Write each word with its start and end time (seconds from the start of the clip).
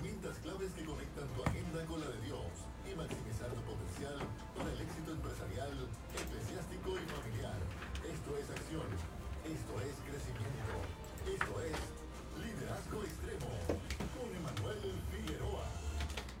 Herramientas 0.00 0.38
claves 0.38 0.72
que 0.72 0.82
conectan 0.86 1.28
tu 1.36 1.44
agenda 1.44 1.84
con 1.84 2.00
la 2.00 2.08
de 2.08 2.20
Dios 2.24 2.48
y 2.88 2.96
maximizar 2.96 3.52
tu 3.52 3.60
potencial 3.68 4.16
para 4.56 4.72
el 4.72 4.80
éxito 4.80 5.12
empresarial, 5.12 5.76
eclesiástico 6.16 6.96
y 6.96 7.04
familiar. 7.04 7.60
Esto 8.08 8.30
es 8.40 8.48
acción. 8.48 8.88
Esto 9.44 9.72
es 9.84 9.92
crecimiento. 10.08 10.76
Esto 11.28 11.52
es 11.60 11.76
liderazgo 12.40 13.04
extremo 13.04 13.52
con 14.16 14.32
Emanuel 14.32 14.96
Figueroa. 15.12 15.89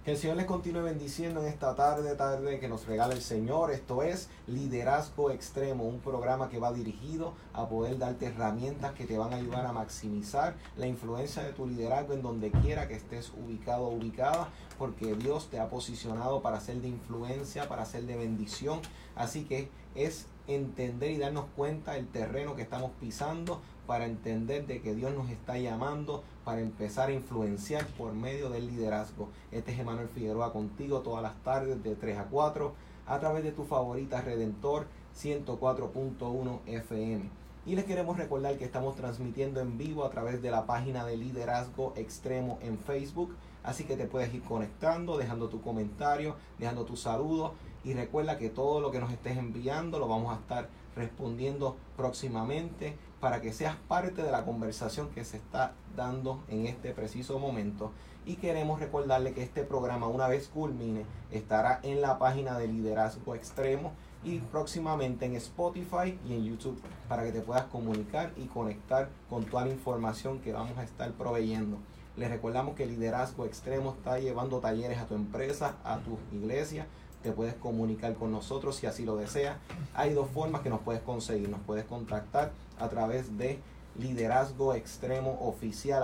Que 0.04 0.12
el 0.12 0.16
Señor 0.16 0.38
les 0.38 0.46
continúe 0.46 0.82
bendiciendo 0.82 1.42
en 1.42 1.48
esta 1.48 1.74
tarde, 1.74 2.14
tarde 2.14 2.58
que 2.58 2.68
nos 2.68 2.86
regala 2.86 3.12
el 3.12 3.20
Señor. 3.20 3.70
Esto 3.70 4.02
es 4.02 4.30
Liderazgo 4.46 5.30
Extremo, 5.30 5.84
un 5.84 5.98
programa 5.98 6.48
que 6.48 6.58
va 6.58 6.72
dirigido 6.72 7.34
a 7.52 7.68
poder 7.68 7.98
darte 7.98 8.24
herramientas 8.24 8.92
que 8.92 9.04
te 9.04 9.18
van 9.18 9.34
a 9.34 9.36
ayudar 9.36 9.66
a 9.66 9.72
maximizar 9.72 10.54
la 10.78 10.86
influencia 10.86 11.42
de 11.42 11.52
tu 11.52 11.66
liderazgo 11.66 12.14
en 12.14 12.22
donde 12.22 12.50
quiera 12.50 12.88
que 12.88 12.94
estés 12.94 13.30
ubicado 13.44 13.88
o 13.88 13.94
ubicada, 13.94 14.48
porque 14.78 15.14
Dios 15.16 15.50
te 15.50 15.60
ha 15.60 15.68
posicionado 15.68 16.40
para 16.40 16.60
ser 16.60 16.80
de 16.80 16.88
influencia, 16.88 17.68
para 17.68 17.84
ser 17.84 18.04
de 18.04 18.16
bendición. 18.16 18.80
Así 19.16 19.44
que 19.44 19.68
es 19.94 20.28
entender 20.46 21.10
y 21.10 21.18
darnos 21.18 21.44
cuenta 21.54 21.92
del 21.92 22.08
terreno 22.08 22.56
que 22.56 22.62
estamos 22.62 22.92
pisando 22.98 23.60
para 23.90 24.06
entender 24.06 24.68
de 24.68 24.80
que 24.80 24.94
Dios 24.94 25.12
nos 25.16 25.30
está 25.30 25.58
llamando 25.58 26.22
para 26.44 26.60
empezar 26.60 27.08
a 27.08 27.12
influenciar 27.12 27.84
por 27.98 28.12
medio 28.12 28.48
del 28.48 28.68
liderazgo. 28.68 29.30
Este 29.50 29.72
es 29.72 29.80
Emanuel 29.80 30.06
Figueroa 30.06 30.52
contigo 30.52 31.00
todas 31.00 31.24
las 31.24 31.34
tardes 31.42 31.82
de 31.82 31.96
3 31.96 32.18
a 32.18 32.24
4 32.26 32.72
a 33.08 33.18
través 33.18 33.42
de 33.42 33.50
tu 33.50 33.64
favorita 33.64 34.20
Redentor 34.20 34.86
104.1 35.20 36.60
FM. 36.66 37.30
Y 37.66 37.74
les 37.74 37.84
queremos 37.84 38.16
recordar 38.16 38.56
que 38.58 38.64
estamos 38.64 38.94
transmitiendo 38.94 39.60
en 39.60 39.76
vivo 39.76 40.04
a 40.04 40.10
través 40.10 40.40
de 40.40 40.52
la 40.52 40.66
página 40.66 41.04
de 41.04 41.16
Liderazgo 41.16 41.92
Extremo 41.96 42.60
en 42.62 42.78
Facebook. 42.78 43.34
Así 43.64 43.82
que 43.82 43.96
te 43.96 44.06
puedes 44.06 44.32
ir 44.32 44.44
conectando, 44.44 45.18
dejando 45.18 45.48
tu 45.48 45.62
comentario, 45.62 46.36
dejando 46.60 46.84
tu 46.84 46.96
saludo. 46.96 47.54
Y 47.82 47.94
recuerda 47.94 48.38
que 48.38 48.50
todo 48.50 48.80
lo 48.80 48.92
que 48.92 49.00
nos 49.00 49.10
estés 49.10 49.36
enviando 49.36 49.98
lo 49.98 50.06
vamos 50.06 50.32
a 50.32 50.38
estar 50.40 50.68
respondiendo 50.94 51.76
próximamente 51.96 52.94
para 53.20 53.40
que 53.40 53.52
seas 53.52 53.76
parte 53.88 54.22
de 54.22 54.32
la 54.32 54.44
conversación 54.44 55.10
que 55.10 55.24
se 55.24 55.36
está 55.36 55.72
dando 55.96 56.42
en 56.48 56.66
este 56.66 56.92
preciso 56.92 57.38
momento. 57.38 57.92
Y 58.26 58.36
queremos 58.36 58.80
recordarle 58.80 59.32
que 59.32 59.42
este 59.42 59.62
programa, 59.62 60.06
una 60.08 60.28
vez 60.28 60.48
culmine, 60.48 61.04
estará 61.30 61.80
en 61.82 62.00
la 62.00 62.18
página 62.18 62.58
de 62.58 62.68
Liderazgo 62.68 63.34
Extremo 63.34 63.92
y 64.22 64.38
próximamente 64.38 65.24
en 65.24 65.34
Spotify 65.36 66.18
y 66.28 66.34
en 66.34 66.44
YouTube 66.44 66.80
para 67.08 67.24
que 67.24 67.32
te 67.32 67.40
puedas 67.40 67.64
comunicar 67.64 68.32
y 68.36 68.46
conectar 68.46 69.08
con 69.28 69.44
toda 69.44 69.64
la 69.64 69.72
información 69.72 70.40
que 70.40 70.52
vamos 70.52 70.76
a 70.78 70.84
estar 70.84 71.10
proveyendo. 71.12 71.78
Les 72.16 72.28
recordamos 72.28 72.74
que 72.74 72.86
Liderazgo 72.86 73.46
Extremo 73.46 73.94
está 73.96 74.18
llevando 74.18 74.58
talleres 74.58 74.98
a 74.98 75.06
tu 75.06 75.14
empresa, 75.14 75.76
a 75.84 75.98
tu 75.98 76.18
iglesia. 76.32 76.86
Te 77.22 77.32
puedes 77.32 77.54
comunicar 77.54 78.14
con 78.14 78.32
nosotros 78.32 78.76
si 78.76 78.86
así 78.86 79.04
lo 79.04 79.16
deseas. 79.16 79.58
Hay 79.94 80.14
dos 80.14 80.30
formas 80.30 80.62
que 80.62 80.70
nos 80.70 80.80
puedes 80.80 81.02
conseguir. 81.02 81.48
Nos 81.48 81.60
puedes 81.60 81.84
contactar 81.84 82.52
a 82.78 82.88
través 82.88 83.36
de 83.36 83.60
liderazgo 83.98 84.74
extremo 84.74 85.38
oficial 85.40 86.02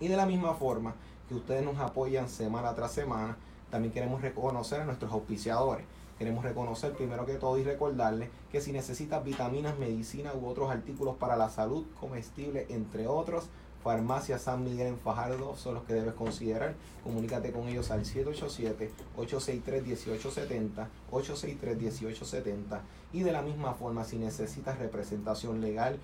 Y 0.00 0.08
de 0.08 0.16
la 0.16 0.26
misma 0.26 0.54
forma 0.54 0.96
que 1.28 1.36
ustedes 1.36 1.64
nos 1.64 1.78
apoyan 1.78 2.28
semana 2.28 2.74
tras 2.74 2.90
semana, 2.92 3.36
también 3.70 3.94
queremos 3.94 4.20
reconocer 4.20 4.80
a 4.80 4.84
nuestros 4.84 5.12
auspiciadores. 5.12 5.86
Queremos 6.18 6.44
reconocer 6.44 6.92
primero 6.92 7.26
que 7.26 7.34
todo 7.34 7.58
y 7.58 7.64
recordarles 7.64 8.30
que 8.50 8.60
si 8.60 8.72
necesitas 8.72 9.24
vitaminas, 9.24 9.78
medicina 9.78 10.32
u 10.34 10.46
otros 10.46 10.70
artículos 10.70 11.16
para 11.16 11.36
la 11.36 11.50
salud, 11.50 11.84
comestible, 11.98 12.66
entre 12.70 13.06
otros, 13.06 13.48
Farmacia 13.82 14.38
San 14.38 14.62
Miguel 14.62 14.86
en 14.86 14.98
Fajardo 14.98 15.56
son 15.56 15.74
los 15.74 15.82
que 15.82 15.94
debes 15.94 16.14
considerar. 16.14 16.76
Comunícate 17.02 17.50
con 17.50 17.66
ellos 17.66 17.90
al 17.90 18.04
787-863-1870, 18.04 20.86
863-1870. 21.10 22.80
Y 23.12 23.24
de 23.24 23.32
la 23.32 23.42
misma 23.42 23.74
forma, 23.74 24.04
si 24.04 24.18
necesitas 24.18 24.78
representación 24.78 25.60
legal, 25.60 25.98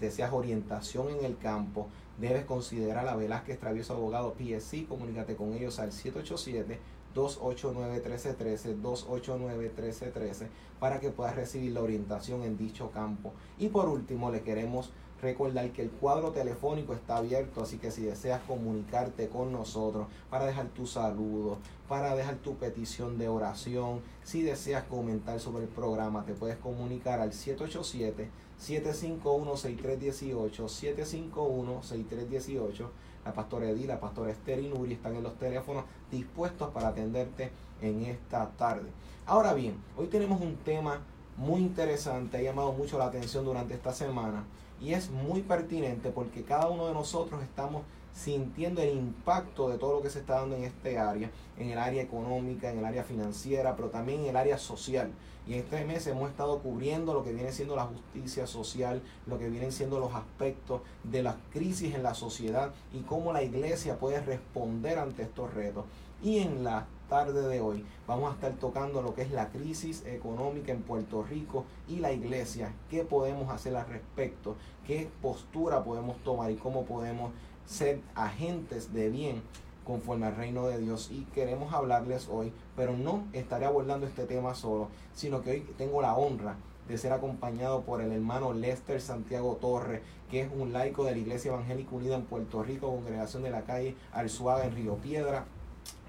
deseas 0.00 0.32
orientación 0.32 1.10
en 1.10 1.24
el 1.24 1.38
campo, 1.38 1.86
debes 2.18 2.44
considerar 2.44 3.06
a 3.06 3.14
Velázquez 3.14 3.60
Travieso 3.60 3.94
Abogado 3.94 4.34
PSC. 4.36 4.88
Comunícate 4.88 5.36
con 5.36 5.52
ellos 5.52 5.78
al 5.78 5.92
787 5.92 6.80
289-1313, 7.14 8.80
289-1313, 8.82 10.46
para 10.78 11.00
que 11.00 11.10
puedas 11.10 11.36
recibir 11.36 11.72
la 11.72 11.82
orientación 11.82 12.42
en 12.42 12.56
dicho 12.56 12.90
campo. 12.90 13.32
Y 13.58 13.68
por 13.68 13.88
último, 13.88 14.30
le 14.30 14.42
queremos 14.42 14.90
recordar 15.20 15.70
que 15.72 15.82
el 15.82 15.90
cuadro 15.90 16.30
telefónico 16.30 16.94
está 16.94 17.18
abierto, 17.18 17.62
así 17.62 17.78
que 17.78 17.90
si 17.90 18.02
deseas 18.02 18.40
comunicarte 18.42 19.28
con 19.28 19.52
nosotros 19.52 20.06
para 20.30 20.46
dejar 20.46 20.68
tu 20.68 20.86
saludo, 20.86 21.58
para 21.88 22.14
dejar 22.14 22.36
tu 22.36 22.56
petición 22.56 23.18
de 23.18 23.28
oración, 23.28 24.00
si 24.24 24.42
deseas 24.42 24.84
comentar 24.84 25.38
sobre 25.38 25.64
el 25.64 25.68
programa, 25.68 26.24
te 26.24 26.32
puedes 26.32 26.56
comunicar 26.56 27.20
al 27.20 27.32
787 27.32 28.30
751-6318, 28.60 30.68
751-6318. 30.68 32.90
La 33.24 33.32
pastora 33.32 33.68
Edith, 33.68 33.86
la 33.86 34.00
pastora 34.00 34.30
Esther 34.30 34.60
y 34.60 34.68
Nuri 34.68 34.94
están 34.94 35.14
en 35.14 35.22
los 35.22 35.36
teléfonos 35.38 35.84
dispuestos 36.10 36.70
para 36.70 36.88
atenderte 36.88 37.50
en 37.82 38.04
esta 38.04 38.48
tarde. 38.50 38.88
Ahora 39.26 39.52
bien, 39.52 39.74
hoy 39.96 40.06
tenemos 40.06 40.40
un 40.40 40.56
tema 40.56 41.00
muy 41.36 41.60
interesante, 41.60 42.38
ha 42.38 42.42
llamado 42.42 42.72
mucho 42.72 42.98
la 42.98 43.06
atención 43.06 43.44
durante 43.44 43.74
esta 43.74 43.92
semana 43.92 44.44
y 44.80 44.94
es 44.94 45.10
muy 45.10 45.42
pertinente 45.42 46.10
porque 46.10 46.42
cada 46.42 46.68
uno 46.68 46.86
de 46.86 46.94
nosotros 46.94 47.42
estamos 47.42 47.82
sintiendo 48.20 48.82
el 48.82 48.94
impacto 48.94 49.70
de 49.70 49.78
todo 49.78 49.94
lo 49.94 50.02
que 50.02 50.10
se 50.10 50.18
está 50.18 50.40
dando 50.40 50.54
en 50.54 50.64
este 50.64 50.98
área, 50.98 51.30
en 51.58 51.70
el 51.70 51.78
área 51.78 52.02
económica, 52.02 52.70
en 52.70 52.78
el 52.78 52.84
área 52.84 53.02
financiera, 53.02 53.76
pero 53.76 53.88
también 53.88 54.20
en 54.20 54.26
el 54.26 54.36
área 54.36 54.58
social. 54.58 55.10
Y 55.46 55.54
este 55.54 55.84
mes 55.86 56.06
hemos 56.06 56.28
estado 56.28 56.58
cubriendo 56.58 57.14
lo 57.14 57.24
que 57.24 57.32
viene 57.32 57.50
siendo 57.50 57.76
la 57.76 57.84
justicia 57.84 58.46
social, 58.46 59.00
lo 59.26 59.38
que 59.38 59.48
vienen 59.48 59.72
siendo 59.72 59.98
los 59.98 60.14
aspectos 60.14 60.82
de 61.02 61.22
la 61.22 61.36
crisis 61.50 61.94
en 61.94 62.02
la 62.02 62.12
sociedad 62.12 62.72
y 62.92 63.00
cómo 63.00 63.32
la 63.32 63.42
iglesia 63.42 63.98
puede 63.98 64.20
responder 64.20 64.98
ante 64.98 65.22
estos 65.22 65.54
retos. 65.54 65.86
Y 66.22 66.40
en 66.40 66.62
la 66.62 66.86
tarde 67.08 67.48
de 67.48 67.60
hoy 67.60 67.84
vamos 68.06 68.30
a 68.30 68.34
estar 68.34 68.52
tocando 68.52 69.00
lo 69.00 69.14
que 69.14 69.22
es 69.22 69.32
la 69.32 69.48
crisis 69.48 70.04
económica 70.06 70.72
en 70.72 70.82
Puerto 70.82 71.22
Rico 71.22 71.64
y 71.88 71.96
la 71.96 72.12
iglesia, 72.12 72.72
qué 72.90 73.02
podemos 73.02 73.48
hacer 73.50 73.74
al 73.74 73.88
respecto, 73.88 74.56
qué 74.86 75.08
postura 75.22 75.82
podemos 75.82 76.18
tomar 76.18 76.50
y 76.50 76.56
cómo 76.56 76.84
podemos 76.84 77.32
ser 77.70 78.00
agentes 78.16 78.92
de 78.92 79.08
bien 79.10 79.42
conforme 79.84 80.26
al 80.26 80.36
reino 80.36 80.66
de 80.66 80.78
Dios 80.78 81.08
y 81.10 81.24
queremos 81.34 81.72
hablarles 81.72 82.28
hoy, 82.28 82.52
pero 82.76 82.96
no 82.96 83.24
estaré 83.32 83.64
abordando 83.64 84.06
este 84.06 84.26
tema 84.26 84.54
solo, 84.54 84.88
sino 85.14 85.40
que 85.40 85.50
hoy 85.52 85.60
tengo 85.78 86.02
la 86.02 86.14
honra 86.14 86.56
de 86.88 86.98
ser 86.98 87.12
acompañado 87.12 87.82
por 87.82 88.00
el 88.00 88.10
hermano 88.12 88.52
Lester 88.52 89.00
Santiago 89.00 89.56
Torres, 89.60 90.00
que 90.30 90.42
es 90.42 90.48
un 90.52 90.72
laico 90.72 91.04
de 91.04 91.12
la 91.12 91.18
Iglesia 91.18 91.52
Evangélica 91.52 91.94
Unida 91.94 92.16
en 92.16 92.24
Puerto 92.24 92.62
Rico, 92.64 92.88
congregación 92.88 93.44
de 93.44 93.50
la 93.50 93.62
calle 93.62 93.94
Arzuaga 94.12 94.64
en 94.64 94.74
Río 94.74 94.96
Piedra. 94.96 95.44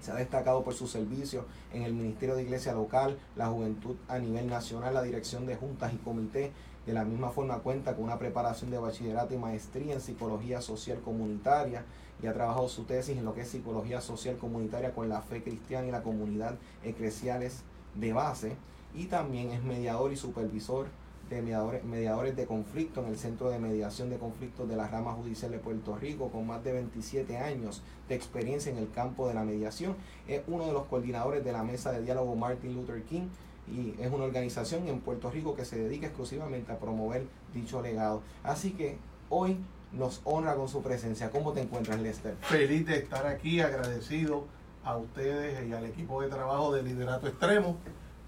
Se 0.02 0.12
ha 0.12 0.16
destacado 0.16 0.64
por 0.64 0.74
su 0.74 0.88
servicio 0.88 1.46
en 1.74 1.84
el 1.84 1.94
Ministerio 1.94 2.36
de 2.36 2.42
Iglesia 2.42 2.74
Local, 2.74 3.20
la 3.36 3.48
Juventud 3.48 3.96
a 4.08 4.18
nivel 4.18 4.48
nacional, 4.48 4.96
la 4.96 5.04
dirección 5.04 5.46
de 5.46 5.56
juntas 5.56 5.94
y 5.94 5.98
comités. 5.98 6.50
De 6.86 6.94
la 6.94 7.06
misma 7.06 7.30
forma 7.30 7.59
cuenta 7.59 7.96
con 7.96 8.06
una 8.06 8.18
preparación 8.18 8.72
de 8.72 8.80
bachillerato 8.80 9.34
y 9.36 9.38
maestría 9.38 9.94
en 9.94 10.02
psicología 10.02 10.62
social 10.62 11.00
comunitaria 11.02 11.86
y 12.24 12.28
ha 12.28 12.34
trabajado 12.34 12.69
su 12.69 12.84
tesis 12.84 13.18
en 13.18 13.25
lo 13.25 13.34
que 13.34 13.42
es 13.42 13.50
psicología 13.50 14.02
social 14.02 14.38
comunitaria 14.38 14.94
con 14.94 15.08
la 15.08 15.22
fe 15.22 15.44
cristiana 15.44 15.88
y 15.88 15.91
la 15.91 16.03
comunidad 16.03 16.56
eclesiales 16.84 17.64
de 17.96 18.14
base. 18.14 18.56
Y 18.96 19.06
también 19.06 19.52
es 19.52 19.64
mediador 19.64 20.11
y 20.11 20.17
supervisor 20.17 20.88
de 21.29 21.41
mediadores, 21.41 21.84
mediadores 21.84 22.35
de 22.35 22.46
conflicto 22.46 23.02
en 23.02 23.08
el 23.08 23.17
Centro 23.17 23.50
de 23.50 23.58
Mediación 23.58 24.09
de 24.09 24.17
Conflictos 24.17 24.67
de 24.67 24.76
la 24.76 24.88
Rama 24.88 25.14
Judicial 25.14 25.52
de 25.52 25.59
Puerto 25.59 25.96
Rico, 25.96 26.29
con 26.29 26.46
más 26.46 26.64
de 26.64 26.73
27 26.73 27.38
años 27.38 27.82
de 28.09 28.16
experiencia 28.16 28.72
en 28.72 28.78
el 28.78 28.91
campo 28.91 29.28
de 29.28 29.34
la 29.34 29.44
mediación. 29.44 29.96
Es 30.28 30.41
uno 30.47 30.66
de 30.66 30.73
los 30.73 30.85
coordinadores 30.88 31.46
de 31.46 31.53
la 31.53 31.64
Mesa 31.64 31.91
de 31.91 32.02
Diálogo 32.02 32.35
Martin 32.35 32.73
Luther 32.73 33.03
King 33.03 33.29
y 33.72 33.96
es 34.00 34.12
una 34.12 34.26
organización 34.26 34.88
en 34.88 35.00
Puerto 35.00 35.32
Rico 35.32 35.56
que 35.56 35.66
se 35.66 35.79
dedica 35.79 36.08
exclusivamente 36.08 36.72
a 36.72 36.78
promover 36.78 37.26
dicho 37.53 37.82
legado. 37.82 38.22
Así 38.44 38.72
que 38.72 38.97
hoy 39.29 39.58
nos 39.94 40.22
honra 40.23 40.56
con 40.56 40.68
su 40.68 40.82
presencia. 40.82 41.29
¿Cómo 41.32 41.53
te 41.53 41.62
encuentras, 41.62 42.00
Lester? 42.00 42.35
Feliz 42.41 42.85
de 42.85 42.97
estar 42.97 43.26
aquí, 43.28 43.62
agradecido 43.62 44.46
a 44.84 44.97
ustedes 44.97 45.68
y 45.68 45.73
al 45.73 45.85
equipo 45.85 46.22
de 46.22 46.29
trabajo 46.29 46.73
de 46.73 46.84
Liderato 46.84 47.28
Extremo 47.28 47.78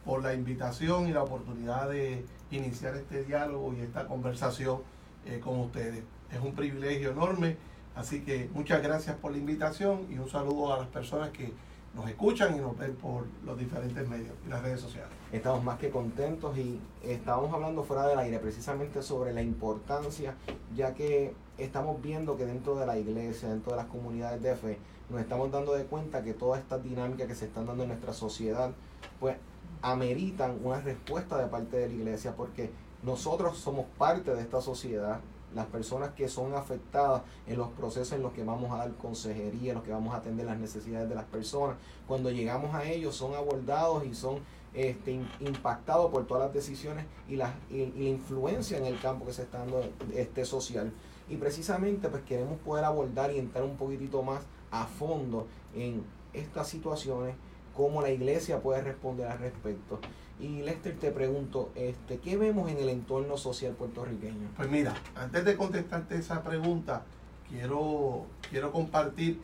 por 0.05 0.21
la 0.21 0.33
invitación 0.33 1.07
y 1.07 1.13
la 1.13 1.23
oportunidad 1.23 1.89
de 1.89 2.25
iniciar 2.51 2.95
este 2.95 3.23
diálogo 3.23 3.73
y 3.73 3.81
esta 3.81 4.07
conversación 4.07 4.81
eh, 5.25 5.39
con 5.39 5.59
ustedes. 5.59 6.03
Es 6.31 6.39
un 6.41 6.53
privilegio 6.53 7.11
enorme, 7.11 7.57
así 7.95 8.21
que 8.21 8.49
muchas 8.53 8.83
gracias 8.83 9.15
por 9.15 9.31
la 9.31 9.37
invitación 9.37 10.05
y 10.09 10.17
un 10.17 10.29
saludo 10.29 10.73
a 10.73 10.79
las 10.79 10.87
personas 10.87 11.29
que 11.29 11.53
nos 11.93 12.09
escuchan 12.09 12.55
y 12.55 12.59
nos 12.59 12.77
ven 12.77 12.95
por 12.95 13.25
los 13.45 13.57
diferentes 13.57 14.07
medios 14.07 14.33
y 14.45 14.49
las 14.49 14.61
redes 14.63 14.81
sociales. 14.81 15.11
Estamos 15.31 15.63
más 15.63 15.77
que 15.77 15.89
contentos 15.89 16.57
y 16.57 16.79
estábamos 17.03 17.53
hablando 17.53 17.83
fuera 17.83 18.07
del 18.07 18.19
aire 18.19 18.39
precisamente 18.39 19.03
sobre 19.03 19.33
la 19.33 19.41
importancia, 19.41 20.35
ya 20.75 20.93
que 20.93 21.35
estamos 21.57 22.01
viendo 22.01 22.35
que 22.35 22.45
dentro 22.45 22.75
de 22.75 22.85
la 22.85 22.97
iglesia, 22.97 23.49
dentro 23.49 23.73
de 23.73 23.77
las 23.77 23.87
comunidades 23.87 24.41
de 24.41 24.55
fe, 24.55 24.79
nos 25.09 25.21
estamos 25.21 25.51
dando 25.51 25.73
de 25.73 25.85
cuenta 25.85 26.23
que 26.23 26.33
todas 26.33 26.61
estas 26.61 26.83
dinámicas 26.83 27.27
que 27.27 27.35
se 27.35 27.45
están 27.45 27.67
dando 27.67 27.83
en 27.83 27.89
nuestra 27.89 28.13
sociedad, 28.13 28.71
pues 29.19 29.37
ameritan 29.81 30.57
una 30.63 30.79
respuesta 30.79 31.37
de 31.37 31.47
parte 31.47 31.77
de 31.77 31.89
la 31.89 31.93
iglesia, 31.93 32.35
porque 32.35 32.71
nosotros 33.03 33.57
somos 33.57 33.85
parte 33.97 34.33
de 34.33 34.41
esta 34.41 34.61
sociedad, 34.61 35.19
las 35.55 35.65
personas 35.67 36.11
que 36.11 36.27
son 36.27 36.53
afectadas 36.53 37.21
en 37.47 37.57
los 37.57 37.69
procesos 37.69 38.13
en 38.13 38.23
los 38.23 38.33
que 38.33 38.43
vamos 38.43 38.71
a 38.71 38.77
dar 38.77 38.93
consejería, 38.93 39.71
en 39.71 39.75
los 39.75 39.83
que 39.83 39.91
vamos 39.91 40.13
a 40.13 40.17
atender 40.17 40.45
las 40.45 40.57
necesidades 40.57 41.09
de 41.09 41.15
las 41.15 41.25
personas, 41.25 41.77
cuando 42.07 42.31
llegamos 42.31 42.73
a 42.73 42.85
ellos 42.85 43.15
son 43.15 43.33
abordados 43.35 44.05
y 44.05 44.13
son 44.13 44.39
este, 44.73 45.19
impactados 45.39 46.11
por 46.11 46.25
todas 46.25 46.45
las 46.45 46.53
decisiones 46.53 47.05
y 47.29 47.35
la, 47.35 47.53
y, 47.69 47.85
la 47.85 48.09
influencia 48.09 48.77
en 48.77 48.85
el 48.85 48.99
campo 48.99 49.25
que 49.25 49.33
se 49.33 49.43
está 49.43 49.59
dando 49.59 49.83
este, 50.15 50.45
social. 50.45 50.91
Y 51.29 51.37
precisamente 51.37 52.09
pues 52.09 52.23
queremos 52.23 52.59
poder 52.59 52.83
abordar 52.83 53.31
y 53.31 53.39
entrar 53.39 53.63
un 53.63 53.77
poquitito 53.77 54.23
más 54.23 54.41
a 54.71 54.85
fondo 54.85 55.47
en 55.75 56.03
estas 56.33 56.67
situaciones, 56.67 57.35
cómo 57.75 58.01
la 58.01 58.09
iglesia 58.09 58.61
puede 58.61 58.81
responder 58.81 59.27
al 59.27 59.39
respecto. 59.39 59.99
Y 60.39 60.61
Lester, 60.61 60.97
te 60.99 61.11
pregunto, 61.11 61.71
este, 61.75 62.17
¿qué 62.17 62.37
vemos 62.37 62.69
en 62.69 62.77
el 62.77 62.89
entorno 62.89 63.37
social 63.37 63.73
puertorriqueño? 63.73 64.49
Pues 64.57 64.69
mira, 64.69 64.93
antes 65.15 65.45
de 65.45 65.55
contestarte 65.55 66.15
esa 66.17 66.43
pregunta, 66.43 67.03
quiero, 67.47 68.25
quiero 68.49 68.71
compartir 68.71 69.39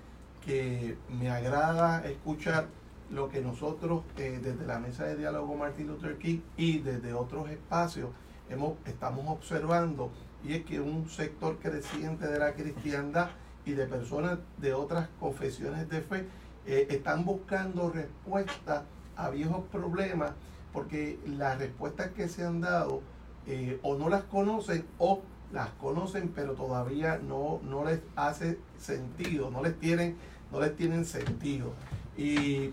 que 0.45 0.97
me 1.09 1.29
agrada 1.29 2.05
escuchar 2.05 2.67
lo 3.11 3.29
que 3.29 3.41
nosotros 3.41 4.03
eh, 4.17 4.39
desde 4.41 4.65
la 4.65 4.79
mesa 4.79 5.05
de 5.05 5.15
diálogo 5.15 5.55
Martin 5.55 5.87
Luther 5.87 6.17
King 6.17 6.39
y 6.57 6.79
desde 6.79 7.13
otros 7.13 7.49
espacios 7.49 8.09
hemos, 8.49 8.73
estamos 8.85 9.25
observando 9.27 10.11
y 10.43 10.53
es 10.53 10.65
que 10.65 10.79
un 10.79 11.09
sector 11.09 11.57
creciente 11.57 12.27
de 12.27 12.39
la 12.39 12.53
cristiandad 12.53 13.29
y 13.65 13.71
de 13.71 13.85
personas 13.85 14.39
de 14.57 14.73
otras 14.73 15.09
confesiones 15.19 15.89
de 15.89 16.01
fe 16.01 16.25
eh, 16.65 16.87
están 16.89 17.25
buscando 17.25 17.89
respuestas 17.89 18.83
a 19.15 19.29
viejos 19.29 19.65
problemas 19.71 20.31
porque 20.73 21.19
las 21.25 21.57
respuestas 21.57 22.09
que 22.11 22.27
se 22.27 22.45
han 22.45 22.61
dado 22.61 23.01
eh, 23.47 23.79
o 23.83 23.95
no 23.95 24.09
las 24.09 24.23
conocen 24.23 24.85
o 24.97 25.21
las 25.51 25.69
conocen 25.81 26.29
pero 26.35 26.53
todavía 26.53 27.17
no, 27.17 27.59
no 27.63 27.85
les 27.85 27.99
hace 28.15 28.59
sentido, 28.77 29.49
no 29.49 29.63
les 29.63 29.79
tienen, 29.79 30.15
no 30.51 30.59
les 30.59 30.75
tienen 30.75 31.05
sentido. 31.05 31.73
Y 32.17 32.71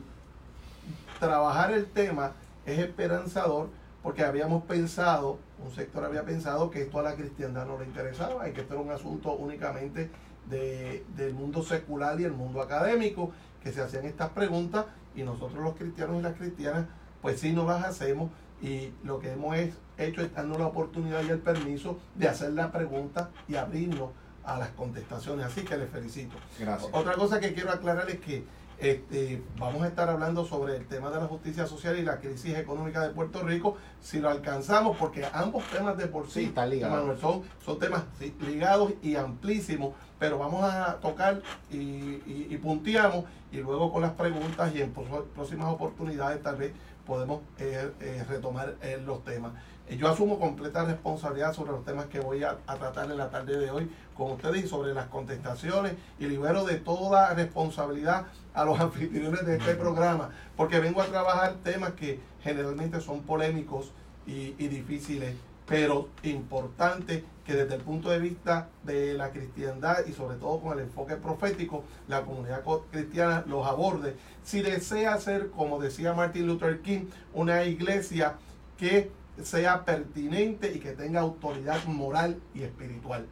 trabajar 1.18 1.72
el 1.72 1.86
tema 1.86 2.32
es 2.66 2.78
esperanzador 2.78 3.68
porque 4.02 4.22
habíamos 4.22 4.62
pensado, 4.64 5.38
un 5.64 5.72
sector 5.72 6.04
había 6.04 6.24
pensado 6.24 6.70
que 6.70 6.82
esto 6.82 7.00
a 7.00 7.02
la 7.02 7.16
cristiandad 7.16 7.66
no 7.66 7.78
le 7.78 7.86
interesaba 7.86 8.48
y 8.48 8.52
que 8.52 8.60
esto 8.60 8.74
era 8.74 8.82
un 8.82 8.90
asunto 8.90 9.32
únicamente 9.32 10.10
de, 10.48 11.04
del 11.16 11.34
mundo 11.34 11.62
secular 11.62 12.20
y 12.20 12.24
el 12.24 12.32
mundo 12.32 12.62
académico, 12.62 13.32
que 13.62 13.72
se 13.72 13.82
hacían 13.82 14.04
estas 14.04 14.28
preguntas 14.28 14.86
y 15.16 15.22
nosotros 15.22 15.62
los 15.62 15.74
cristianos 15.74 16.20
y 16.20 16.22
las 16.22 16.34
cristianas 16.34 16.86
pues 17.26 17.40
sí 17.40 17.52
nos 17.52 17.66
las 17.66 17.84
hacemos 17.84 18.30
y 18.62 18.92
lo 19.02 19.18
que 19.18 19.32
hemos 19.32 19.56
hecho 19.98 20.22
es 20.22 20.32
darnos 20.32 20.60
la 20.60 20.68
oportunidad 20.68 21.24
y 21.24 21.30
el 21.30 21.40
permiso 21.40 21.98
de 22.14 22.28
hacer 22.28 22.52
la 22.52 22.70
pregunta 22.70 23.30
y 23.48 23.56
abrirnos 23.56 24.10
a 24.44 24.56
las 24.60 24.68
contestaciones. 24.68 25.44
Así 25.44 25.62
que 25.62 25.76
les 25.76 25.90
felicito. 25.90 26.36
Gracias. 26.56 26.88
Otra 26.92 27.14
cosa 27.14 27.40
que 27.40 27.52
quiero 27.52 27.72
aclarar 27.72 28.08
es 28.08 28.20
que 28.20 28.44
este, 28.78 29.42
vamos 29.58 29.82
a 29.82 29.88
estar 29.88 30.08
hablando 30.08 30.44
sobre 30.44 30.76
el 30.76 30.86
tema 30.86 31.10
de 31.10 31.18
la 31.18 31.26
justicia 31.26 31.66
social 31.66 31.98
y 31.98 32.02
la 32.02 32.20
crisis 32.20 32.56
económica 32.56 33.02
de 33.02 33.12
Puerto 33.12 33.42
Rico, 33.42 33.76
si 34.00 34.20
lo 34.20 34.30
alcanzamos, 34.30 34.96
porque 34.96 35.26
ambos 35.32 35.64
temas 35.64 35.96
de 35.96 36.06
por 36.06 36.30
sí, 36.30 36.44
están 36.44 36.70
ligados. 36.70 37.18
son, 37.18 37.42
son 37.64 37.80
temas 37.80 38.04
ligados 38.46 38.92
y 39.02 39.16
amplísimos, 39.16 39.94
pero 40.20 40.38
vamos 40.38 40.62
a 40.62 41.00
tocar 41.00 41.42
y, 41.72 42.22
y, 42.26 42.56
punteamos 42.62 43.24
y 43.50 43.56
luego 43.56 43.92
con 43.92 44.02
las 44.02 44.12
preguntas 44.12 44.72
y 44.74 44.82
en 44.82 44.92
próximas 44.92 45.72
oportunidades 45.72 46.40
tal 46.42 46.56
vez 46.56 46.72
podemos 47.06 47.40
eh, 47.58 47.90
eh, 48.00 48.24
retomar 48.28 48.74
eh, 48.82 49.00
los 49.04 49.24
temas. 49.24 49.52
Yo 49.88 50.08
asumo 50.08 50.40
completa 50.40 50.84
responsabilidad 50.84 51.52
sobre 51.54 51.70
los 51.70 51.84
temas 51.84 52.06
que 52.06 52.18
voy 52.18 52.42
a, 52.42 52.56
tratar 52.56 53.08
en 53.08 53.16
la 53.16 53.30
tarde 53.30 53.56
de 53.56 53.70
hoy 53.70 53.88
con 54.16 54.32
ustedes 54.32 54.64
y 54.64 54.68
sobre 54.68 54.92
las 54.92 55.06
contestaciones 55.06 55.94
y 56.18 56.26
libero 56.26 56.64
de 56.64 56.74
toda 56.74 57.32
responsabilidad 57.34 58.26
a 58.52 58.64
los 58.64 58.80
anfitriones 58.80 59.46
de 59.46 59.56
este 59.56 59.76
programa, 59.76 60.30
porque 60.56 60.80
vengo 60.80 61.00
a 61.00 61.06
trabajar 61.06 61.54
temas 61.62 61.92
que 61.92 62.18
generalmente 62.42 63.00
son 63.00 63.22
polémicos 63.22 63.92
y, 64.26 64.50
difíciles, 64.66 65.36
pero 65.66 66.08
importantes 66.22 67.22
que 67.44 67.54
desde 67.54 67.76
el 67.76 67.80
punto 67.80 68.10
de 68.10 68.18
vista 68.18 68.68
de 68.82 69.14
la 69.14 69.30
cristiandad 69.30 70.04
y 70.06 70.12
sobre 70.12 70.36
todo 70.36 70.60
con 70.60 70.78
el 70.78 70.84
enfoque 70.84 71.16
profético, 71.16 71.84
la 72.08 72.22
comunidad 72.22 72.62
cristiana 72.90 73.44
los 73.46 73.66
aborde. 73.66 74.16
Si 74.44 74.62
desea 74.62 75.16
ser, 75.18 75.50
como 75.50 75.80
decía 75.80 76.12
Martin 76.12 76.46
Luther 76.46 76.80
King, 76.82 77.06
una 77.32 77.64
iglesia 77.64 78.34
que 78.78 79.10
sea 79.42 79.84
pertinente 79.84 80.72
y 80.72 80.78
que 80.78 80.92
tenga 80.92 81.20
autoridad 81.20 81.84
moral 81.86 82.40
y 82.54 82.62
espiritual. 82.62 83.26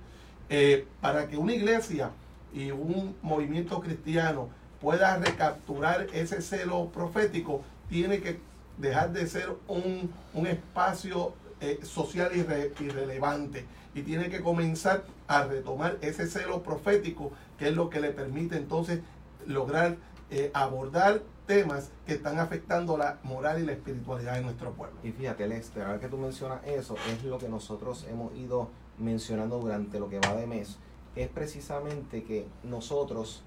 Eh, 0.49 0.87
para 1.01 1.27
que 1.29 1.37
una 1.37 1.55
iglesia 1.55 2.11
y 2.53 2.71
un 2.71 3.17
movimiento 3.23 3.81
cristiano 3.81 4.49
pueda 4.81 5.17
recapturar 5.17 6.07
ese 6.13 6.43
celo 6.43 6.91
profético, 6.91 7.63
tiene 7.89 8.21
que 8.21 8.39
dejar 8.77 9.13
de 9.13 9.27
ser 9.27 9.51
un, 9.67 10.11
espacio 10.47 11.33
eh, 11.65 11.79
social 11.83 12.31
irrelevante 12.35 13.65
y 13.95 14.03
tiene 14.03 14.29
que 14.29 14.43
comenzar 14.43 15.05
a 15.29 15.45
retomar 15.45 15.97
ese 16.03 16.27
celo 16.27 16.63
profético, 16.63 17.33
que 17.59 17.69
es 17.69 17.75
lo 17.75 17.89
que 17.89 18.01
le 18.01 18.11
permite 18.11 18.57
entonces 18.57 19.01
lograr 19.47 19.97
eh, 20.31 20.51
abordar 20.53 21.23
temas 21.47 21.91
que 22.07 22.13
están 22.13 22.39
afectando 22.39 22.99
la 22.99 23.19
moral 23.23 23.63
y 23.63 23.65
la 23.65 23.73
espiritualidad 23.73 24.35
de 24.35 24.43
nuestro 24.43 24.73
pueblo. 24.73 24.99
Y 25.03 25.13
fíjate, 25.13 25.47
Lester, 25.47 25.85
ahora 25.85 26.01
que 26.01 26.09
tú 26.09 26.19
mencionas 26.19 26.61
eso, 26.67 26.97
es 27.09 27.25
lo 27.25 27.39
que 27.39 27.49
nosotros 27.49 28.07
hemos 28.11 28.35
ido 28.35 28.69
mencionando 28.99 29.59
durante 29.59 29.99
lo 29.99 30.11
que 30.11 30.19
va 30.19 30.35
de 30.35 30.47
mes, 30.47 30.77
es 31.17 31.29
precisamente 31.29 32.25
que 32.25 32.47
nosotros, 32.63 33.43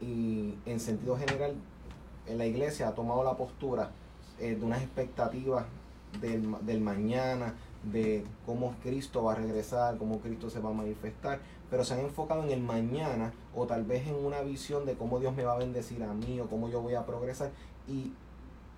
y 0.00 0.54
en 0.66 0.80
sentido 0.80 1.16
general, 1.16 1.54
en 2.26 2.38
la 2.38 2.46
iglesia 2.46 2.88
ha 2.88 2.94
tomado 2.94 3.22
la 3.22 3.36
postura 3.36 3.90
eh, 4.40 4.56
de 4.56 4.64
unas 4.64 4.82
expectativas 4.82 5.64
del, 6.20 6.54
del 6.62 6.80
mañana, 6.80 7.54
de 7.90 8.24
cómo 8.46 8.74
Cristo 8.82 9.24
va 9.24 9.32
a 9.32 9.36
regresar, 9.36 9.98
cómo 9.98 10.20
Cristo 10.20 10.50
se 10.50 10.60
va 10.60 10.70
a 10.70 10.74
manifestar, 10.74 11.40
pero 11.70 11.84
se 11.84 11.94
han 11.94 12.00
enfocado 12.00 12.44
en 12.44 12.50
el 12.50 12.60
mañana 12.60 13.32
o 13.54 13.66
tal 13.66 13.84
vez 13.84 14.06
en 14.06 14.14
una 14.14 14.42
visión 14.42 14.86
de 14.86 14.94
cómo 14.94 15.18
Dios 15.18 15.34
me 15.34 15.44
va 15.44 15.54
a 15.54 15.58
bendecir 15.58 16.02
a 16.02 16.12
mí 16.12 16.38
o 16.40 16.48
cómo 16.48 16.68
yo 16.68 16.80
voy 16.80 16.94
a 16.94 17.06
progresar 17.06 17.50
y 17.88 18.12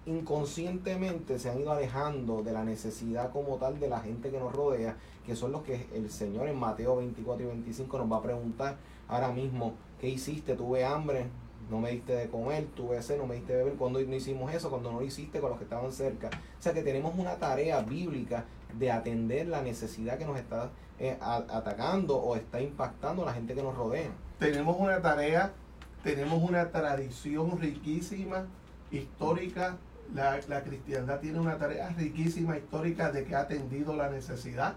inconscientemente 0.06 1.38
se 1.38 1.50
han 1.50 1.60
ido 1.60 1.72
alejando 1.72 2.42
de 2.42 2.52
la 2.52 2.64
necesidad 2.64 3.32
como 3.32 3.56
tal 3.56 3.80
de 3.80 3.88
la 3.88 4.00
gente 4.00 4.30
que 4.30 4.38
nos 4.38 4.52
rodea, 4.52 4.96
que 5.26 5.34
son 5.34 5.52
los 5.52 5.62
que 5.62 5.86
el 5.94 6.10
Señor 6.10 6.48
en 6.48 6.58
Mateo 6.58 6.96
24 6.96 7.44
y 7.44 7.48
25 7.48 7.98
nos 7.98 8.12
va 8.12 8.18
a 8.18 8.22
preguntar 8.22 8.76
ahora 9.08 9.32
mismo, 9.32 9.74
¿qué 10.00 10.08
hiciste? 10.08 10.56
¿Tuve 10.56 10.84
hambre? 10.84 11.26
No 11.70 11.78
me 11.78 11.90
diste 11.90 12.14
de 12.14 12.28
comer, 12.28 12.66
tuve 12.74 13.02
sed, 13.02 13.18
no 13.18 13.26
me 13.26 13.36
diste 13.36 13.52
de 13.52 13.64
beber, 13.64 13.74
cuando 13.74 14.00
no 14.00 14.14
hicimos 14.14 14.52
eso, 14.52 14.70
cuando 14.70 14.92
no 14.92 15.00
lo 15.00 15.06
hiciste 15.06 15.40
con 15.40 15.50
los 15.50 15.58
que 15.58 15.64
estaban 15.64 15.92
cerca. 15.92 16.28
O 16.28 16.62
sea 16.62 16.72
que 16.72 16.82
tenemos 16.82 17.14
una 17.16 17.36
tarea 17.36 17.80
bíblica 17.80 18.44
de 18.78 18.90
atender 18.90 19.46
la 19.46 19.62
necesidad 19.62 20.18
que 20.18 20.26
nos 20.26 20.38
está 20.38 20.70
eh, 20.98 21.16
atacando 21.20 22.16
o 22.16 22.36
está 22.36 22.60
impactando 22.60 23.22
a 23.22 23.26
la 23.26 23.32
gente 23.34 23.54
que 23.54 23.62
nos 23.62 23.76
rodea. 23.76 24.10
Tenemos 24.38 24.76
una 24.78 25.00
tarea, 25.00 25.52
tenemos 26.02 26.42
una 26.42 26.70
tradición 26.70 27.58
riquísima, 27.58 28.46
histórica. 28.90 29.76
La, 30.14 30.62
cristiandad 30.62 31.20
tiene 31.20 31.40
una 31.40 31.56
tarea 31.56 31.88
riquísima, 31.88 32.56
histórica, 32.58 33.10
de 33.10 33.24
que 33.24 33.34
ha 33.34 33.40
atendido 33.40 33.96
la 33.96 34.10
necesidad. 34.10 34.74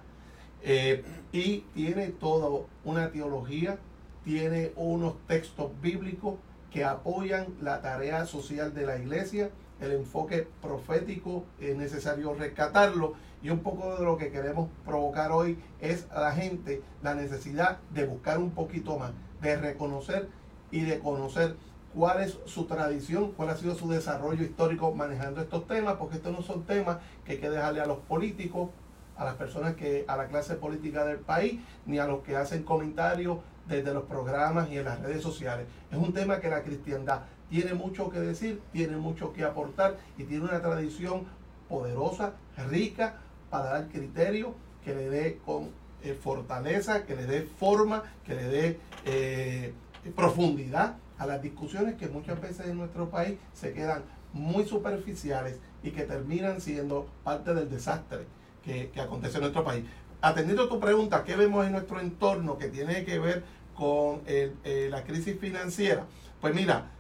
Eh, 0.63 1.03
y 1.32 1.60
tiene 1.75 2.08
toda 2.08 2.65
una 2.84 3.12
teología, 3.12 3.77
tiene 4.24 4.72
unos 4.75 5.15
textos 5.27 5.70
bíblicos 5.82 6.36
que 6.77 6.86
apoyan 6.86 7.48
la 7.60 7.81
tarea 7.81 8.27
social 8.27 8.72
de 8.72 8.86
la 8.86 9.00
iglesia, 9.00 9.50
el 9.81 9.93
enfoque 9.93 10.48
profético 10.62 11.43
es 11.60 11.75
necesario 11.75 12.36
rescatarlo 12.36 13.15
y 13.41 13.50
un 13.50 13.62
poco 13.62 13.98
de 13.98 14.05
lo 14.05 14.15
que 14.15 14.29
queremos 14.29 14.69
provocar 14.86 15.31
hoy 15.31 15.57
es 15.81 16.05
a 16.12 16.22
la 16.22 16.34
gente 16.34 16.84
la 17.01 17.15
necesidad 17.15 17.79
de 17.89 18.05
buscar 18.05 18.38
un 18.38 18.51
poquito 18.51 19.00
más, 19.00 19.10
de 19.41 19.57
reconocer 19.57 20.29
y 20.69 20.81
de 20.81 21.00
conocer 21.00 21.55
cuál 21.96 22.22
es 22.22 22.38
su 22.46 22.65
tradición, 22.65 23.31
cuál 23.31 23.50
ha 23.50 23.57
sido 23.57 23.74
su 23.74 23.89
desarrollo 23.89 24.43
histórico 24.43 24.93
manejando 24.93 25.41
estos 25.41 25.65
temas, 25.65 25.96
porque 25.96 26.17
estos 26.17 26.31
no 26.31 26.43
son 26.43 26.62
temas 26.67 27.00
que 27.25 27.31
hay 27.31 27.38
que 27.39 27.50
dejarle 27.50 27.81
a 27.81 27.88
los 27.88 27.98
políticos, 28.01 28.69
a 29.17 29.25
las 29.25 29.34
personas 29.34 29.74
que, 29.74 30.05
a 30.07 30.15
la 30.15 30.27
clase 30.27 30.53
política 30.53 31.05
del 31.05 31.17
país, 31.17 31.60
ni 31.88 31.98
a 31.98 32.05
los 32.05 32.22
que 32.22 32.36
hacen 32.36 32.62
comentarios 32.62 33.39
desde 33.67 33.93
los 33.93 34.03
programas 34.03 34.69
y 34.69 34.77
en 34.77 34.86
las 34.86 35.00
redes 35.01 35.21
sociales. 35.21 35.67
Es 35.91 35.97
un 35.97 36.13
tema 36.13 36.39
que 36.39 36.50
la 36.50 36.63
cristiandad 36.63 37.21
tiene 37.50 37.74
mucho 37.74 38.09
que 38.09 38.19
decir, 38.19 38.62
tiene 38.71 38.97
mucho 38.97 39.33
que 39.33 39.43
aportar 39.43 39.97
y 40.17 40.24
tiene 40.24 40.45
una 40.45 40.62
tradición 40.62 41.25
poderosa, 41.69 42.33
rica, 42.69 43.15
para 43.50 43.69
dar 43.69 43.88
criterio 43.88 44.55
que 44.83 44.93
le 44.93 45.09
dé 45.09 45.39
con 45.45 45.69
eh, 46.03 46.13
fortaleza, 46.13 47.05
que 47.05 47.15
le 47.15 47.25
dé 47.25 47.41
forma, 47.41 48.03
que 48.25 48.36
le 48.36 48.43
dé 48.43 48.79
eh, 49.05 49.74
profundidad 50.15 50.95
a 51.17 51.25
las 51.25 51.41
discusiones 51.41 51.95
que 51.95 52.07
muchas 52.07 52.39
veces 52.39 52.67
en 52.67 52.77
nuestro 52.77 53.09
país 53.09 53.38
se 53.53 53.74
quedan 53.74 54.03
muy 54.33 54.65
superficiales 54.65 55.59
y 55.83 55.91
que 55.91 56.03
terminan 56.03 56.62
siendo 56.62 57.07
parte 57.24 57.53
del 57.53 57.69
desastre 57.69 58.25
que, 58.63 58.91
acontece 59.00 59.38
en 59.38 59.41
nuestro 59.41 59.63
país. 59.63 59.86
Atendiendo 60.21 60.63
a 60.63 60.69
tu 60.69 60.79
pregunta, 60.79 61.24
¿qué 61.24 61.36
vemos 61.36 61.65
en 61.65 61.71
nuestro 61.71 62.00
entorno 62.00 62.57
que 62.57 62.67
tiene 62.67 63.05
que 63.05 63.19
ver 63.19 63.43
con 63.77 64.22
eh, 64.25 64.88
la 64.89 65.03
crisis 65.03 65.39
financiera? 65.39 66.05
Pues 66.41 66.53
mira, 66.53 66.91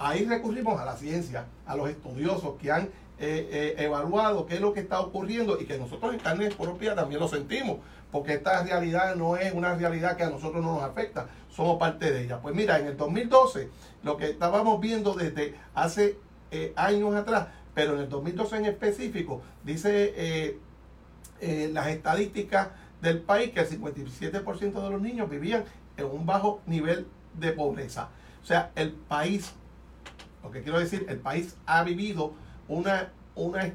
ahí 0.00 0.24
recurrimos 0.24 0.80
a 0.80 0.84
la 0.84 0.96
ciencia, 0.96 1.46
a 1.66 1.76
los 1.76 1.88
estudiosos 1.88 2.56
que 2.60 2.72
han 2.72 2.88
eh, 3.22 3.74
eh, 3.78 3.84
evaluado 3.84 4.46
qué 4.46 4.54
es 4.54 4.62
lo 4.62 4.72
que 4.72 4.80
está 4.80 4.98
ocurriendo 4.98 5.60
y 5.60 5.66
que 5.66 5.76
nosotros 5.76 6.14
en 6.14 6.20
carne 6.20 6.50
propia 6.50 6.94
también 6.94 7.20
lo 7.20 7.28
sentimos, 7.28 7.76
porque 8.10 8.32
esta 8.32 8.62
realidad 8.62 9.14
no 9.14 9.36
es 9.36 9.52
una 9.52 9.74
realidad 9.74 10.16
que 10.16 10.22
a 10.22 10.30
nosotros 10.30 10.64
no 10.64 10.76
nos 10.76 10.82
afecta, 10.84 11.28
somos 11.50 11.78
parte 11.78 12.10
de 12.10 12.24
ella. 12.24 12.40
Pues 12.40 12.54
mira, 12.54 12.78
en 12.78 12.86
el 12.86 12.96
2012, 12.96 13.68
lo 14.04 14.16
que 14.16 14.30
estábamos 14.30 14.80
viendo 14.80 15.12
desde 15.12 15.54
hace 15.74 16.16
eh, 16.50 16.72
años 16.76 17.14
atrás, 17.14 17.48
pero 17.74 17.92
en 17.92 18.00
el 18.00 18.08
2012 18.08 18.56
en 18.56 18.64
específico, 18.64 19.42
dice 19.64 20.58
las 21.72 21.88
estadísticas 21.88 22.68
del 23.00 23.20
país 23.20 23.52
que 23.52 23.60
el 23.60 23.68
57% 23.68 24.72
de 24.72 24.90
los 24.90 25.00
niños 25.00 25.28
vivían 25.28 25.64
en 25.96 26.06
un 26.06 26.26
bajo 26.26 26.60
nivel 26.66 27.06
de 27.38 27.52
pobreza. 27.52 28.08
O 28.42 28.46
sea, 28.46 28.70
el 28.74 28.92
país, 28.92 29.52
lo 30.42 30.50
que 30.50 30.62
quiero 30.62 30.78
decir, 30.78 31.06
el 31.08 31.18
país 31.18 31.56
ha 31.66 31.82
vivido 31.82 32.32
una, 32.68 33.12
una 33.34 33.72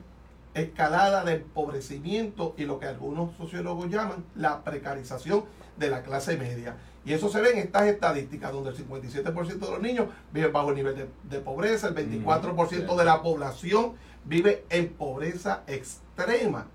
escalada 0.54 1.24
de 1.24 1.34
empobrecimiento 1.34 2.56
y 2.58 2.66
lo 2.66 2.80
que 2.80 2.88
algunos 2.88 3.36
sociólogos 3.36 3.90
llaman 3.90 4.26
la 4.36 4.64
precarización 4.64 5.44
de 5.78 5.90
la 5.90 6.02
clase 6.02 6.38
media. 6.38 6.76
Y 7.06 7.14
eso 7.14 7.30
se 7.30 7.40
ve 7.40 7.52
en 7.52 7.60
estas 7.60 7.84
estadísticas, 7.84 8.52
donde 8.52 8.72
el 8.72 8.78
57% 8.78 9.60
de 9.60 9.72
los 9.72 9.82
niños 9.82 10.08
viven 10.34 10.52
bajo 10.52 10.70
el 10.70 10.76
nivel 10.76 11.08
de, 11.24 11.40
pobreza, 11.40 11.90
el 11.90 11.96
24% 11.96 12.96
de 12.96 13.06
la 13.06 13.22
población 13.22 13.94
vive 14.24 14.66
en 14.70 14.90
pobreza 14.90 15.62
extrema, 15.68 16.68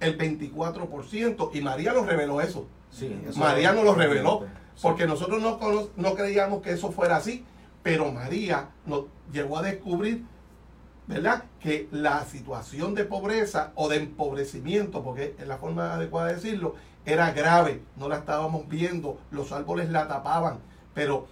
el 0.00 0.18
24%, 0.18 1.50
y 1.54 1.60
María 1.60 1.92
nos 1.92 2.06
reveló 2.06 2.40
eso. 2.40 2.66
María 3.36 3.72
nos 3.72 3.84
lo 3.84 3.94
reveló, 3.94 4.46
porque 4.80 5.06
nosotros 5.06 5.42
no, 5.42 5.58
no 5.96 6.14
creíamos 6.14 6.62
que 6.62 6.72
eso 6.72 6.92
fuera 6.92 7.16
así, 7.16 7.44
pero 7.82 8.10
María 8.12 8.70
nos 8.84 9.04
llegó 9.32 9.58
a 9.58 9.62
descubrir 9.62 10.24
¿verdad? 11.06 11.44
Que 11.60 11.88
la 11.92 12.24
situación 12.24 12.94
de 12.94 13.04
pobreza 13.04 13.72
o 13.74 13.88
de 13.88 13.96
empobrecimiento, 13.96 15.02
porque 15.02 15.36
es 15.38 15.46
la 15.46 15.58
forma 15.58 15.94
adecuada 15.94 16.28
de 16.28 16.34
decirlo, 16.34 16.74
era 17.04 17.30
grave, 17.32 17.82
no 17.96 18.08
la 18.08 18.16
estábamos 18.16 18.68
viendo, 18.68 19.18
los 19.30 19.52
árboles 19.52 19.90
la 19.90 20.08
tapaban, 20.08 20.58
pero 20.94 21.28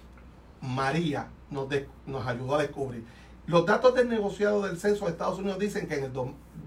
María 0.60 1.28
nos, 1.50 1.68
nos 2.06 2.26
ayudó 2.26 2.54
a 2.54 2.62
descubrir. 2.62 3.04
Los 3.46 3.66
datos 3.66 3.94
del 3.94 4.08
negociado 4.08 4.62
del 4.62 4.78
censo 4.78 5.06
de 5.06 5.10
Estados 5.10 5.38
Unidos 5.38 5.58
dicen 5.58 5.88
que 5.88 5.96
en 5.96 6.04
el 6.04 6.12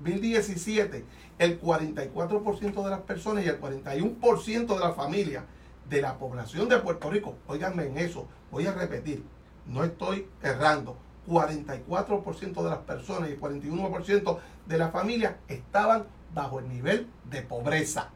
2017 0.04 1.06
el 1.40 1.62
44% 1.62 2.84
de 2.84 2.90
las 2.90 3.02
personas 3.02 3.46
y 3.46 3.48
el 3.48 3.60
41% 3.60 4.74
de 4.74 4.80
la 4.80 4.94
familia 4.94 5.46
de 5.90 6.02
la 6.02 6.18
población 6.18 6.68
de 6.68 6.80
Puerto 6.80 7.10
Rico, 7.10 7.36
oiganme 7.48 7.86
en 7.86 7.98
eso, 7.98 8.28
voy 8.52 8.66
a 8.68 8.74
repetir, 8.74 9.24
no 9.66 9.84
estoy 9.84 10.28
errando, 10.42 10.98
44% 11.28 12.64
de 12.64 12.70
las 12.70 12.80
personas 12.80 13.30
y 13.30 13.36
41% 13.36 14.40
de 14.66 14.78
las 14.78 14.92
familias 14.92 15.36
estaban 15.48 16.06
bajo 16.34 16.60
el 16.60 16.70
nivel 16.70 17.08
de 17.30 17.42
pobreza. 17.42 18.10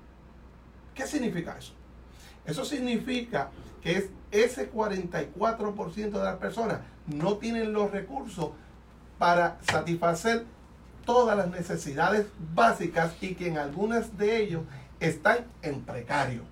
¿Qué 0.93 1.05
significa 1.07 1.57
eso? 1.57 1.73
Eso 2.45 2.65
significa 2.65 3.49
que 3.81 3.97
es 3.97 4.09
ese 4.31 4.71
44% 4.71 6.11
de 6.11 6.23
las 6.23 6.37
personas 6.37 6.79
no 7.07 7.37
tienen 7.37 7.73
los 7.73 7.91
recursos 7.91 8.51
para 9.17 9.57
satisfacer 9.69 10.45
todas 11.11 11.35
las 11.35 11.49
necesidades 11.49 12.25
básicas 12.55 13.11
y 13.19 13.35
que 13.35 13.49
en 13.49 13.57
algunas 13.57 14.17
de 14.17 14.37
ellos 14.37 14.61
están 15.01 15.39
en 15.61 15.81
precario 15.81 16.43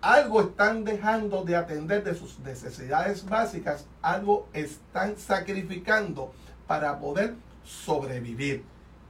algo 0.00 0.40
están 0.40 0.84
dejando 0.84 1.44
de 1.44 1.54
atender 1.56 2.02
de 2.02 2.14
sus 2.14 2.38
necesidades 2.40 3.28
básicas, 3.28 3.84
algo 4.00 4.48
están 4.54 5.18
sacrificando 5.18 6.32
para 6.66 6.98
poder 6.98 7.34
sobrevivir. 7.64 8.64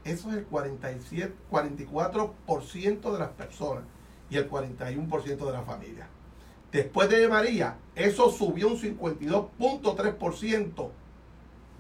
Eso 0.05 0.31
es 0.31 0.39
el 0.39 0.45
47, 0.45 1.33
44% 1.51 3.13
de 3.13 3.19
las 3.19 3.31
personas 3.31 3.85
y 4.29 4.37
el 4.37 4.51
41% 4.51 5.47
de 5.47 5.53
la 5.53 5.63
familia. 5.63 6.07
Después 6.73 7.09
de 7.09 7.29
María, 7.29 7.77
eso 7.95 8.31
subió 8.31 8.69
un 8.69 8.77
52.3% 8.77 10.91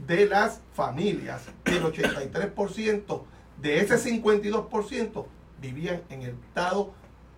de 0.07 0.27
las 0.27 0.61
familias. 0.73 1.47
El 1.65 1.83
83% 1.83 3.23
de 3.61 3.81
ese 3.81 3.97
52% 3.97 5.27
vivían 5.61 6.03
en 6.09 6.23
el 6.23 6.31
estado 6.31 6.93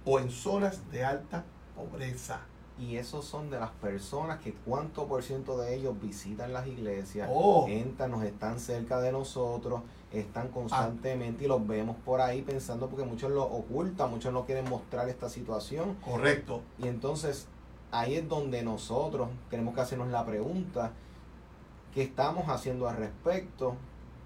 o 0.04 0.19
en 0.19 0.31
zonas 0.31 0.90
de 0.90 1.04
alta 1.04 1.45
pobreza. 1.75 2.40
Y 2.78 2.97
esos 2.97 3.25
son 3.25 3.50
de 3.50 3.61
las 3.61 3.71
personas 3.71 4.40
que 4.40 4.54
cuánto 4.54 5.07
por 5.07 5.23
ciento 5.23 5.59
de 5.59 5.75
ellos 5.75 5.95
visitan 6.00 6.52
las 6.52 6.66
iglesias, 6.66 7.28
oh. 7.31 7.66
entran, 7.69 8.11
nos 8.11 8.25
están 8.25 8.59
cerca 8.59 9.00
de 9.00 9.12
nosotros, 9.12 9.83
están 10.11 10.49
constantemente 10.49 11.45
y 11.45 11.49
los 11.49 11.64
vemos 11.66 11.97
por 12.04 12.21
ahí 12.21 12.42
pensando 12.42 12.88
porque 12.88 13.04
muchos 13.04 13.31
lo 13.31 13.45
ocultan, 13.45 14.11
muchos 14.11 14.33
no 14.33 14.47
quieren 14.47 14.69
mostrar 14.69 15.09
esta 15.09 15.28
situación. 15.28 15.97
Correcto. 16.04 16.62
Y 16.78 16.88
entonces 16.88 17.47
ahí 17.92 18.16
es 18.16 18.28
donde 18.28 18.62
nosotros 18.62 19.28
tenemos 19.50 19.75
que 19.75 19.83
hacernos 19.83 20.09
la 20.09 20.25
pregunta, 20.25 20.92
¿qué 21.95 22.03
estamos 22.03 22.49
haciendo 22.49 22.89
al 22.89 22.97
respecto? 22.97 23.77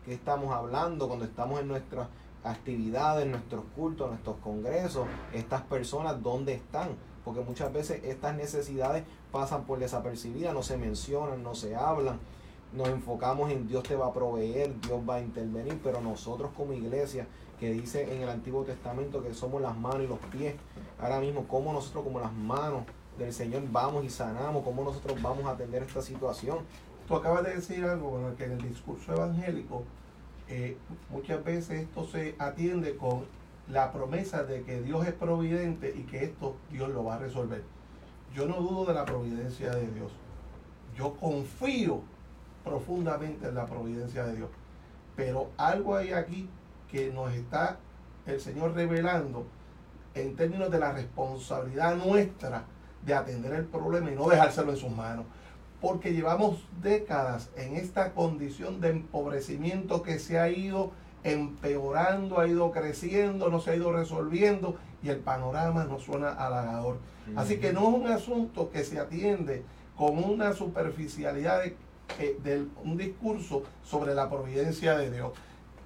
¿Qué 0.04 0.14
estamos 0.14 0.52
hablando 0.52 1.08
cuando 1.08 1.24
estamos 1.24 1.60
en 1.60 1.68
nuestras 1.68 2.08
actividades, 2.44 3.26
nuestros 3.26 3.64
cultos, 3.74 4.08
nuestros 4.08 4.36
congresos? 4.36 5.06
Estas 5.32 5.62
personas, 5.62 6.22
¿dónde 6.22 6.54
están? 6.54 6.90
porque 7.26 7.40
muchas 7.40 7.72
veces 7.72 8.04
estas 8.04 8.36
necesidades 8.36 9.02
pasan 9.32 9.64
por 9.64 9.80
desapercibidas, 9.80 10.54
no 10.54 10.62
se 10.62 10.76
mencionan, 10.76 11.42
no 11.42 11.56
se 11.56 11.74
hablan. 11.74 12.20
Nos 12.72 12.88
enfocamos 12.88 13.50
en 13.50 13.66
Dios 13.66 13.82
te 13.82 13.96
va 13.96 14.06
a 14.06 14.12
proveer, 14.12 14.80
Dios 14.80 15.00
va 15.08 15.16
a 15.16 15.20
intervenir, 15.20 15.80
pero 15.82 16.00
nosotros 16.00 16.52
como 16.56 16.72
iglesia, 16.72 17.26
que 17.58 17.72
dice 17.72 18.14
en 18.14 18.22
el 18.22 18.28
Antiguo 18.28 18.62
Testamento 18.62 19.24
que 19.24 19.34
somos 19.34 19.60
las 19.60 19.76
manos 19.76 20.02
y 20.04 20.06
los 20.06 20.20
pies, 20.30 20.54
ahora 21.00 21.18
mismo, 21.18 21.48
como 21.48 21.72
nosotros 21.72 22.04
como 22.04 22.20
las 22.20 22.32
manos 22.32 22.84
del 23.18 23.32
Señor 23.32 23.64
vamos 23.72 24.04
y 24.04 24.10
sanamos, 24.10 24.62
cómo 24.62 24.84
nosotros 24.84 25.20
vamos 25.20 25.46
a 25.46 25.50
atender 25.50 25.82
esta 25.82 26.02
situación. 26.02 26.58
Tú 27.06 27.14
acabas 27.14 27.44
de 27.44 27.54
decir 27.54 27.84
algo 27.84 28.34
que 28.36 28.44
en 28.44 28.52
el 28.52 28.62
discurso 28.68 29.12
evangélico 29.12 29.84
eh, 30.48 30.76
muchas 31.10 31.42
veces 31.44 31.82
esto 31.82 32.04
se 32.04 32.34
atiende 32.38 32.96
con 32.96 33.24
la 33.68 33.92
promesa 33.92 34.44
de 34.44 34.62
que 34.62 34.80
Dios 34.82 35.06
es 35.06 35.12
providente 35.12 35.92
y 35.96 36.02
que 36.02 36.24
esto 36.24 36.56
Dios 36.70 36.88
lo 36.90 37.04
va 37.04 37.14
a 37.14 37.18
resolver. 37.18 37.62
Yo 38.34 38.46
no 38.46 38.56
dudo 38.60 38.84
de 38.86 38.94
la 38.94 39.04
providencia 39.04 39.70
de 39.70 39.88
Dios. 39.88 40.12
Yo 40.96 41.14
confío 41.14 42.02
profundamente 42.64 43.48
en 43.48 43.54
la 43.54 43.66
providencia 43.66 44.24
de 44.24 44.36
Dios. 44.36 44.50
Pero 45.14 45.50
algo 45.56 45.96
hay 45.96 46.12
aquí 46.12 46.48
que 46.90 47.12
nos 47.12 47.32
está 47.32 47.78
el 48.26 48.40
Señor 48.40 48.74
revelando 48.74 49.46
en 50.14 50.34
términos 50.34 50.70
de 50.70 50.78
la 50.78 50.92
responsabilidad 50.92 51.96
nuestra 51.96 52.64
de 53.04 53.14
atender 53.14 53.52
el 53.52 53.64
problema 53.64 54.10
y 54.10 54.16
no 54.16 54.28
dejárselo 54.28 54.72
en 54.72 54.76
sus 54.76 54.90
manos. 54.90 55.26
Porque 55.80 56.12
llevamos 56.12 56.66
décadas 56.82 57.50
en 57.56 57.76
esta 57.76 58.12
condición 58.12 58.80
de 58.80 58.90
empobrecimiento 58.90 60.02
que 60.02 60.18
se 60.18 60.38
ha 60.38 60.48
ido 60.48 60.92
empeorando, 61.22 62.38
ha 62.38 62.46
ido 62.46 62.70
creciendo, 62.70 63.50
no 63.50 63.60
se 63.60 63.72
ha 63.72 63.76
ido 63.76 63.92
resolviendo 63.92 64.76
y 65.02 65.08
el 65.08 65.18
panorama 65.18 65.84
no 65.84 65.98
suena 65.98 66.30
halagador. 66.30 66.98
Así 67.34 67.58
que 67.58 67.72
no 67.72 67.88
es 67.88 67.94
un 67.94 68.06
asunto 68.06 68.70
que 68.70 68.84
se 68.84 69.00
atiende 69.00 69.64
con 69.96 70.22
una 70.22 70.52
superficialidad 70.52 71.62
de, 71.62 71.76
eh, 72.20 72.66
un 72.84 72.96
discurso 72.96 73.64
sobre 73.82 74.14
la 74.14 74.30
providencia 74.30 74.96
de 74.96 75.10
Dios. 75.10 75.32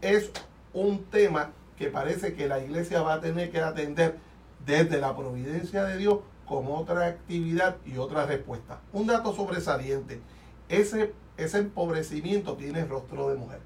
Es 0.03 0.31
un 0.75 1.05
tema 1.05 1.53
que 1.79 1.89
parece 1.89 2.35
que 2.35 2.47
la 2.47 2.63
iglesia 2.63 3.01
va 3.01 3.15
a 3.15 3.21
tener 3.21 3.51
que 3.51 3.61
atender 3.61 4.19
desde 4.67 5.01
la 5.01 5.17
providencia 5.17 5.85
de 5.85 5.97
Dios 5.97 6.19
como 6.51 6.77
otra 6.77 7.07
actividad 7.07 7.77
y 7.87 7.97
otra 7.97 8.27
respuesta. 8.27 8.81
Un 8.93 9.07
dato 9.07 9.33
sobresaliente, 9.33 10.21
ese, 10.69 11.15
ese 11.37 11.59
empobrecimiento 11.59 12.57
tiene 12.57 12.85
rostro 12.85 13.29
de 13.29 13.37
mujer. 13.37 13.61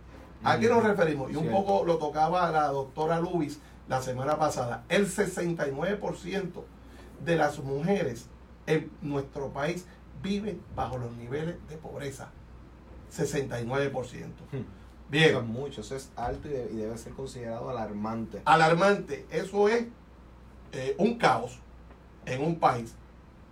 ¿A 0.45 0.59
qué 0.59 0.69
nos 0.69 0.85
referimos? 0.85 1.33
Y 1.33 1.37
un 1.37 1.49
poco 1.51 1.87
lo 1.87 1.97
tocaba 1.97 2.51
la 2.51 2.67
doctora 2.67 3.21
Lubis 3.21 3.59
la 3.89 4.03
semana 4.03 4.39
pasada. 4.39 4.85
El 4.91 5.07
69% 5.07 6.63
de 7.25 7.37
las 7.37 7.59
mujeres 7.61 8.27
en 8.67 8.91
nuestro 9.01 9.49
país 9.49 9.87
vive 10.23 10.59
bajo 10.77 10.99
los 10.99 11.11
niveles 11.13 11.57
de 11.71 11.79
pobreza. 11.79 12.29
69%. 13.11 13.95
Hmm. 14.53 14.59
Bien. 15.09 15.31
Eso 15.31 15.39
es 15.39 15.47
mucho, 15.47 15.81
eso 15.81 15.97
es 15.97 16.11
alto 16.17 16.49
y 16.49 16.77
debe 16.77 16.99
ser 16.99 17.15
considerado 17.15 17.71
alarmante. 17.71 18.43
alarmante. 18.45 19.25
Eso 19.31 19.71
es 19.71 19.87
eh, 20.73 20.95
un 20.99 21.17
caos 21.17 21.64
en 22.27 22.43
un 22.43 22.59
país. 22.59 22.95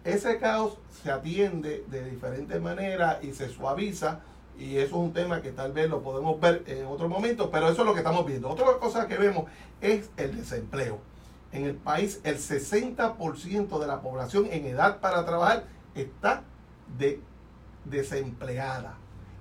Ese 0.04 0.38
caos 0.38 0.78
se 1.02 1.10
atiende 1.10 1.84
de 1.88 2.10
diferentes 2.10 2.60
maneras 2.60 3.22
y 3.22 3.32
se 3.32 3.48
suaviza. 3.48 4.20
Y 4.58 4.76
eso 4.76 4.86
es 4.86 4.92
un 4.92 5.12
tema 5.12 5.40
que 5.40 5.50
tal 5.50 5.72
vez 5.72 5.88
lo 5.88 6.02
podemos 6.02 6.38
ver 6.40 6.64
en 6.66 6.86
otro 6.86 7.08
momento, 7.08 7.50
pero 7.50 7.68
eso 7.68 7.82
es 7.82 7.86
lo 7.86 7.94
que 7.94 8.00
estamos 8.00 8.26
viendo. 8.26 8.50
Otra 8.50 8.66
cosa 8.78 9.06
que 9.06 9.16
vemos 9.16 9.44
es 9.80 10.10
el 10.16 10.36
desempleo. 10.36 10.98
En 11.52 11.64
el 11.64 11.74
país, 11.74 12.20
el 12.24 12.38
60% 12.38 13.78
de 13.78 13.86
la 13.86 14.00
población 14.00 14.48
en 14.50 14.66
edad 14.66 15.00
para 15.00 15.24
trabajar 15.24 15.64
está 15.94 16.42
de, 16.98 17.20
desempleada. 17.84 18.94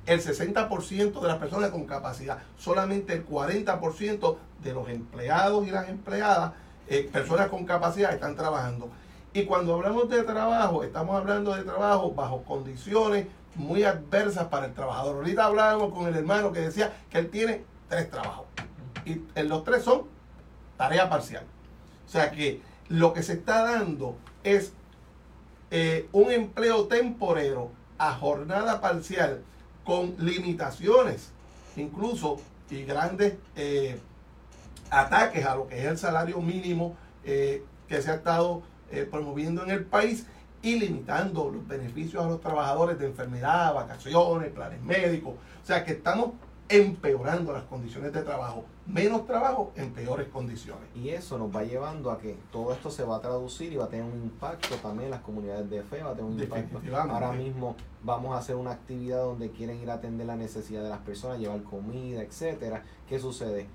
El 0.06 0.22
60% 0.22 1.22
de 1.22 1.28
las 1.28 1.38
personas 1.38 1.70
con 1.70 1.86
capacidad. 1.86 2.40
Solamente 2.58 3.14
el 3.14 3.26
40% 3.26 4.38
de 4.64 4.74
los 4.74 4.90
empleados 4.90 5.68
y 5.68 5.72
las 5.72 5.90
empleadas, 5.90 6.54
eh, 6.88 7.10
personas 7.12 7.50
con 7.50 7.66
capacidad, 7.66 8.14
están 8.14 8.36
trabajando. 8.36 8.90
Y 9.34 9.46
cuando 9.46 9.76
hablamos 9.76 10.10
de 10.10 10.24
trabajo, 10.24 10.84
estamos 10.84 11.16
hablando 11.16 11.56
de 11.56 11.64
trabajo 11.64 12.12
bajo 12.14 12.44
condiciones 12.44 13.28
muy 13.56 13.84
adversas 13.84 14.48
para 14.48 14.66
el 14.66 14.74
trabajador. 14.74 15.18
Ahorita 15.18 15.46
hablábamos 15.46 15.94
con 15.94 16.08
el 16.08 16.16
hermano 16.16 16.52
que 16.52 16.60
decía 16.60 16.94
que 17.10 17.20
él 17.20 17.30
tiene 17.30 17.64
tres 17.88 18.10
trabajos. 18.10 18.46
Y 19.06 19.22
en 19.36 19.50
los 19.50 19.64
tres 19.64 19.84
son 19.84 20.04
tarea 20.78 21.10
parcial. 21.10 21.46
O 22.08 22.10
sea 22.10 22.32
que 22.32 22.62
lo 22.90 23.14
que 23.14 23.24
se 23.24 23.34
está 23.34 23.64
dando 23.64 24.18
es 24.44 24.74
eh, 25.70 26.10
un 26.12 26.32
empleo 26.32 26.88
temporero 26.88 27.72
a 27.98 28.14
jornada 28.14 28.82
parcial 28.82 29.44
con 29.86 30.16
limitaciones, 30.18 31.32
incluso 31.78 32.40
y 32.70 32.84
grandes 32.84 33.36
eh, 33.56 34.00
ataques 34.90 35.46
a 35.46 35.56
lo 35.56 35.68
que 35.68 35.80
es 35.80 35.86
el 35.86 35.98
salario 35.98 36.42
mínimo 36.42 36.96
eh, 37.24 37.64
que 37.88 38.02
se 38.02 38.12
ha 38.12 38.16
estado 38.16 38.64
eh, 38.92 39.08
promoviendo 39.10 39.64
en 39.64 39.72
el 39.72 39.86
país 39.86 40.26
y 40.62 40.80
limitando 40.80 41.50
los 41.50 41.68
beneficios 41.68 42.24
a 42.24 42.28
los 42.28 42.40
trabajadores 42.40 43.00
de 43.00 43.08
enfermedad, 43.08 43.74
vacaciones, 43.74 44.52
planes 44.52 44.82
médicos. 44.82 45.34
O 45.62 45.66
sea 45.66 45.84
que 45.84 45.94
estamos 45.94 46.32
empeorando 46.72 47.52
las 47.52 47.64
condiciones 47.64 48.14
de 48.14 48.22
trabajo. 48.22 48.64
Menos 48.88 49.26
trabajo 49.26 49.74
en 49.76 49.92
peores 49.92 50.28
condiciones. 50.30 50.84
Y 50.96 51.10
eso 51.10 51.38
nos 51.38 51.54
va 51.54 51.64
llevando 51.64 52.12
a 52.12 52.18
que 52.18 52.38
todo 52.52 52.72
esto 52.72 52.90
se 52.90 53.04
va 53.04 53.18
a 53.18 53.22
traducir 53.22 53.74
y 53.74 53.76
va 53.76 53.86
a 53.86 53.90
tener 53.90 54.06
un 54.06 54.18
impacto 54.18 54.76
también 54.76 55.06
en 55.06 55.12
las 55.12 55.22
comunidades 55.22 55.70
de 55.70 55.84
fe, 55.84 56.02
va 56.02 56.12
a 56.12 56.16
tener 56.16 56.32
un 56.32 56.40
impacto. 56.40 56.80
Ahora 56.96 57.34
mismo 57.34 57.76
vamos 58.04 58.34
a 58.36 58.40
hacer 58.40 58.56
una 58.56 58.72
actividad 58.72 59.22
donde 59.24 59.52
quieren 59.52 59.82
ir 59.82 59.90
a 59.90 59.96
atender 59.96 60.26
la 60.28 60.36
necesidad 60.36 60.82
de 60.82 60.90
las 60.90 61.00
personas, 61.00 61.40
llevar 61.40 61.62
comida, 61.64 62.22
etcétera. 62.22 62.84
¿Qué 63.08 63.20
sucede? 63.20 63.68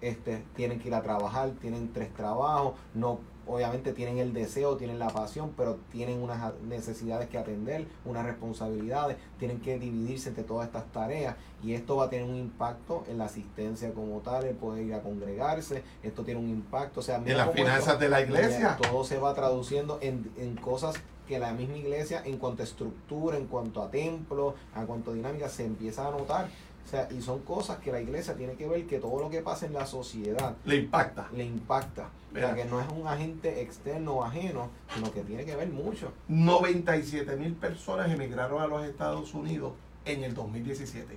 Este, 0.00 0.44
tienen 0.54 0.80
que 0.80 0.88
ir 0.88 0.94
a 0.94 1.02
trabajar, 1.02 1.50
tienen 1.60 1.92
tres 1.92 2.12
trabajos, 2.14 2.74
no 2.94 3.20
obviamente 3.46 3.92
tienen 3.92 4.18
el 4.18 4.32
deseo, 4.32 4.76
tienen 4.76 4.98
la 4.98 5.08
pasión, 5.08 5.52
pero 5.56 5.78
tienen 5.92 6.22
unas 6.22 6.52
necesidades 6.68 7.28
que 7.28 7.38
atender, 7.38 7.86
unas 8.04 8.24
responsabilidades, 8.24 9.16
tienen 9.38 9.60
que 9.60 9.78
dividirse 9.78 10.28
entre 10.30 10.44
todas 10.44 10.66
estas 10.66 10.84
tareas 10.92 11.36
y 11.62 11.74
esto 11.74 11.96
va 11.96 12.04
a 12.06 12.10
tener 12.10 12.24
un 12.28 12.36
impacto 12.36 13.04
en 13.08 13.18
la 13.18 13.26
asistencia 13.26 13.92
como 13.92 14.18
tal, 14.20 14.44
el 14.44 14.54
poder 14.56 14.84
ir 14.84 14.94
a 14.94 15.00
congregarse, 15.02 15.82
esto 16.02 16.22
tiene 16.24 16.40
un 16.40 16.48
impacto, 16.48 17.00
o 17.00 17.02
sea, 17.02 17.16
En 17.16 17.36
las 17.36 17.50
finanzas 17.52 17.86
esto- 17.88 17.98
de 17.98 18.08
la 18.08 18.20
iglesia. 18.20 18.76
todo 18.80 19.04
se 19.04 19.18
va 19.18 19.34
traduciendo 19.34 19.98
en, 20.00 20.30
en 20.36 20.56
cosas 20.56 20.94
que 21.28 21.38
la 21.38 21.52
misma 21.54 21.76
iglesia, 21.78 22.20
en 22.26 22.36
cuanto 22.36 22.62
a 22.62 22.64
estructura, 22.66 23.38
en 23.38 23.46
cuanto 23.46 23.82
a 23.82 23.90
templo, 23.90 24.54
en 24.76 24.86
cuanto 24.86 25.10
a 25.10 25.14
dinámica, 25.14 25.48
se 25.48 25.64
empieza 25.64 26.06
a 26.06 26.10
notar. 26.10 26.48
O 26.84 26.86
sea, 26.86 27.08
y 27.10 27.22
son 27.22 27.40
cosas 27.40 27.78
que 27.78 27.90
la 27.90 28.00
iglesia 28.00 28.34
tiene 28.36 28.54
que 28.54 28.68
ver 28.68 28.86
que 28.86 28.98
todo 28.98 29.18
lo 29.20 29.30
que 29.30 29.40
pasa 29.40 29.64
en 29.66 29.72
la 29.72 29.86
sociedad 29.86 30.54
Le 30.64 30.76
impacta. 30.76 31.28
le 31.32 31.44
impacta. 31.44 32.10
O 32.30 32.36
sea, 32.36 32.54
que 32.54 32.64
no 32.66 32.80
es 32.80 32.88
un 32.90 33.06
agente 33.06 33.62
externo 33.62 34.14
o 34.14 34.24
ajeno, 34.24 34.68
sino 34.94 35.10
que 35.12 35.22
tiene 35.22 35.44
que 35.44 35.54
ver 35.56 35.68
mucho. 35.68 36.12
97 36.28 37.36
mil 37.36 37.54
personas 37.54 38.10
emigraron 38.10 38.60
a 38.60 38.66
los 38.66 38.84
Estados 38.84 39.32
Unidos 39.34 39.72
en 40.04 40.24
el 40.24 40.34
2017. 40.34 41.16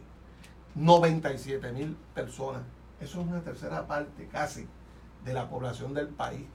97 0.76 1.72
mil 1.72 1.98
personas. 2.14 2.62
Eso 3.02 3.22
es 3.22 3.28
una 3.28 3.42
tercera 3.42 3.88
parte 3.88 4.28
casi 4.32 4.68
de 5.26 5.34
la 5.34 5.50
población 5.50 5.94
del 5.94 6.08
país. 6.08 6.46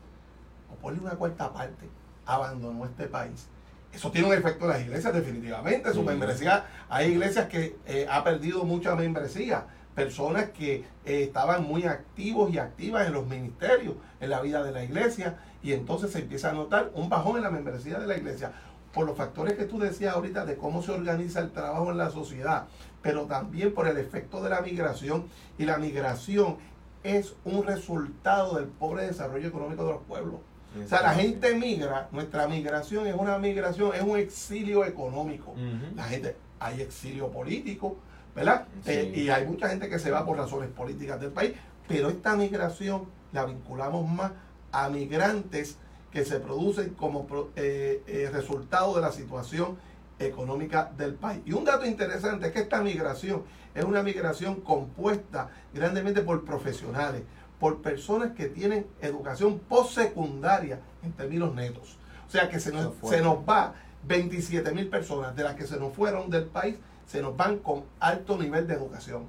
O 0.73 0.77
ponle 0.77 1.01
una 1.01 1.17
cuarta 1.17 1.53
parte. 1.53 1.89
Abandonó 2.25 2.85
este 2.87 3.07
país. 3.09 3.49
Eso 3.93 4.11
tiene 4.11 4.29
un 4.29 4.35
efecto 4.35 4.65
en 4.65 4.71
las 4.71 4.81
iglesias 4.81 5.13
definitivamente. 5.15 5.91
Su 5.93 6.01
Sí. 6.01 6.07
membresía, 6.07 6.65
hay 6.89 7.13
iglesias 7.13 7.47
que 7.49 7.77
eh, 7.87 8.07
ha 8.11 8.25
perdido 8.25 8.65
mucha 8.65 8.95
membresía. 8.97 9.67
Personas 9.95 10.51
que 10.51 10.77
eh, 11.05 11.25
estaban 11.25 11.65
muy 11.65 11.85
activos 11.85 12.51
y 12.53 12.59
activas 12.59 13.07
en 13.07 13.13
los 13.13 13.27
ministerios, 13.27 13.95
en 14.21 14.31
la 14.31 14.41
vida 14.41 14.63
de 14.63 14.73
la 14.73 14.83
iglesia. 14.83 15.37
Y 15.63 15.73
entonces 15.73 16.11
se 16.11 16.21
empieza 16.21 16.51
a 16.51 16.53
notar 16.55 16.91
un 16.95 17.09
bajón 17.11 17.37
en 17.37 17.43
la 17.43 17.51
membresía 17.51 17.99
de 17.99 18.07
la 18.07 18.17
iglesia 18.17 18.53
por 18.95 19.07
los 19.07 19.17
factores 19.17 19.55
que 19.55 19.65
tú 19.65 19.79
decías 19.79 20.15
ahorita 20.15 20.45
de 20.47 20.57
cómo 20.57 20.83
se 20.83 20.93
organiza 20.93 21.41
el 21.41 21.51
trabajo 21.51 21.91
en 21.91 21.99
la 21.99 22.11
sociedad, 22.11 22.65
pero 23.03 23.23
también 23.27 23.73
por 23.75 23.87
el 23.89 23.97
efecto 23.99 24.43
de 24.43 24.51
la 24.51 24.61
migración. 24.63 25.27
Y 25.59 25.65
la 25.65 25.77
migración 25.79 26.57
es 27.03 27.35
un 27.45 27.65
resultado 27.65 28.57
del 28.57 28.67
pobre 28.67 29.07
desarrollo 29.07 29.49
económico 29.49 29.85
de 29.85 29.93
los 29.93 30.03
pueblos. 30.03 30.41
O 30.85 30.89
sea, 30.89 31.03
la 31.03 31.15
gente 31.15 31.55
migra, 31.55 32.09
nuestra 32.13 32.49
migración 32.49 33.07
es 33.07 33.15
una 33.15 33.39
migración, 33.39 33.95
es 33.95 34.03
un 34.03 34.19
exilio 34.19 34.85
económico. 34.85 35.55
La 35.95 36.05
gente, 36.05 36.37
hay 36.59 36.81
exilio 36.81 37.29
político, 37.29 37.97
¿verdad? 38.35 38.67
Sí. 38.85 38.93
Eh, 38.93 39.13
y 39.15 39.29
hay 39.29 39.47
mucha 39.47 39.69
gente 39.69 39.89
que 39.89 39.99
se 39.99 40.11
va 40.11 40.25
por 40.25 40.39
razones 40.39 40.71
políticas 40.71 41.21
del 41.21 41.31
país, 41.31 41.53
pero 41.89 42.09
esta 42.09 42.37
migración 42.37 43.07
la 43.33 43.45
vinculamos 43.45 44.09
más 44.09 44.33
a 44.71 44.89
migrantes 44.89 45.77
que 46.11 46.25
se 46.25 46.41
producen 46.41 46.91
como 46.91 47.27
eh, 47.57 48.03
eh, 48.07 48.31
resultado 48.33 48.95
de 48.95 49.01
la 49.01 49.13
situación 49.13 49.79
económica 50.19 50.91
del 50.97 51.15
país. 51.15 51.41
Y 51.47 51.53
un 51.53 51.65
dato 51.65 51.87
interesante 51.87 52.47
es 52.47 52.53
que 52.53 52.61
esta 52.61 52.83
migración 52.83 53.43
es 53.75 53.85
una 53.85 54.03
migración 54.03 54.61
compuesta 54.61 55.49
grandemente 55.73 56.21
por 56.23 56.45
profesionales, 56.45 57.23
por 57.63 57.81
personas 57.81 58.33
que 58.33 58.47
tienen 58.47 58.89
educación 59.01 59.61
postsecundaria 59.61 60.81
en 61.05 61.13
términos 61.13 61.55
netos. 61.55 61.97
O 62.27 62.31
sea 62.33 62.49
que 62.49 62.59
se 62.59 62.73
nos, 62.73 62.93
se 63.05 63.21
va 63.21 63.75
27 64.05 64.73
mil 64.73 64.89
personas 64.89 65.37
de 65.37 65.45
las 65.45 65.55
que 65.55 65.65
se 65.65 65.79
nos 65.79 65.95
fueron 65.95 66.29
del 66.29 66.47
país, 66.47 66.75
se 67.07 67.23
nos 67.23 67.37
van 67.37 67.59
con 67.59 67.85
alto 68.01 68.37
nivel 68.37 68.67
de 68.67 68.75
educación. 68.75 69.27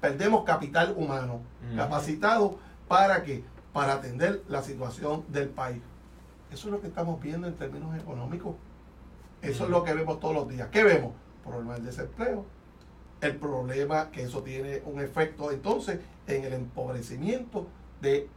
Perdemos 0.00 0.44
capital 0.44 0.94
humano 0.96 1.42
capacitado 1.76 2.58
para 2.88 3.22
que 3.22 3.44
para 3.74 3.92
atender 3.92 4.42
la 4.48 4.62
situación 4.62 5.22
del 5.28 5.50
país. 5.50 5.82
Eso 6.50 6.68
es 6.68 6.72
lo 6.72 6.80
que 6.80 6.86
estamos 6.86 7.20
viendo 7.20 7.48
en 7.48 7.54
términos 7.54 7.94
económicos. 7.98 8.54
Eso 9.42 9.64
es 9.64 9.70
lo 9.70 9.84
que 9.84 9.92
vemos 9.92 10.20
todos 10.20 10.34
los 10.34 10.48
días. 10.48 10.68
¿Qué 10.72 10.84
vemos? 10.84 11.12
Problema 11.44 11.74
del 11.74 11.84
desempleo. 11.84 12.46
El 13.24 13.36
problema 13.36 14.10
que 14.10 14.24
eso 14.24 14.42
tiene 14.42 14.82
un 14.84 15.00
efecto 15.00 15.50
entonces 15.50 15.98
en 16.26 16.44
el 16.44 16.52
empobrecimiento 16.52 17.66
de, 18.02 18.28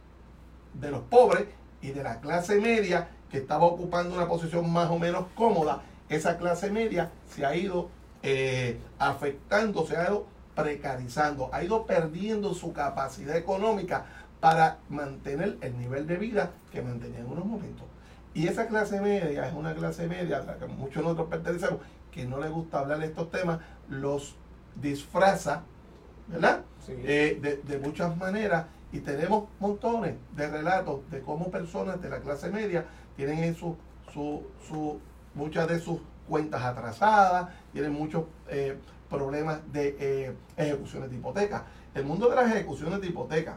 de 0.72 0.90
los 0.90 1.02
pobres 1.02 1.44
y 1.82 1.90
de 1.90 2.02
la 2.02 2.22
clase 2.22 2.58
media 2.58 3.10
que 3.30 3.36
estaba 3.36 3.66
ocupando 3.66 4.14
una 4.14 4.26
posición 4.26 4.72
más 4.72 4.90
o 4.90 4.98
menos 4.98 5.26
cómoda. 5.34 5.82
Esa 6.08 6.38
clase 6.38 6.70
media 6.70 7.10
se 7.28 7.44
ha 7.44 7.54
ido 7.54 7.90
eh, 8.22 8.78
afectando, 8.98 9.86
se 9.86 9.94
ha 9.94 10.04
ido 10.04 10.24
precarizando, 10.54 11.50
ha 11.52 11.62
ido 11.62 11.84
perdiendo 11.84 12.54
su 12.54 12.72
capacidad 12.72 13.36
económica 13.36 14.06
para 14.40 14.78
mantener 14.88 15.58
el 15.60 15.78
nivel 15.78 16.06
de 16.06 16.16
vida 16.16 16.52
que 16.72 16.80
mantenía 16.80 17.18
en 17.18 17.26
unos 17.26 17.44
momentos. 17.44 17.84
Y 18.32 18.46
esa 18.46 18.66
clase 18.68 19.02
media 19.02 19.46
es 19.48 19.52
una 19.52 19.74
clase 19.74 20.06
media 20.06 20.38
a 20.38 20.44
la 20.44 20.56
que 20.56 20.64
muchos 20.64 21.02
nosotros 21.02 21.28
pertenecemos, 21.28 21.80
que 22.10 22.24
no 22.24 22.40
le 22.40 22.48
gusta 22.48 22.78
hablar 22.78 23.00
de 23.00 23.06
estos 23.06 23.30
temas, 23.30 23.58
los 23.90 24.34
disfraza, 24.80 25.62
¿verdad? 26.28 26.62
Sí. 26.86 26.92
Eh, 27.04 27.38
de, 27.40 27.56
de 27.58 27.78
muchas 27.78 28.16
maneras 28.16 28.66
y 28.92 29.00
tenemos 29.00 29.44
montones 29.60 30.14
de 30.34 30.48
relatos 30.48 31.00
de 31.10 31.20
cómo 31.20 31.50
personas 31.50 32.00
de 32.00 32.08
la 32.08 32.20
clase 32.20 32.50
media 32.50 32.86
tienen 33.16 33.38
en 33.44 33.54
su, 33.54 33.76
su, 34.12 34.42
su- 34.66 34.98
muchas 35.34 35.68
de 35.68 35.78
sus 35.78 36.00
cuentas 36.28 36.62
atrasadas, 36.62 37.48
tienen 37.72 37.92
muchos 37.92 38.24
eh, 38.48 38.78
problemas 39.10 39.60
de 39.72 39.96
eh, 39.98 40.36
ejecuciones 40.56 41.10
de 41.10 41.16
hipoteca. 41.16 41.64
El 41.94 42.04
mundo 42.04 42.28
de 42.28 42.36
las 42.36 42.50
ejecuciones 42.50 43.00
de 43.00 43.06
hipoteca, 43.08 43.56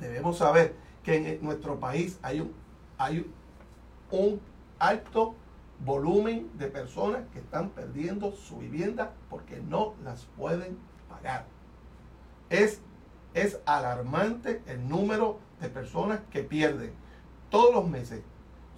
debemos 0.00 0.38
saber 0.38 0.74
que 1.02 1.16
en 1.34 1.44
nuestro 1.44 1.78
país 1.78 2.18
hay 2.22 2.40
un, 2.40 2.52
hay 2.98 3.30
un 4.10 4.40
alto 4.78 5.34
volumen 5.84 6.50
de 6.58 6.68
personas 6.68 7.22
que 7.32 7.40
están 7.40 7.70
perdiendo 7.70 8.32
su 8.32 8.58
vivienda 8.58 9.12
porque 9.28 9.60
no 9.60 9.94
las 10.04 10.26
pueden 10.36 10.78
pagar. 11.08 11.46
Es, 12.50 12.80
es 13.34 13.60
alarmante 13.64 14.62
el 14.66 14.88
número 14.88 15.38
de 15.60 15.68
personas 15.68 16.20
que 16.30 16.42
pierden 16.42 16.92
todos 17.50 17.74
los 17.74 17.88
meses 17.88 18.22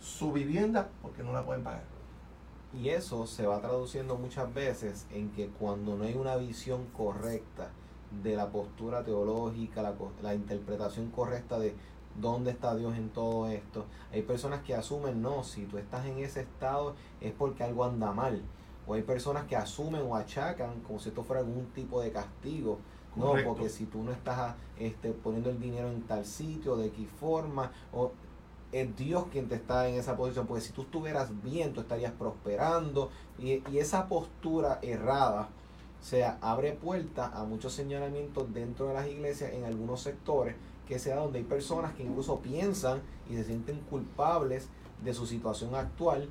su 0.00 0.32
vivienda 0.32 0.90
porque 1.02 1.22
no 1.22 1.32
la 1.32 1.44
pueden 1.44 1.64
pagar. 1.64 1.84
Y 2.72 2.88
eso 2.88 3.26
se 3.26 3.46
va 3.46 3.60
traduciendo 3.60 4.16
muchas 4.16 4.52
veces 4.52 5.06
en 5.10 5.30
que 5.30 5.48
cuando 5.48 5.96
no 5.96 6.04
hay 6.04 6.14
una 6.14 6.36
visión 6.36 6.86
correcta 6.86 7.70
de 8.22 8.36
la 8.36 8.50
postura 8.50 9.04
teológica, 9.04 9.82
la, 9.82 9.94
la 10.22 10.34
interpretación 10.34 11.10
correcta 11.10 11.58
de 11.58 11.74
dónde 12.20 12.50
está 12.50 12.74
Dios 12.74 12.96
en 12.96 13.08
todo 13.10 13.48
esto, 13.48 13.86
hay 14.12 14.22
personas 14.22 14.62
que 14.62 14.74
asumen, 14.74 15.20
no, 15.22 15.44
si 15.44 15.64
tú 15.64 15.78
estás 15.78 16.06
en 16.06 16.18
ese 16.18 16.42
estado 16.42 16.94
es 17.20 17.32
porque 17.32 17.64
algo 17.64 17.84
anda 17.84 18.12
mal. 18.12 18.42
O 18.86 18.94
hay 18.94 19.02
personas 19.02 19.44
que 19.44 19.56
asumen 19.56 20.02
o 20.02 20.14
achacan 20.14 20.80
como 20.80 20.98
si 20.98 21.08
esto 21.08 21.24
fuera 21.24 21.40
algún 21.40 21.66
tipo 21.66 22.00
de 22.00 22.12
castigo. 22.12 22.78
No, 23.16 23.34
porque 23.44 23.68
si 23.68 23.86
tú 23.86 24.02
no 24.02 24.10
estás 24.10 24.56
este, 24.76 25.12
poniendo 25.12 25.48
el 25.48 25.60
dinero 25.60 25.88
en 25.88 26.02
tal 26.02 26.26
sitio, 26.26 26.76
de 26.76 26.90
qué 26.90 27.06
forma, 27.06 27.70
o 27.92 28.10
es 28.72 28.96
Dios 28.96 29.26
quien 29.30 29.48
te 29.48 29.54
está 29.54 29.88
en 29.88 29.94
esa 29.94 30.16
posición, 30.16 30.48
porque 30.48 30.62
si 30.64 30.72
tú 30.72 30.82
estuvieras 30.82 31.30
bien, 31.42 31.72
tú 31.72 31.80
estarías 31.80 32.12
prosperando, 32.12 33.10
y, 33.38 33.62
y 33.70 33.78
esa 33.78 34.08
postura 34.08 34.80
errada, 34.82 35.48
o 36.00 36.04
sea, 36.04 36.38
abre 36.40 36.72
puerta 36.72 37.28
a 37.28 37.44
muchos 37.44 37.72
señalamientos 37.72 38.52
dentro 38.52 38.88
de 38.88 38.94
las 38.94 39.06
iglesias 39.06 39.52
en 39.52 39.64
algunos 39.64 40.00
sectores, 40.00 40.56
que 40.86 40.98
sea 40.98 41.16
donde 41.16 41.38
hay 41.38 41.44
personas 41.44 41.94
que 41.94 42.02
incluso 42.02 42.40
piensan 42.40 43.02
y 43.30 43.34
se 43.34 43.44
sienten 43.44 43.80
culpables 43.90 44.68
de 45.02 45.14
su 45.14 45.26
situación 45.26 45.74
actual, 45.74 46.28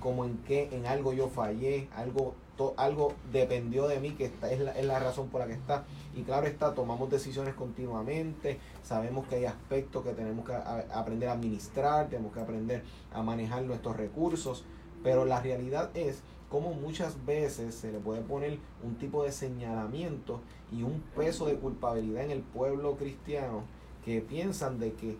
como 0.00 0.24
en 0.24 0.38
que 0.38 0.74
en 0.74 0.86
algo 0.86 1.12
yo 1.12 1.28
fallé, 1.28 1.88
algo 1.94 2.34
algo 2.76 3.12
dependió 3.32 3.86
de 3.86 4.00
mí, 4.00 4.12
que 4.12 4.26
esta 4.26 4.50
es 4.50 4.60
la, 4.60 4.72
es 4.72 4.86
la 4.86 4.98
razón 4.98 5.28
por 5.28 5.40
la 5.40 5.46
que 5.46 5.52
está. 5.52 5.84
Y 6.14 6.22
claro 6.22 6.46
está, 6.46 6.74
tomamos 6.74 7.10
decisiones 7.10 7.54
continuamente, 7.54 8.58
sabemos 8.82 9.26
que 9.26 9.36
hay 9.36 9.44
aspectos 9.44 10.02
que 10.04 10.12
tenemos 10.12 10.46
que 10.46 10.54
aprender 10.54 11.28
a 11.28 11.32
administrar, 11.32 12.08
tenemos 12.08 12.32
que 12.32 12.40
aprender 12.40 12.82
a 13.12 13.22
manejar 13.22 13.62
nuestros 13.64 13.96
recursos, 13.96 14.64
pero 15.02 15.24
la 15.24 15.40
realidad 15.40 15.90
es 15.94 16.22
como 16.48 16.72
muchas 16.72 17.26
veces 17.26 17.74
se 17.74 17.92
le 17.92 17.98
puede 17.98 18.22
poner 18.22 18.58
un 18.82 18.96
tipo 18.96 19.24
de 19.24 19.32
señalamiento 19.32 20.40
y 20.72 20.82
un 20.82 21.02
peso 21.14 21.46
de 21.46 21.56
culpabilidad 21.56 22.24
en 22.24 22.30
el 22.30 22.40
pueblo 22.40 22.96
cristiano 22.96 23.64
que 24.06 24.20
piensan 24.20 24.78
de 24.78 24.92
que 24.92 25.18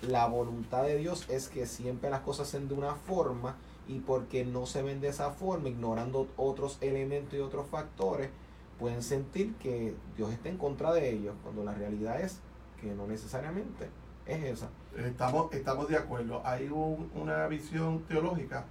la 0.00 0.26
voluntad 0.26 0.84
de 0.84 0.96
Dios 0.96 1.28
es 1.28 1.48
que 1.48 1.66
siempre 1.66 2.08
las 2.08 2.20
cosas 2.20 2.48
sean 2.48 2.68
de 2.68 2.74
una 2.74 2.94
forma 2.94 3.56
y 3.88 3.98
porque 3.98 4.44
no 4.44 4.64
se 4.64 4.80
ven 4.82 5.00
de 5.00 5.08
esa 5.08 5.32
forma, 5.32 5.68
ignorando 5.68 6.28
otros 6.36 6.78
elementos 6.80 7.34
y 7.34 7.40
otros 7.40 7.66
factores, 7.66 8.30
pueden 8.78 9.02
sentir 9.02 9.54
que 9.56 9.94
Dios 10.16 10.32
está 10.32 10.48
en 10.48 10.56
contra 10.56 10.92
de 10.92 11.10
ellos, 11.10 11.34
cuando 11.42 11.64
la 11.64 11.74
realidad 11.74 12.20
es 12.20 12.38
que 12.80 12.94
no 12.94 13.08
necesariamente 13.08 13.88
es 14.26 14.44
esa. 14.44 14.70
Estamos, 14.96 15.52
estamos 15.52 15.88
de 15.88 15.96
acuerdo. 15.96 16.42
Hay 16.44 16.68
una 16.68 17.48
visión 17.48 18.04
teológica, 18.04 18.66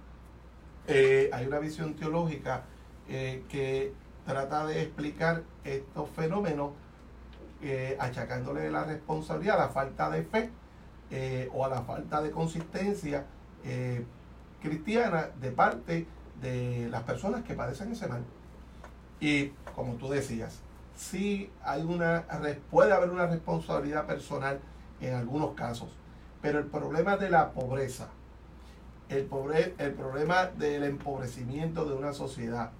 eh, 0.86 1.28
hay 1.30 1.46
una 1.46 1.58
visión 1.58 1.94
teológica 1.94 2.64
eh, 3.06 3.44
que 3.50 3.92
trata 4.24 4.64
de 4.64 4.80
explicar 4.80 5.42
estos 5.64 6.08
fenómenos 6.10 6.70
eh, 7.62 7.96
achacándole 7.98 8.70
la 8.70 8.84
responsabilidad 8.84 9.56
a 9.60 9.66
la 9.66 9.68
falta 9.68 10.10
de 10.10 10.22
fe 10.24 10.50
o 11.52 11.66
a 11.66 11.68
la 11.68 11.82
falta 11.82 12.22
de 12.22 12.30
consistencia 12.30 13.26
cristiana 14.62 15.28
de 15.42 15.50
parte 15.50 16.06
de 16.40 16.88
las 16.90 17.02
personas 17.02 17.44
que 17.44 17.52
padecen 17.52 17.92
ese 17.92 18.08
mal. 18.08 18.24
Y 19.20 19.48
como 19.74 19.94
tú 19.94 20.08
decías, 20.08 20.60
sí 20.96 21.50
hay 21.62 21.82
una, 21.82 22.24
puede 22.70 22.92
haber 22.92 23.10
una 23.10 23.26
responsabilidad 23.26 24.06
personal 24.06 24.60
en 25.00 25.14
algunos 25.14 25.54
casos, 25.54 25.90
pero 26.40 26.58
el 26.58 26.66
problema 26.66 27.16
de 27.16 27.30
la 27.30 27.52
pobreza, 27.52 28.08
el, 29.08 29.24
pobre, 29.24 29.74
el 29.78 29.92
problema 29.92 30.46
del 30.46 30.84
empobrecimiento 30.84 31.84
de 31.84 31.94
una 31.94 32.12
sociedad, 32.12 32.70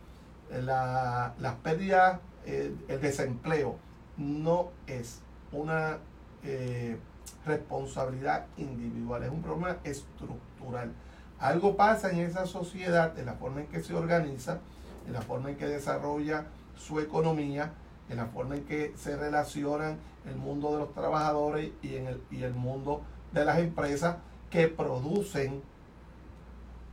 la, 0.50 1.34
las 1.38 1.54
pérdidas, 1.56 2.20
el, 2.46 2.76
desempleo, 3.00 3.76
no 4.16 4.70
es 4.86 5.20
una 5.52 5.98
eh, 6.42 6.98
responsabilidad 7.46 8.46
individual, 8.56 9.22
es 9.22 9.30
un 9.30 9.42
problema 9.42 9.76
estructural. 9.84 10.92
Algo 11.38 11.76
pasa 11.76 12.10
en 12.10 12.18
esa 12.18 12.46
sociedad, 12.46 13.18
en 13.18 13.26
la 13.26 13.34
forma 13.34 13.62
en 13.62 13.66
que 13.66 13.82
se 13.82 13.94
organiza, 13.94 14.60
en 15.06 15.12
la 15.12 15.22
forma 15.22 15.50
en 15.50 15.56
que 15.56 15.66
desarrolla 15.66 16.46
su 16.76 17.00
economía, 17.00 17.72
en 18.08 18.16
la 18.16 18.26
forma 18.26 18.56
en 18.56 18.64
que 18.64 18.92
se 18.96 19.16
relacionan 19.16 19.98
el 20.26 20.36
mundo 20.36 20.72
de 20.72 20.78
los 20.78 20.92
trabajadores 20.92 21.72
y, 21.82 21.96
en 21.96 22.06
el, 22.06 22.22
y 22.30 22.42
el 22.42 22.54
mundo 22.54 23.02
de 23.32 23.44
las 23.44 23.58
empresas 23.58 24.16
que 24.50 24.68
producen 24.68 25.62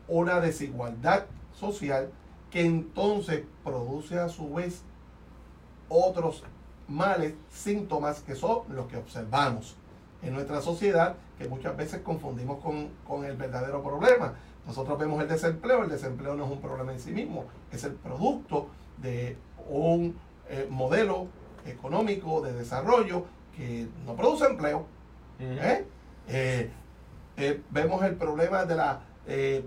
una 0.07 0.39
desigualdad 0.39 1.25
social 1.53 2.09
que 2.49 2.65
entonces 2.65 3.43
produce 3.63 4.17
a 4.17 4.29
su 4.29 4.53
vez 4.53 4.81
otros 5.87 6.43
males, 6.89 7.33
síntomas 7.51 8.21
que 8.21 8.35
son 8.35 8.63
los 8.69 8.87
que 8.87 8.97
observamos 8.97 9.75
en 10.21 10.33
nuestra 10.33 10.61
sociedad 10.61 11.15
que 11.37 11.47
muchas 11.47 11.77
veces 11.77 12.01
confundimos 12.01 12.59
con, 12.59 13.25
el 13.25 13.37
verdadero 13.37 13.81
problema. 13.81 14.33
Nosotros 14.67 14.99
vemos 14.99 15.21
el 15.21 15.29
desempleo, 15.29 15.83
el 15.83 15.89
desempleo 15.89 16.35
no 16.35 16.45
es 16.45 16.51
un 16.51 16.61
problema 16.61 16.91
en 16.91 16.99
sí 16.99 17.11
mismo, 17.11 17.45
es 17.71 17.83
el 17.85 17.93
producto 17.93 18.67
de 18.97 19.37
un 19.69 20.19
eh, 20.49 20.67
modelo 20.69 21.27
económico 21.65 22.41
de 22.41 22.53
desarrollo 22.53 23.25
que 23.55 23.87
no 24.05 24.15
produce 24.15 24.45
empleo. 24.45 24.85
¿eh? 25.39 25.85
Eh, 26.27 27.61
vemos 27.69 28.03
el 28.03 28.15
problema 28.15 28.65
de 28.65 28.75
la, 28.75 28.99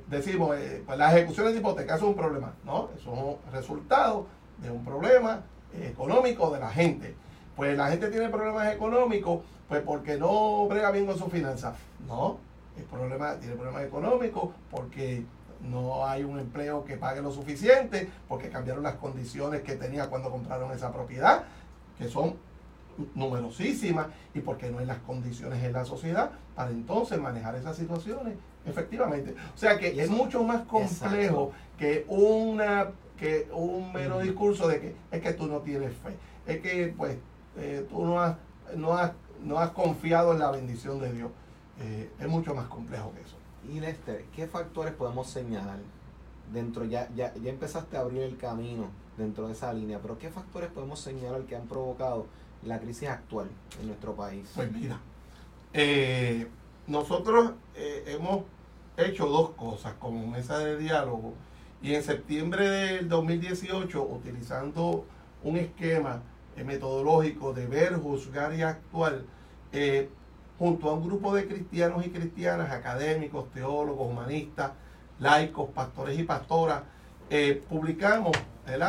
decimos, 0.09 0.57
pues 0.85 0.99
las 0.99 1.15
ejecuciones 1.15 1.55
de 1.55 1.61
hipotecas 1.61 2.01
son 2.01 2.11
un 2.11 2.17
problema, 2.17 2.53
¿no? 2.65 2.91
Un 3.07 3.39
resultado 3.51 4.27
de 4.59 4.71
un 4.71 4.85
problema 4.85 5.43
económico 5.81 6.51
de 6.51 6.61
la 6.61 6.71
gente. 6.71 7.15
Pues 7.57 7.77
la 7.77 7.89
gente 7.89 8.09
tiene 8.09 8.29
problemas 8.29 8.73
económicos 8.73 9.41
pues 9.69 9.83
porque 9.83 10.19
no 10.19 10.67
brega 10.69 10.91
bien 10.91 11.07
con 11.07 11.19
sus 11.19 11.31
finanzas. 11.33 11.77
No, 12.07 12.39
el 12.77 12.85
problema, 12.85 13.35
tiene 13.37 13.55
problemas 13.55 13.85
económicos 13.85 14.51
porque 14.71 15.25
no 15.63 16.07
hay 16.07 16.25
un 16.25 16.39
empleo 16.39 16.85
que 16.85 16.97
pague 16.97 17.23
lo 17.23 17.31
suficiente, 17.31 18.11
porque 18.29 18.49
cambiaron 18.49 18.83
las 18.83 18.97
condiciones 18.97 19.63
que 19.63 19.77
tenía 19.77 20.09
cuando 20.09 20.31
compraron 20.31 20.73
esa 20.73 20.93
propiedad, 20.93 21.45
que 21.97 22.09
son 22.09 22.35
numerosísimas, 23.15 24.09
y 24.35 24.41
porque 24.41 24.71
no 24.71 24.81
hay 24.81 24.87
las 24.87 24.99
condiciones 24.99 25.63
en 25.63 25.73
la 25.73 25.85
sociedad 25.85 26.31
para 26.55 26.71
entonces 26.71 27.19
manejar 27.19 27.55
esas 27.55 27.77
situaciones 27.77 28.35
efectivamente. 28.67 29.35
O 29.55 29.59
sea 29.59 29.79
que 29.79 30.01
es 30.01 30.11
mucho 30.11 30.43
más 30.45 30.63
complejo 30.63 31.53
que 31.79 32.05
una 32.09 32.91
que 33.23 33.49
un 33.53 33.93
mero 33.93 34.19
discurso 34.19 34.67
de 34.67 34.81
que 34.81 34.97
es 35.13 35.23
que 35.23 35.33
tú 35.33 35.47
no 35.47 35.61
tienes 35.61 35.97
fe, 35.97 36.17
es 36.45 36.61
que 36.61 36.93
pues 36.97 37.17
eh, 37.57 37.87
tú 37.89 38.05
no 38.05 38.21
has, 38.21 38.37
no 38.75 38.95
has 38.95 39.13
no 39.45 39.59
has 39.59 39.71
confiado 39.71 40.33
en 40.33 40.41
la 40.41 40.51
bendición 40.51 41.01
de 41.01 41.13
Dios. 41.13 41.31
Eh, 41.81 42.11
es 42.19 42.29
mucho 42.29 42.55
más 42.55 42.67
complejo 42.67 43.13
que 43.13 43.21
eso. 43.21 43.37
Y 43.73 43.81
Lester, 43.81 44.25
¿qué 44.35 44.47
factores 44.47 44.93
podemos 44.93 45.29
señalar 45.29 45.79
dentro? 46.53 46.85
Ya, 46.85 47.09
ya, 47.15 47.33
ya 47.35 47.51
empezaste 47.51 47.97
a 47.97 48.01
abrir 48.01 48.23
el 48.23 48.37
camino 48.37 48.89
dentro 49.17 49.47
de 49.47 49.53
esa 49.53 49.73
línea, 49.73 50.01
pero 50.01 50.19
¿qué 50.19 50.29
factores 50.29 50.71
podemos 50.71 50.99
señalar 51.01 51.43
que 51.43 51.55
han 51.57 51.67
provocado 51.67 52.27
la 52.65 52.81
crisis 52.81 53.09
actual 53.09 53.49
en 53.81 53.87
nuestro 53.87 54.15
país? 54.15 54.51
Pues 54.55 54.71
mira, 54.73 55.01
eh, 55.73 56.49
nosotros 56.87 57.53
hemos 57.75 58.45
hecho 58.97 59.27
dos 59.27 59.51
cosas 59.51 59.95
como 59.95 60.27
mesa 60.27 60.59
de 60.59 60.77
diálogo 60.77 61.35
y 61.83 61.95
en 61.95 62.03
septiembre 62.05 62.69
del 62.69 63.09
2018, 63.09 64.03
utilizando 64.03 65.05
un 65.43 65.57
esquema 65.57 66.23
eh, 66.57 66.63
metodológico 66.63 67.53
de 67.53 67.67
ver, 67.67 67.95
juzgar 67.97 68.55
y 68.55 68.63
actuar, 68.63 69.23
eh, 69.73 70.09
junto 70.59 70.89
a 70.89 70.93
un 70.93 71.05
grupo 71.05 71.35
de 71.35 71.49
cristianos 71.49 72.07
y 72.07 72.11
cristianas, 72.11 72.71
académicos, 72.71 73.51
teólogos, 73.51 74.09
humanistas, 74.09 74.73
laicos, 75.19 75.71
pastores 75.71 76.19
y 76.19 76.23
pastoras, 76.23 76.83
eh, 77.31 77.63
publicamos 77.69 78.37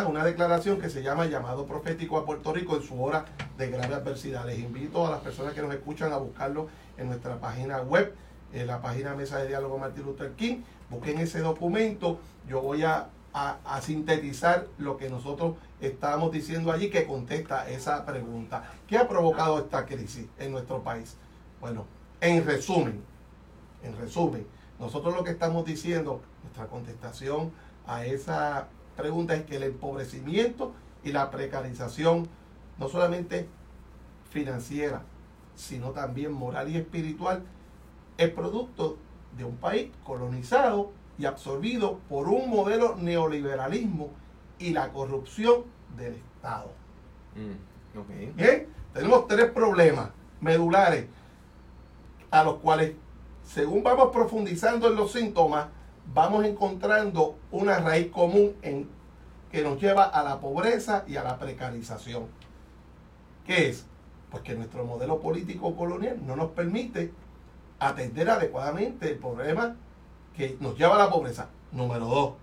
una 0.08 0.24
declaración 0.24 0.80
que 0.80 0.90
se 0.90 1.02
llama 1.02 1.26
Llamado 1.26 1.66
Profético 1.66 2.18
a 2.18 2.26
Puerto 2.26 2.54
Rico 2.54 2.76
en 2.76 2.84
su 2.84 3.02
hora 3.02 3.26
de 3.58 3.70
grave 3.72 3.96
adversidad. 3.96 4.46
Les 4.46 4.60
invito 4.60 5.08
a 5.08 5.12
las 5.12 5.22
personas 5.22 5.54
que 5.54 5.62
nos 5.62 5.74
escuchan 5.74 6.14
a 6.14 6.18
buscarlo 6.18 6.68
en 6.98 7.08
nuestra 7.08 7.40
página 7.40 7.82
web, 7.82 8.14
en 8.54 8.68
la 8.68 8.82
página 8.82 9.16
Mesa 9.16 9.40
de 9.40 9.48
Diálogo 9.48 9.78
Martín 9.78 10.06
Luther 10.06 10.32
King. 10.34 10.62
Busquen 10.90 11.20
ese 11.20 11.40
documento. 11.40 12.20
Yo 12.48 12.62
voy 12.62 12.84
a 12.84 13.10
a, 13.34 13.82
sintetizar 13.82 14.68
lo 14.78 14.98
que 14.98 15.10
nosotros 15.10 15.56
estábamos 15.82 16.32
diciendo 16.32 16.72
allí 16.72 16.90
que 16.90 17.06
contesta 17.06 17.68
esa 17.68 18.06
pregunta. 18.06 18.72
¿Qué 18.88 18.98
ha 18.98 19.08
provocado 19.08 19.60
esta 19.60 19.86
crisis 19.86 20.28
en 20.38 20.52
nuestro 20.52 20.84
país? 20.84 21.18
Bueno, 21.60 21.86
en 22.22 22.46
resumen, 22.46 23.02
en 23.82 23.98
resumen, 23.98 24.46
nosotros 24.80 25.16
lo 25.16 25.24
que 25.24 25.32
estamos 25.32 25.66
diciendo, 25.66 26.22
nuestra 26.44 26.68
contestación 26.68 27.52
a 27.88 28.06
esa 28.06 28.68
pregunta 28.96 29.34
es 29.34 29.44
que 29.44 29.56
el 29.56 29.64
empobrecimiento 29.64 30.74
y 31.04 31.12
la 31.12 31.32
precarización, 31.32 32.28
no 32.78 32.88
solamente 32.88 33.48
financiera, 34.30 35.02
sino 35.56 35.92
también 35.92 36.32
moral 36.32 36.70
y 36.70 36.78
espiritual, 36.78 37.44
es 38.18 38.30
producto 38.30 38.98
de 39.38 39.44
un 39.44 39.58
país 39.58 39.92
colonizado 40.04 40.92
y 41.18 41.26
absorbido 41.26 42.00
por 42.10 42.28
un 42.28 42.50
modelo 42.50 42.96
neoliberalismo 42.96 44.10
y 44.60 44.72
la 44.72 44.92
corrupción 44.92 45.64
del 45.98 46.16
Estado. 46.16 46.72
Mm. 47.36 48.36
Bien, 48.36 48.68
tenemos 48.94 49.28
tres 49.28 49.52
problemas 49.52 50.10
medulares 50.42 51.06
a 52.32 52.44
los 52.44 52.56
cuales, 52.56 52.94
según 53.44 53.84
vamos 53.84 54.10
profundizando 54.12 54.88
en 54.88 54.96
los 54.96 55.12
síntomas, 55.12 55.68
vamos 56.14 56.46
encontrando 56.46 57.38
una 57.52 57.80
raíz 57.80 58.08
común 58.12 58.56
en, 58.64 58.90
que 59.52 59.62
nos 59.62 59.80
lleva 59.80 60.06
a 60.06 60.24
la 60.24 60.40
pobreza 60.40 61.06
y 61.08 61.16
a 61.16 61.24
la 61.24 61.38
precarización. 61.38 62.26
¿Qué 63.46 63.70
es? 63.70 63.86
Pues 64.32 64.42
que 64.42 64.56
nuestro 64.56 64.84
modelo 64.86 65.20
político 65.20 65.76
colonial 65.76 66.20
no 66.26 66.36
nos 66.36 66.50
permite 66.52 67.12
atender 67.88 68.30
adecuadamente 68.30 69.12
el 69.12 69.18
problema 69.18 69.76
que 70.36 70.58
nos 70.60 70.78
lleva 70.78 70.96
a 70.96 71.00
la 71.00 71.10
pobreza. 71.10 71.50
Número 71.72 72.06
dos, 72.06 72.34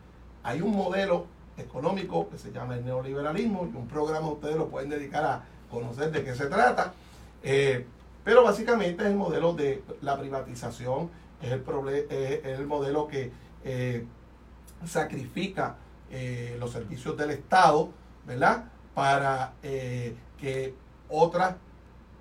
hay 0.42 0.60
un 0.60 0.74
modelo 0.74 1.26
económico 1.56 2.28
que 2.30 2.38
se 2.38 2.52
llama 2.52 2.76
el 2.76 2.84
neoliberalismo 2.84 3.68
y 3.72 3.76
un 3.76 3.86
programa 3.86 4.28
ustedes 4.28 4.56
lo 4.56 4.68
pueden 4.68 4.90
dedicar 4.90 5.24
a 5.24 5.44
conocer 5.70 6.10
de 6.10 6.24
qué 6.24 6.34
se 6.34 6.46
trata. 6.46 6.94
Eh, 7.42 7.86
pero 8.24 8.42
básicamente 8.42 9.02
es 9.02 9.10
el 9.10 9.16
modelo 9.16 9.54
de 9.54 9.82
la 10.02 10.18
privatización, 10.18 11.10
es 11.40 11.52
el, 11.52 12.66
modelo 12.66 13.08
que 13.08 13.32
eh, 13.64 14.04
sacrifica 14.84 15.76
eh, 16.10 16.56
los 16.60 16.70
servicios 16.70 17.16
del 17.16 17.30
Estado, 17.30 17.90
¿verdad? 18.26 18.64
Para 18.94 19.54
que 19.62 20.74
otra 21.08 21.56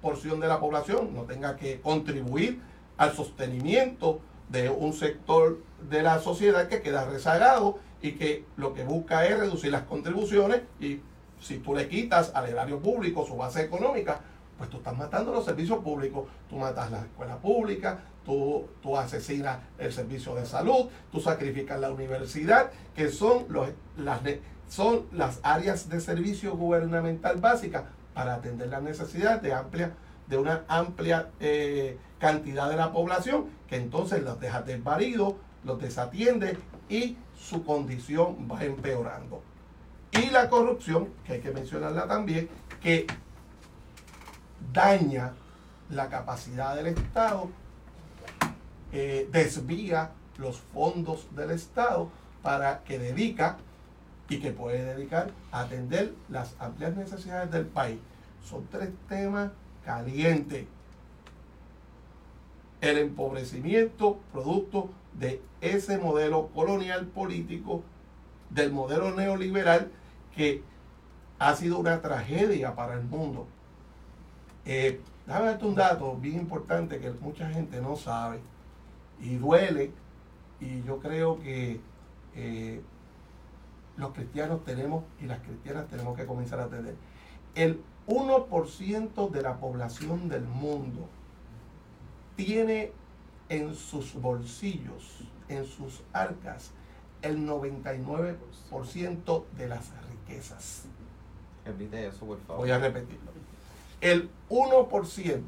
porción 0.01 0.39
de 0.39 0.47
la 0.47 0.59
población 0.59 1.13
no 1.13 1.23
tenga 1.23 1.57
que 1.57 1.81
contribuir 1.81 2.61
al 2.99 3.13
sostenimiento 3.13 4.19
de 4.49 4.69
un 4.69 4.93
sector 4.93 5.59
de 5.89 6.03
la 6.03 6.19
sociedad 6.19 6.67
que 6.67 6.81
queda 6.81 7.05
rezagado 7.05 7.79
y 8.01 8.11
que 8.11 8.45
lo 8.57 8.73
que 8.73 8.83
busca 8.83 9.25
es 9.25 9.39
reducir 9.39 9.71
las 9.71 9.83
contribuciones 9.83 10.61
y 10.81 10.99
si 11.39 11.59
tú 11.59 11.73
le 11.73 11.87
quitas 11.87 12.31
al 12.35 12.49
erario 12.49 12.79
público 12.79 13.25
su 13.25 13.37
base 13.37 13.61
económica, 13.61 14.19
pues 14.57 14.69
tú 14.69 14.77
estás 14.77 14.97
matando 14.97 15.31
los 15.31 15.45
servicios 15.45 15.79
públicos, 15.79 16.27
tú 16.49 16.57
matas 16.57 16.91
la 16.91 16.99
escuela 16.99 17.37
pública, 17.37 17.99
tú, 18.25 18.67
tú 18.81 18.97
asesinas 18.97 19.59
el 19.77 19.93
servicio 19.93 20.35
de 20.35 20.45
salud, 20.45 20.89
tú 21.09 21.21
sacrificas 21.21 21.79
la 21.79 21.91
universidad, 21.91 22.69
que 22.93 23.07
son, 23.07 23.45
los, 23.47 23.69
las, 23.95 24.19
son 24.67 25.05
las 25.13 25.39
áreas 25.43 25.87
de 25.87 26.01
servicio 26.01 26.57
gubernamental 26.57 27.37
básicas 27.37 27.83
para 28.13 28.35
atender 28.35 28.67
las 28.67 28.83
necesidades 28.83 29.41
de, 29.41 29.53
amplia, 29.53 29.93
de 30.27 30.37
una 30.37 30.65
amplia 30.67 31.29
eh, 31.39 31.97
cantidad 32.19 32.69
de 32.69 32.75
la 32.75 32.91
población, 32.91 33.45
que 33.67 33.77
entonces 33.77 34.23
los 34.23 34.39
deja 34.39 34.61
desvalidos, 34.61 35.35
los 35.63 35.79
desatiende 35.79 36.57
y 36.89 37.17
su 37.37 37.63
condición 37.63 38.47
va 38.51 38.63
empeorando. 38.63 39.41
Y 40.11 40.29
la 40.29 40.49
corrupción, 40.49 41.09
que 41.25 41.33
hay 41.33 41.39
que 41.41 41.51
mencionarla 41.51 42.07
también, 42.07 42.49
que 42.81 43.07
daña 44.73 45.33
la 45.89 46.09
capacidad 46.09 46.75
del 46.75 46.87
Estado, 46.87 47.49
eh, 48.91 49.27
desvía 49.31 50.11
los 50.37 50.57
fondos 50.57 51.27
del 51.35 51.51
Estado 51.51 52.09
para 52.41 52.83
que 52.83 52.97
dedica 52.97 53.57
y 54.29 54.39
que 54.39 54.51
puede 54.51 54.83
dedicar 54.83 55.31
a 55.51 55.61
atender 55.61 56.13
las 56.29 56.55
amplias 56.59 56.95
necesidades 56.95 57.51
del 57.51 57.65
país. 57.65 57.99
Son 58.43 58.65
tres 58.67 58.89
temas 59.07 59.51
calientes. 59.83 60.65
El 62.81 62.97
empobrecimiento 62.97 64.19
producto 64.31 64.89
de 65.13 65.41
ese 65.61 65.97
modelo 65.97 66.47
colonial 66.47 67.07
político, 67.07 67.83
del 68.49 68.71
modelo 68.71 69.11
neoliberal 69.11 69.91
que 70.35 70.63
ha 71.39 71.55
sido 71.55 71.79
una 71.79 72.01
tragedia 72.01 72.75
para 72.75 72.95
el 72.95 73.03
mundo. 73.03 73.47
Eh, 74.65 75.01
déjame 75.25 75.47
darte 75.47 75.65
un 75.65 75.75
dato 75.75 76.15
bien 76.15 76.35
importante 76.35 76.99
que 76.99 77.11
mucha 77.11 77.49
gente 77.49 77.81
no 77.81 77.95
sabe 77.95 78.39
y 79.21 79.35
duele 79.35 79.91
y 80.59 80.83
yo 80.83 80.99
creo 80.99 81.39
que 81.39 81.79
eh, 82.35 82.81
los 83.97 84.13
cristianos 84.13 84.63
tenemos 84.63 85.03
y 85.21 85.25
las 85.25 85.39
cristianas 85.39 85.87
tenemos 85.87 86.17
que 86.17 86.25
comenzar 86.25 86.59
a 86.59 86.67
tener. 86.67 86.95
El 87.55 87.81
1% 88.07 89.29
de 89.29 89.41
la 89.41 89.57
población 89.57 90.29
del 90.29 90.43
mundo 90.43 91.07
tiene 92.45 92.93
en 93.49 93.75
sus 93.75 94.13
bolsillos, 94.13 95.25
en 95.49 95.65
sus 95.65 96.03
arcas, 96.13 96.71
el 97.21 97.45
99% 97.45 99.43
de 99.57 99.67
las 99.67 99.91
riquezas. 100.09 100.85
eso, 101.65 102.25
por 102.25 102.39
favor. 102.39 102.61
Voy 102.61 102.71
a 102.71 102.79
repetirlo. 102.79 103.33
El 103.99 104.29
1% 104.49 105.41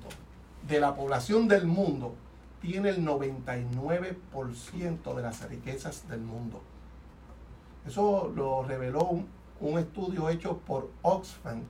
de 0.67 0.79
la 0.81 0.93
población 0.93 1.47
del 1.47 1.65
mundo 1.65 2.13
tiene 2.59 2.89
el 2.89 3.05
99% 3.05 5.15
de 5.15 5.21
las 5.21 5.49
riquezas 5.49 6.09
del 6.09 6.19
mundo. 6.19 6.61
Eso 7.87 8.29
lo 8.35 8.63
reveló 8.63 9.05
un, 9.05 9.29
un 9.61 9.79
estudio 9.79 10.27
hecho 10.27 10.57
por 10.57 10.89
Oxfam, 11.03 11.61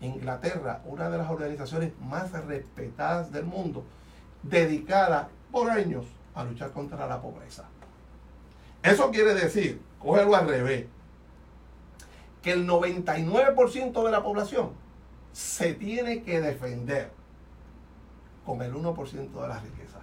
Inglaterra, 0.00 0.82
una 0.84 1.10
de 1.10 1.18
las 1.18 1.30
organizaciones 1.30 1.92
más 2.00 2.32
respetadas 2.32 3.30
del 3.30 3.44
mundo, 3.44 3.84
dedicada 4.44 5.28
por 5.50 5.70
años 5.70 6.06
a 6.34 6.44
luchar 6.44 6.72
contra 6.72 7.06
la 7.06 7.20
pobreza. 7.20 7.64
Eso 8.82 9.10
quiere 9.10 9.34
decir, 9.34 9.80
cógelo 9.98 10.36
al 10.36 10.48
revés, 10.48 10.86
que 12.42 12.52
el 12.52 12.68
99% 12.68 14.04
de 14.04 14.10
la 14.10 14.22
población 14.22 14.72
se 15.32 15.74
tiene 15.74 16.22
que 16.22 16.40
defender 16.40 17.10
con 18.44 18.60
el 18.62 18.74
1% 18.74 19.30
de 19.30 19.48
la 19.48 19.58
riqueza. 19.58 20.00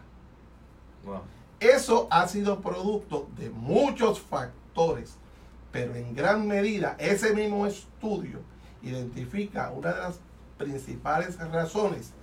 Eso 1.59 2.07
ha 2.09 2.27
sido 2.27 2.61
producto 2.61 3.29
de 3.37 3.51
muchos 3.51 4.19
factores, 4.19 5.15
pero 5.71 5.95
en 5.95 6.15
gran 6.15 6.47
medida 6.47 6.95
ese 6.97 7.35
mismo 7.35 7.67
estudio 7.67 8.39
identifica 8.81 9.69
una 9.69 9.93
de 9.93 10.01
las 10.01 10.19
principales 10.57 11.37
razones, 11.51 12.13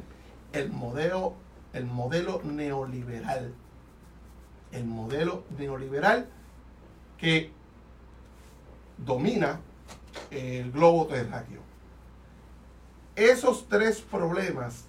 el 0.52 0.70
modelo 0.70 1.35
el 1.72 1.87
modelo 1.87 2.40
neoliberal. 2.44 3.54
El 4.72 4.85
modelo 4.85 5.44
neoliberal 5.57 6.28
que 7.16 7.50
domina 8.98 9.61
el 10.31 10.70
globo 10.72 11.07
terráqueo. 11.07 11.61
Esos 13.16 13.68
tres 13.68 14.00
problemas, 14.00 14.85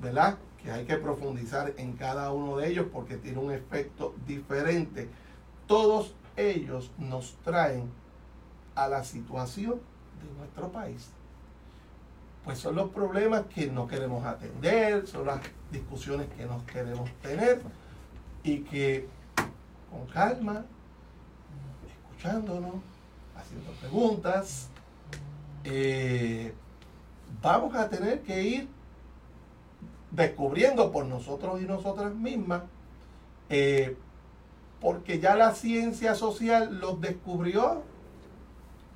¿verdad? 0.00 0.38
Que 0.62 0.70
hay 0.70 0.84
que 0.84 0.96
profundizar 0.96 1.74
en 1.76 1.92
cada 1.94 2.32
uno 2.32 2.56
de 2.56 2.68
ellos 2.68 2.86
porque 2.92 3.16
tiene 3.16 3.38
un 3.38 3.52
efecto 3.52 4.14
diferente. 4.26 5.08
Todos 5.66 6.14
ellos 6.36 6.90
nos 6.98 7.34
traen 7.44 7.90
a 8.74 8.88
la 8.88 9.04
situación 9.04 9.80
de 10.22 10.38
nuestro 10.38 10.70
país 10.70 11.10
pues 12.46 12.60
son 12.60 12.76
los 12.76 12.90
problemas 12.90 13.46
que 13.52 13.66
no 13.66 13.88
queremos 13.88 14.24
atender, 14.24 15.04
son 15.08 15.26
las 15.26 15.40
discusiones 15.72 16.28
que 16.36 16.46
no 16.46 16.64
queremos 16.64 17.10
tener. 17.20 17.60
Y 18.44 18.60
que 18.60 19.08
con 19.90 20.06
calma, 20.06 20.64
escuchándonos, 21.90 22.76
haciendo 23.36 23.72
preguntas, 23.80 24.68
eh, 25.64 26.54
vamos 27.42 27.74
a 27.74 27.88
tener 27.88 28.22
que 28.22 28.40
ir 28.40 28.68
descubriendo 30.12 30.92
por 30.92 31.04
nosotros 31.04 31.60
y 31.60 31.64
nosotras 31.64 32.14
mismas, 32.14 32.62
eh, 33.48 33.96
porque 34.80 35.18
ya 35.18 35.34
la 35.34 35.52
ciencia 35.52 36.14
social 36.14 36.78
los 36.78 37.00
descubrió 37.00 37.82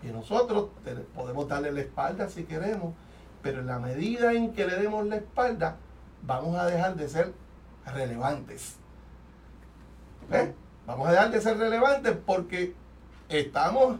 y 0.05 0.07
nosotros 0.07 0.69
podemos 1.17 1.49
darle 1.49 1.73
la 1.73 1.81
espalda 1.81 2.29
si 2.29 2.45
queremos, 2.45 2.95
pero 3.43 3.61
en 3.61 3.67
la 3.67 3.79
medida 3.79 4.33
en 4.33 4.53
que 4.53 4.67
le 4.67 4.77
demos 4.77 5.07
la 5.07 5.17
espalda, 5.17 5.77
vamos 6.23 6.57
a 6.57 6.67
dejar 6.67 6.97
de 6.97 7.09
ser 7.09 7.33
relevantes. 7.87 8.77
¿Ves? 10.29 10.51
Vamos 10.87 11.09
a 11.09 11.13
dejar 11.13 11.31
de 11.31 11.41
ser 11.41 11.59
relevantes 11.59 12.17
porque 12.27 12.75
estamos 13.29 13.99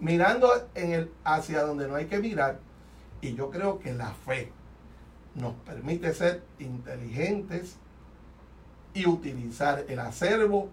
mirando 0.00 0.50
en 0.74 0.92
el, 0.92 1.12
hacia 1.24 1.62
donde 1.62 1.86
no 1.86 1.94
hay 1.96 2.06
que 2.06 2.18
mirar. 2.18 2.58
Y 3.20 3.34
yo 3.34 3.50
creo 3.50 3.78
que 3.78 3.92
la 3.92 4.10
fe 4.10 4.52
nos 5.34 5.54
permite 5.66 6.12
ser 6.14 6.42
inteligentes 6.58 7.76
y 8.94 9.06
utilizar 9.06 9.84
el 9.88 9.98
acervo 10.00 10.68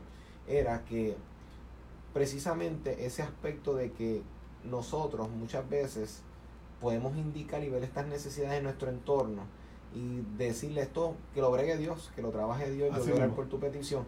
era 0.47 0.85
que 0.85 1.15
precisamente 2.13 3.05
ese 3.05 3.23
aspecto 3.23 3.75
de 3.75 3.91
que 3.91 4.21
nosotros 4.63 5.29
muchas 5.29 5.67
veces 5.69 6.21
podemos 6.79 7.17
indicar 7.17 7.63
y 7.63 7.69
ver 7.69 7.83
estas 7.83 8.07
necesidades 8.07 8.59
en 8.59 8.65
nuestro 8.65 8.89
entorno 8.89 9.43
y 9.95 10.21
decirle 10.37 10.81
esto, 10.81 11.15
que 11.33 11.41
lo 11.41 11.51
bregue 11.51 11.77
Dios, 11.77 12.11
que 12.15 12.21
lo 12.21 12.29
trabaje 12.29 12.69
Dios, 12.69 12.95
y 13.07 13.11
orar 13.11 13.31
por 13.31 13.47
tu 13.47 13.59
petición. 13.59 14.05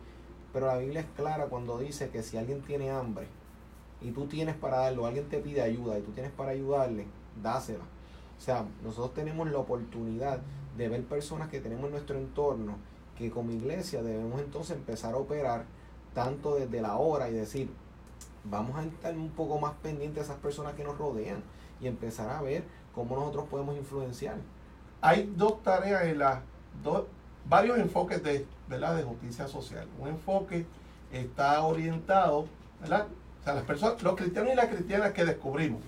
Pero 0.53 0.67
la 0.67 0.77
Biblia 0.77 1.01
es 1.01 1.07
clara 1.15 1.45
cuando 1.45 1.79
dice 1.79 2.09
que 2.09 2.21
si 2.21 2.37
alguien 2.37 2.61
tiene 2.61 2.91
hambre 2.91 3.27
y 4.01 4.11
tú 4.11 4.27
tienes 4.27 4.55
para 4.55 4.77
darlo, 4.79 5.05
alguien 5.05 5.27
te 5.29 5.39
pide 5.39 5.61
ayuda 5.61 5.99
y 5.99 6.01
tú 6.01 6.11
tienes 6.11 6.31
para 6.31 6.51
ayudarle, 6.51 7.05
dásela. 7.41 7.83
O 8.37 8.41
sea, 8.41 8.65
nosotros 8.83 9.13
tenemos 9.13 9.49
la 9.51 9.57
oportunidad 9.57 10.39
de 10.77 10.87
ver 10.87 11.03
personas 11.03 11.49
que 11.49 11.59
tenemos 11.59 11.85
en 11.85 11.91
nuestro 11.91 12.17
entorno 12.17 12.77
que 13.17 13.29
como 13.29 13.51
iglesia 13.51 14.01
debemos 14.01 14.39
entonces 14.39 14.77
empezar 14.77 15.13
a 15.13 15.17
operar 15.17 15.65
tanto 16.13 16.55
desde 16.55 16.81
la 16.81 16.95
hora 16.95 17.29
y 17.29 17.33
decir, 17.33 17.69
vamos 18.45 18.77
a 18.77 18.83
estar 18.83 19.13
un 19.13 19.29
poco 19.31 19.59
más 19.59 19.73
pendientes 19.83 20.15
de 20.15 20.21
esas 20.21 20.37
personas 20.41 20.73
que 20.73 20.85
nos 20.85 20.97
rodean 20.97 21.43
y 21.81 21.87
empezar 21.87 22.29
a 22.29 22.41
ver 22.41 22.63
cómo 22.95 23.17
nosotros 23.17 23.45
podemos 23.49 23.75
influenciar. 23.75 24.37
Hay 25.01 25.31
dos 25.35 25.61
tareas 25.63 26.03
en 26.03 26.19
las 26.19 26.39
dos, 26.81 27.05
varios 27.47 27.77
enfoques 27.77 28.23
de, 28.23 28.45
¿verdad? 28.69 28.95
de 28.95 29.03
justicia 29.03 29.47
social. 29.49 29.87
Un 29.99 30.07
enfoque 30.07 30.65
está 31.11 31.61
orientado, 31.63 32.45
¿verdad? 32.79 33.07
Las 33.53 33.63
personas, 33.63 34.01
los 34.01 34.15
cristianos 34.15 34.53
y 34.53 34.55
las 34.55 34.67
cristianas 34.67 35.11
que 35.13 35.25
descubrimos 35.25 35.81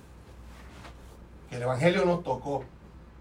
que 1.50 1.58
el 1.58 1.64
Evangelio 1.64 2.06
nos 2.06 2.24
tocó 2.24 2.64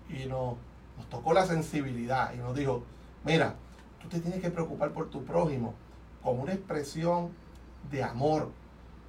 y 0.09 0.27
nos, 0.27 0.57
nos 0.97 1.09
tocó 1.09 1.33
la 1.33 1.47
sensibilidad 1.47 2.33
y 2.33 2.39
nos 2.39 2.55
dijo, 2.55 2.85
mira, 3.25 3.57
tú 4.01 4.09
te 4.09 4.21
tienes 4.21 4.41
que 4.41 4.51
preocupar 4.51 4.93
por 4.93 5.11
tu 5.11 5.25
prójimo 5.25 5.75
como 6.23 6.43
una 6.43 6.53
expresión 6.53 7.31
de 7.91 8.03
amor 8.03 8.51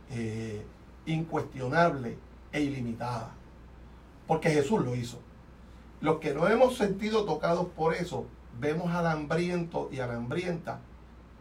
eh, 0.10 0.66
incuestionable 1.06 2.18
e 2.52 2.62
ilimitada. 2.62 3.32
Porque 4.28 4.50
Jesús 4.50 4.84
lo 4.84 4.96
hizo. 4.96 5.20
Los 6.00 6.20
que 6.20 6.34
no 6.34 6.48
hemos 6.48 6.78
sentido 6.78 7.26
tocados 7.26 7.68
por 7.68 7.94
eso, 7.94 8.26
vemos 8.60 8.92
al 8.92 9.08
hambriento 9.08 9.90
y 9.92 10.00
a 10.00 10.08
la 10.08 10.16
hambrienta 10.16 10.80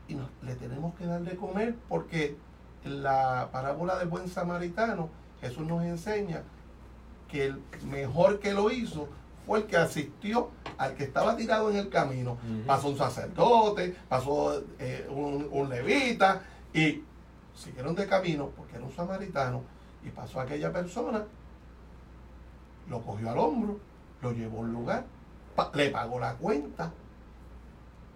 y 0.08 0.16
le 0.44 0.54
tenemos 0.56 0.94
que 0.96 1.06
dar 1.06 1.22
de 1.22 1.36
comer 1.36 1.76
porque 1.88 2.36
en 2.84 3.02
la 3.02 3.48
parábola 3.52 3.98
del 3.98 4.08
buen 4.08 4.28
samaritano 4.28 5.10
Jesús 5.40 5.66
nos 5.66 5.82
enseña 5.84 6.42
que 7.28 7.46
el 7.46 7.62
mejor 7.88 8.40
que 8.40 8.52
lo 8.52 8.70
hizo 8.70 9.08
fue 9.46 9.60
el 9.60 9.66
que 9.66 9.76
asistió 9.76 10.50
al 10.78 10.94
que 10.94 11.04
estaba 11.04 11.36
tirado 11.36 11.70
en 11.70 11.76
el 11.76 11.88
camino. 11.88 12.36
Pasó 12.66 12.88
un 12.88 12.98
sacerdote, 12.98 13.96
pasó 14.08 14.62
eh, 14.78 15.06
un, 15.10 15.48
un, 15.50 15.68
levita 15.68 16.42
y 16.72 17.02
siguieron 17.54 17.94
de 17.94 18.06
camino 18.06 18.50
porque 18.56 18.76
era 18.76 18.84
un 18.84 18.94
samaritano 18.94 19.62
y 20.04 20.10
pasó 20.10 20.40
a 20.40 20.44
aquella 20.44 20.72
persona, 20.72 21.24
lo 22.88 23.02
cogió 23.02 23.30
al 23.30 23.38
hombro, 23.38 23.78
lo 24.22 24.32
llevó 24.32 24.58
a 24.58 24.60
un 24.60 24.72
lugar, 24.72 25.04
le 25.74 25.90
pagó 25.90 26.18
la 26.18 26.34
cuenta 26.34 26.92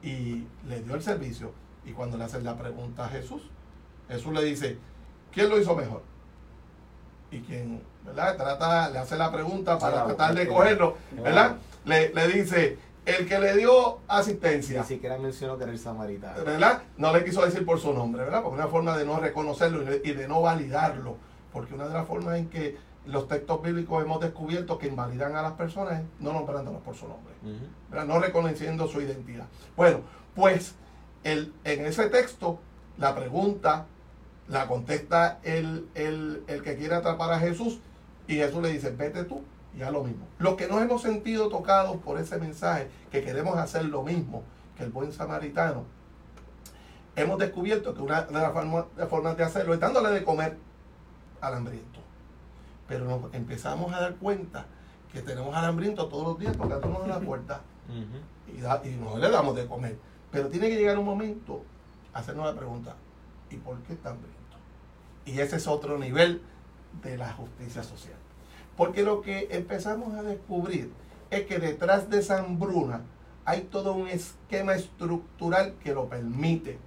y 0.02 0.46
le 0.66 0.82
dio 0.82 0.94
el 0.94 1.02
servicio. 1.02 1.52
Y 1.84 1.92
cuando 1.92 2.16
le 2.16 2.24
hacen 2.24 2.44
la 2.44 2.56
pregunta 2.56 3.06
a 3.06 3.08
Jesús, 3.08 3.42
Jesús 4.08 4.32
le 4.32 4.44
dice, 4.44 4.78
¿quién 5.32 5.48
lo 5.48 5.58
hizo 5.58 5.74
mejor? 5.74 6.02
Y 7.30 7.40
quien, 7.40 7.82
¿verdad? 8.04 8.36
Trata, 8.36 8.90
le 8.90 8.98
hace 8.98 9.16
la 9.16 9.32
pregunta 9.32 9.78
para 9.78 10.04
tratar 10.04 10.34
de 10.34 10.46
cogerlo, 10.46 10.96
¿verdad? 11.22 11.56
Le, 11.84 12.14
le 12.14 12.28
dice, 12.28 12.78
el 13.06 13.26
que 13.26 13.38
le 13.38 13.56
dio 13.56 14.00
asistencia. 14.08 14.80
Ni 14.80 14.86
siquiera 14.86 15.18
mencionó 15.18 15.58
que 15.58 15.64
era 15.64 15.72
el 15.72 15.78
samaritano. 15.78 16.44
¿Verdad? 16.44 16.82
No 16.96 17.12
le 17.12 17.24
quiso 17.24 17.44
decir 17.44 17.64
por 17.64 17.78
su 17.78 17.92
nombre, 17.92 18.24
¿verdad? 18.24 18.42
Porque 18.42 18.56
una 18.56 18.68
forma 18.68 18.96
de 18.96 19.04
no 19.04 19.18
reconocerlo 19.18 19.82
y 19.82 20.12
de, 20.12 20.28
no 20.28 20.40
validarlo. 20.40 21.16
Porque 21.52 21.74
una 21.74 21.86
de 21.86 21.94
las 21.94 22.06
formas 22.06 22.38
en 22.38 22.48
que 22.48 22.76
los 23.06 23.28
textos 23.28 23.60
bíblicos 23.62 24.02
hemos 24.02 24.20
descubierto 24.20 24.78
que 24.78 24.86
invalidan 24.86 25.36
a 25.36 25.42
las 25.42 25.52
personas 25.52 26.00
es 26.00 26.06
no 26.18 26.32
nombrándolos 26.32 26.82
por 26.82 26.96
su 26.96 27.06
nombre. 27.06 27.34
¿verdad? 27.90 28.06
No 28.06 28.18
reconociendo 28.18 28.88
su 28.88 29.00
identidad. 29.00 29.46
Bueno, 29.76 30.00
pues 30.34 30.74
el, 31.24 31.52
en 31.64 31.84
ese 31.84 32.08
texto, 32.08 32.58
la 32.96 33.14
pregunta 33.14 33.86
la 34.48 34.66
contesta 34.66 35.38
el, 35.42 35.88
el, 35.94 36.44
el 36.46 36.62
que 36.62 36.76
quiere 36.76 36.94
atrapar 36.94 37.32
a 37.32 37.38
Jesús 37.38 37.80
y 38.26 38.36
Jesús 38.36 38.62
le 38.62 38.70
dice, 38.70 38.90
vete 38.90 39.24
tú 39.24 39.42
ya 39.76 39.90
lo 39.90 40.04
mismo. 40.04 40.26
Los 40.38 40.54
que 40.54 40.68
nos 40.68 40.80
hemos 40.82 41.02
sentido 41.02 41.48
tocados 41.48 41.96
por 41.98 42.18
ese 42.18 42.38
mensaje, 42.38 42.88
que 43.10 43.22
queremos 43.22 43.56
hacer 43.56 43.84
lo 43.84 44.02
mismo 44.02 44.42
que 44.76 44.84
el 44.84 44.90
buen 44.90 45.12
samaritano, 45.12 45.84
hemos 47.16 47.38
descubierto 47.38 47.94
que 47.94 48.02
una 48.02 48.22
de 48.22 48.32
las 48.32 48.52
formas, 48.52 49.36
de 49.36 49.44
hacerlo 49.44 49.74
es 49.74 49.80
dándole 49.80 50.10
de 50.10 50.24
comer 50.24 50.56
al 51.40 51.54
hambriento. 51.54 52.00
Pero 52.88 53.04
nos 53.04 53.34
empezamos 53.34 53.92
a 53.92 54.00
dar 54.00 54.16
cuenta 54.16 54.66
que 55.12 55.22
tenemos 55.22 55.54
al 55.54 55.64
hambriento 55.64 56.08
todos 56.08 56.26
los 56.26 56.38
días 56.38 56.56
tocándonos 56.56 57.06
la 57.06 57.20
puerta 57.26 57.60
y, 58.48 58.88
y 58.88 58.96
no 58.96 59.18
le 59.18 59.30
damos 59.30 59.56
de 59.56 59.66
comer. 59.66 59.98
Pero 60.30 60.48
tiene 60.48 60.68
que 60.68 60.76
llegar 60.76 60.98
un 60.98 61.04
momento 61.04 61.62
hacernos 62.12 62.46
la 62.46 62.54
pregunta, 62.54 62.94
¿y 63.50 63.56
por 63.56 63.76
qué 63.82 63.94
está 63.94 64.10
hambriento? 64.10 64.33
Y 65.26 65.40
ese 65.40 65.56
es 65.56 65.66
otro 65.66 65.98
nivel 65.98 66.42
de 67.02 67.16
la 67.16 67.32
justicia 67.32 67.82
social. 67.82 68.16
Porque 68.76 69.02
lo 69.02 69.20
que 69.20 69.48
empezamos 69.50 70.14
a 70.14 70.22
descubrir 70.22 70.92
es 71.30 71.46
que 71.46 71.58
detrás 71.58 72.10
de 72.10 72.18
esa 72.18 72.40
hambruna 72.40 73.02
hay 73.44 73.62
todo 73.62 73.92
un 73.94 74.08
esquema 74.08 74.74
estructural 74.74 75.74
que 75.82 75.94
lo 75.94 76.08
permite. 76.08 76.78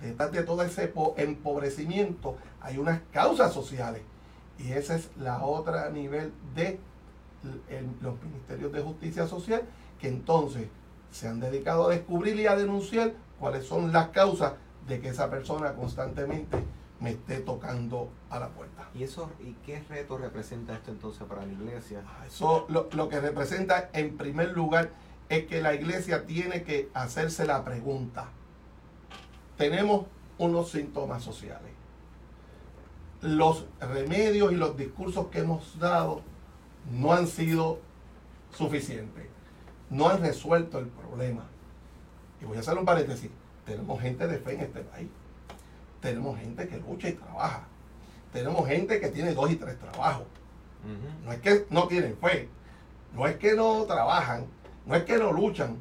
Detrás 0.00 0.32
de 0.32 0.42
todo 0.42 0.62
ese 0.62 0.92
empobrecimiento 1.16 2.36
hay 2.60 2.78
unas 2.78 3.00
causas 3.12 3.52
sociales. 3.52 4.02
Y 4.58 4.72
esa 4.72 4.96
es 4.96 5.10
la 5.16 5.44
otra 5.44 5.90
nivel 5.90 6.32
de 6.54 6.78
los 8.00 8.22
ministerios 8.22 8.72
de 8.72 8.82
justicia 8.82 9.26
social 9.26 9.62
que 10.00 10.08
entonces 10.08 10.68
se 11.10 11.28
han 11.28 11.40
dedicado 11.40 11.86
a 11.86 11.90
descubrir 11.90 12.38
y 12.38 12.46
a 12.46 12.56
denunciar 12.56 13.12
cuáles 13.38 13.66
son 13.66 13.92
las 13.92 14.08
causas 14.08 14.54
de 14.86 15.00
que 15.00 15.08
esa 15.08 15.30
persona 15.30 15.74
constantemente 15.74 16.58
me 17.02 17.10
esté 17.10 17.40
tocando 17.40 18.10
a 18.30 18.38
la 18.38 18.48
puerta. 18.50 18.88
¿Y 18.94 19.02
eso 19.02 19.30
y 19.40 19.54
qué 19.66 19.82
reto 19.88 20.16
representa 20.18 20.74
esto 20.74 20.92
entonces 20.92 21.24
para 21.26 21.44
la 21.44 21.52
iglesia? 21.52 22.04
Ah, 22.06 22.26
eso 22.26 22.64
lo, 22.68 22.88
lo 22.92 23.08
que 23.08 23.20
representa 23.20 23.90
en 23.92 24.16
primer 24.16 24.52
lugar 24.52 24.90
es 25.28 25.46
que 25.46 25.60
la 25.60 25.74
iglesia 25.74 26.26
tiene 26.26 26.62
que 26.62 26.90
hacerse 26.94 27.44
la 27.44 27.64
pregunta. 27.64 28.28
Tenemos 29.56 30.06
unos 30.38 30.70
síntomas 30.70 31.24
sociales. 31.24 31.72
Los 33.20 33.66
remedios 33.80 34.52
y 34.52 34.56
los 34.56 34.76
discursos 34.76 35.26
que 35.26 35.40
hemos 35.40 35.80
dado 35.80 36.22
no 36.88 37.12
han 37.12 37.26
sido 37.26 37.80
suficientes. 38.56 39.26
No 39.90 40.08
han 40.08 40.20
resuelto 40.20 40.78
el 40.78 40.86
problema. 40.86 41.46
Y 42.40 42.44
voy 42.44 42.58
a 42.58 42.60
hacer 42.60 42.78
un 42.78 42.84
paréntesis. 42.84 43.30
Tenemos 43.66 44.00
gente 44.00 44.26
de 44.28 44.38
fe 44.38 44.54
en 44.54 44.60
este 44.60 44.80
país 44.82 45.08
tenemos 46.02 46.38
gente 46.38 46.68
que 46.68 46.76
lucha 46.78 47.08
y 47.08 47.12
trabaja. 47.12 47.62
Tenemos 48.32 48.66
gente 48.68 49.00
que 49.00 49.08
tiene 49.08 49.32
dos 49.32 49.50
y 49.50 49.56
tres 49.56 49.78
trabajos. 49.78 50.26
No 51.24 51.32
es 51.32 51.40
que 51.40 51.64
no 51.70 51.86
tienen 51.86 52.16
fe, 52.16 52.48
no 53.14 53.26
es 53.28 53.36
que 53.36 53.54
no 53.54 53.84
trabajan, 53.84 54.46
no 54.84 54.96
es 54.96 55.04
que 55.04 55.16
no 55.16 55.32
luchan, 55.32 55.76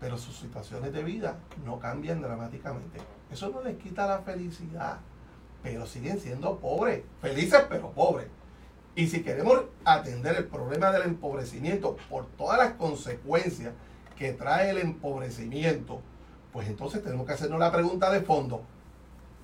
pero 0.00 0.18
sus 0.18 0.36
situaciones 0.36 0.92
de 0.92 1.04
vida 1.04 1.36
no 1.64 1.78
cambian 1.78 2.20
dramáticamente. 2.20 2.98
Eso 3.30 3.48
no 3.50 3.62
les 3.62 3.76
quita 3.76 4.08
la 4.08 4.18
felicidad, 4.18 4.98
pero 5.62 5.86
siguen 5.86 6.18
siendo 6.18 6.58
pobres, 6.58 7.04
felices 7.20 7.64
pero 7.68 7.92
pobres. 7.92 8.26
Y 8.96 9.06
si 9.06 9.22
queremos 9.22 9.62
atender 9.84 10.36
el 10.36 10.46
problema 10.46 10.90
del 10.90 11.02
empobrecimiento 11.02 11.96
por 12.08 12.26
todas 12.26 12.58
las 12.58 12.72
consecuencias 12.72 13.72
que 14.18 14.32
trae 14.32 14.70
el 14.70 14.78
empobrecimiento, 14.78 16.00
pues 16.52 16.66
entonces 16.66 17.04
tenemos 17.04 17.24
que 17.24 17.34
hacernos 17.34 17.60
la 17.60 17.70
pregunta 17.70 18.10
de 18.10 18.20
fondo, 18.22 18.62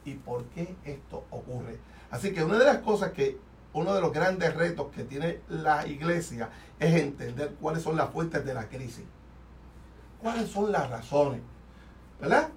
y 0.06 0.14
por 0.14 0.44
qué 0.46 0.74
esto 0.84 1.24
ocurre. 1.30 1.78
Así 2.10 2.32
que 2.32 2.42
una 2.42 2.58
de 2.58 2.64
las 2.64 2.78
cosas 2.78 3.12
que, 3.12 3.36
uno 3.74 3.92
de 3.92 4.00
los 4.00 4.12
grandes 4.12 4.54
retos 4.54 4.86
que 4.94 5.04
tiene 5.04 5.40
la 5.50 5.86
iglesia 5.86 6.48
es 6.78 6.94
entender 6.94 7.56
cuáles 7.60 7.82
son 7.82 7.96
las 7.96 8.08
fuentes 8.10 8.42
de 8.44 8.54
la 8.54 8.68
crisis. 8.68 9.04
¿Cuáles 10.22 10.48
son 10.48 10.72
las 10.72 10.88
razones? 10.88 11.42
¿Verdad? 12.18 12.48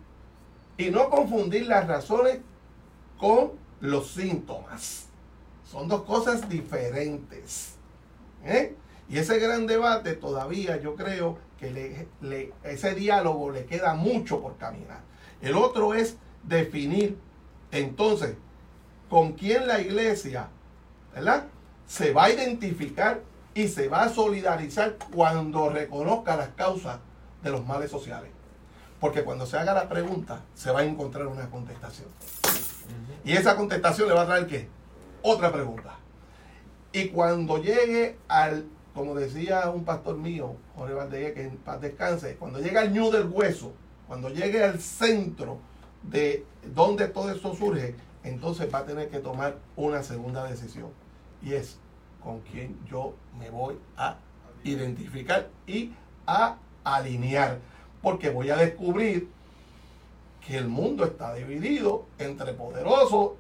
Y 0.78 0.92
no 0.92 1.10
confundir 1.10 1.68
las 1.68 1.88
razones 1.88 2.40
con 3.18 3.52
los 3.82 4.12
síntomas. 4.12 5.08
Son 5.70 5.90
dos 5.90 6.04
cosas 6.04 6.48
diferentes. 6.48 7.76
¿eh? 8.46 8.76
Y 9.10 9.18
ese 9.18 9.40
gran 9.40 9.68
debate 9.68 10.14
todavía 10.14 10.78
yo 10.78 10.96
creo 10.96 11.38
que 11.60 12.08
ese 12.64 12.96
diálogo 12.96 13.52
le 13.52 13.66
queda 13.66 13.94
mucho 13.96 14.40
por 14.40 14.56
caminar. 14.58 15.02
El 15.42 15.56
otro 15.56 15.94
es 15.94 16.16
definir 16.44 17.18
entonces 17.72 18.36
con 19.10 19.34
quién 19.34 19.68
la 19.68 19.82
iglesia 19.82 20.50
¿verdad? 21.14 21.46
se 21.88 22.14
va 22.14 22.26
a 22.26 22.32
identificar 22.32 23.22
y 23.54 23.68
se 23.68 23.88
va 23.88 24.04
a 24.04 24.10
solidarizar 24.10 24.96
cuando 25.14 25.70
reconozca 25.70 26.36
las 26.36 26.50
causas 26.50 27.00
de 27.44 27.50
los 27.52 27.66
males 27.66 27.90
sociales. 27.90 28.30
Porque 29.00 29.24
cuando 29.24 29.46
se 29.46 29.58
haga 29.58 29.74
la 29.74 29.90
pregunta, 29.90 30.42
se 30.54 30.72
va 30.72 30.82
a 30.82 30.84
encontrar 30.84 31.28
una 31.28 31.50
contestación. 31.50 32.08
Y 33.24 33.34
esa 33.34 33.56
contestación 33.56 34.08
le 34.08 34.14
va 34.14 34.22
a 34.22 34.26
traer 34.28 34.48
qué? 34.48 34.70
Otra 35.22 35.52
pregunta. 35.52 35.96
Y 36.92 37.10
cuando 37.10 37.58
llegue 37.58 38.18
al 38.28 38.66
como 39.00 39.16
decía 39.16 39.70
un 39.70 39.86
pastor 39.86 40.18
mío, 40.18 40.56
Jorge 40.76 40.94
Valdez, 40.94 41.34
que 41.34 41.44
en 41.44 41.58
paz 41.58 41.80
descanse, 41.80 42.36
cuando 42.36 42.60
llega 42.60 42.82
al 42.82 42.92
ñu 42.92 43.10
del 43.12 43.28
hueso, 43.28 43.74
cuando 44.08 44.30
llegue 44.30 44.64
al 44.64 44.80
centro 44.80 45.60
de 46.04 46.46
donde 46.74 47.08
todo 47.08 47.32
esto 47.32 47.54
surge, 47.56 47.96
entonces 48.24 48.74
va 48.74 48.80
a 48.80 48.86
tener 48.86 49.10
que 49.10 49.20
tomar 49.20 49.58
una 49.76 50.04
segunda 50.04 50.46
decisión. 50.46 50.90
Y 51.42 51.54
es 51.54 51.78
con 52.24 52.42
quién 52.42 52.78
yo 52.90 53.14
me 53.38 53.50
voy 53.50 53.78
a 53.98 54.18
identificar 54.64 55.50
y 55.66 55.94
a 56.26 56.58
alinear. 56.84 57.60
Porque 58.02 58.30
voy 58.30 58.50
a 58.50 58.58
descubrir 58.58 59.30
que 60.46 60.58
el 60.58 60.68
mundo 60.68 61.06
está 61.06 61.34
dividido 61.34 62.06
entre 62.18 62.54
poderosos 62.54 63.34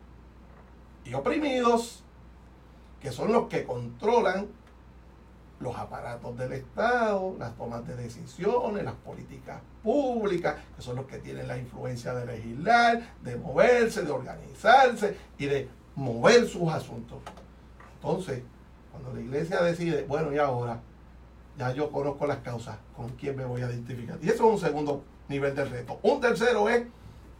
y 1.06 1.14
oprimidos, 1.14 2.04
que 3.02 3.12
son 3.12 3.32
los 3.32 3.48
que 3.48 3.64
controlan 3.64 4.48
los 5.60 5.76
aparatos 5.78 6.38
del 6.38 6.54
Estado, 6.54 7.36
las 7.38 7.56
tomas 7.56 7.86
de 7.86 7.96
decisiones, 7.96 8.84
las 8.84 8.96
políticas 8.96 9.62
públicas, 9.84 10.56
que 10.76 10.82
son 10.82 10.96
los 10.96 11.06
que 11.06 11.18
tienen 11.18 11.48
la 11.48 11.58
influencia 11.58 12.14
de 12.14 12.26
legislar, 12.26 13.02
de 13.22 13.36
moverse, 13.36 14.04
de 14.04 14.12
organizarse 14.12 15.18
y 15.38 15.46
de 15.46 15.68
mover 15.96 16.48
sus 16.48 16.72
asuntos. 16.72 17.20
Entonces, 17.96 18.42
cuando 18.92 19.14
la 19.14 19.22
iglesia 19.22 19.62
decide, 19.62 20.04
bueno, 20.04 20.34
y 20.34 20.38
ahora, 20.38 20.80
ya 21.58 21.74
yo 21.74 21.92
conozco 21.92 22.26
las 22.26 22.38
causas, 22.38 22.78
¿con 22.96 23.10
quién 23.10 23.36
me 23.36 23.44
voy 23.44 23.62
a 23.62 23.70
identificar? 23.70 24.18
Y 24.22 24.28
eso 24.28 24.36
es 24.48 24.54
un 24.54 24.60
segundo 24.60 25.04
nivel 25.28 25.54
de 25.56 25.66
reto. 25.66 26.00
Un 26.04 26.22
tercero 26.22 26.70
es, 26.70 26.84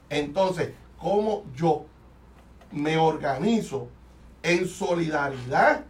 entonces, 0.10 0.74
cómo 0.98 1.46
yo 1.56 1.86
me 2.72 2.98
organizo 2.98 3.88
en 4.44 4.68
solidaridad 4.68 5.86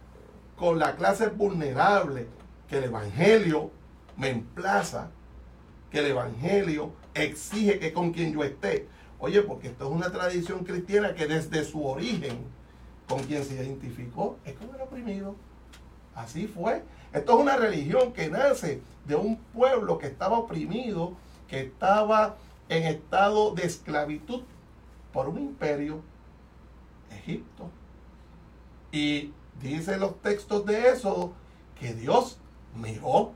con 0.60 0.78
la 0.78 0.94
clase 0.94 1.28
vulnerable 1.28 2.26
que 2.68 2.76
el 2.76 2.84
Evangelio 2.84 3.70
me 4.18 4.28
emplaza, 4.28 5.08
que 5.90 6.00
el 6.00 6.08
Evangelio 6.08 6.92
exige 7.14 7.78
que 7.78 7.94
con 7.94 8.12
quien 8.12 8.34
yo 8.34 8.44
esté. 8.44 8.86
Oye, 9.18 9.40
porque 9.40 9.68
esto 9.68 9.86
es 9.86 9.90
una 9.90 10.12
tradición 10.12 10.64
cristiana 10.64 11.14
que 11.14 11.26
desde 11.26 11.64
su 11.64 11.86
origen, 11.86 12.44
con 13.08 13.20
quien 13.20 13.42
se 13.42 13.54
identificó, 13.54 14.36
es 14.44 14.52
con 14.52 14.68
el 14.74 14.82
oprimido. 14.82 15.34
Así 16.14 16.46
fue. 16.46 16.84
Esto 17.14 17.32
es 17.32 17.38
una 17.40 17.56
religión 17.56 18.12
que 18.12 18.28
nace 18.28 18.82
de 19.06 19.14
un 19.14 19.36
pueblo 19.38 19.96
que 19.96 20.08
estaba 20.08 20.38
oprimido, 20.38 21.14
que 21.48 21.60
estaba 21.60 22.36
en 22.68 22.82
estado 22.82 23.54
de 23.54 23.64
esclavitud 23.64 24.42
por 25.10 25.26
un 25.26 25.38
imperio, 25.38 26.02
Egipto. 27.10 27.70
Y 28.92 29.32
dice 29.60 29.96
los 29.98 30.20
textos 30.22 30.64
de 30.66 30.88
eso 30.88 31.32
que 31.78 31.94
Dios 31.94 32.38
miró, 32.74 33.32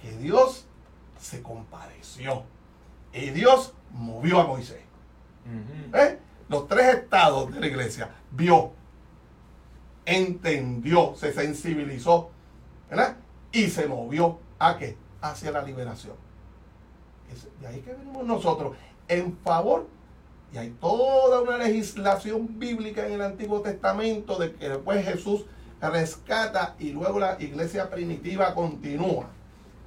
que 0.00 0.16
Dios 0.16 0.66
se 1.18 1.42
compadeció 1.42 2.44
y 3.12 3.30
Dios 3.30 3.74
movió 3.92 4.40
a 4.40 4.46
Moisés. 4.46 4.82
¿Eh? 5.94 6.18
Los 6.48 6.68
tres 6.68 6.96
estados 6.96 7.52
de 7.52 7.60
la 7.60 7.66
iglesia 7.66 8.10
vio, 8.30 8.72
entendió, 10.04 11.14
se 11.16 11.32
sensibilizó, 11.32 12.30
¿verdad? 12.90 13.16
Y 13.52 13.68
se 13.68 13.86
movió 13.86 14.38
a 14.58 14.76
qué? 14.76 14.96
Hacia 15.20 15.50
la 15.50 15.62
liberación. 15.62 16.16
de 17.60 17.66
ahí 17.66 17.80
que 17.80 17.94
venimos 17.94 18.24
nosotros 18.24 18.76
en 19.08 19.36
favor 19.38 19.86
y 20.52 20.58
hay 20.58 20.70
toda 20.80 21.40
una 21.40 21.56
legislación 21.58 22.58
bíblica 22.58 23.06
en 23.06 23.14
el 23.14 23.22
Antiguo 23.22 23.60
Testamento 23.62 24.38
de 24.38 24.52
que 24.52 24.68
después 24.68 25.04
Jesús 25.04 25.46
rescata 25.80 26.76
y 26.78 26.90
luego 26.90 27.18
la 27.18 27.40
iglesia 27.40 27.88
primitiva 27.90 28.54
continúa. 28.54 29.26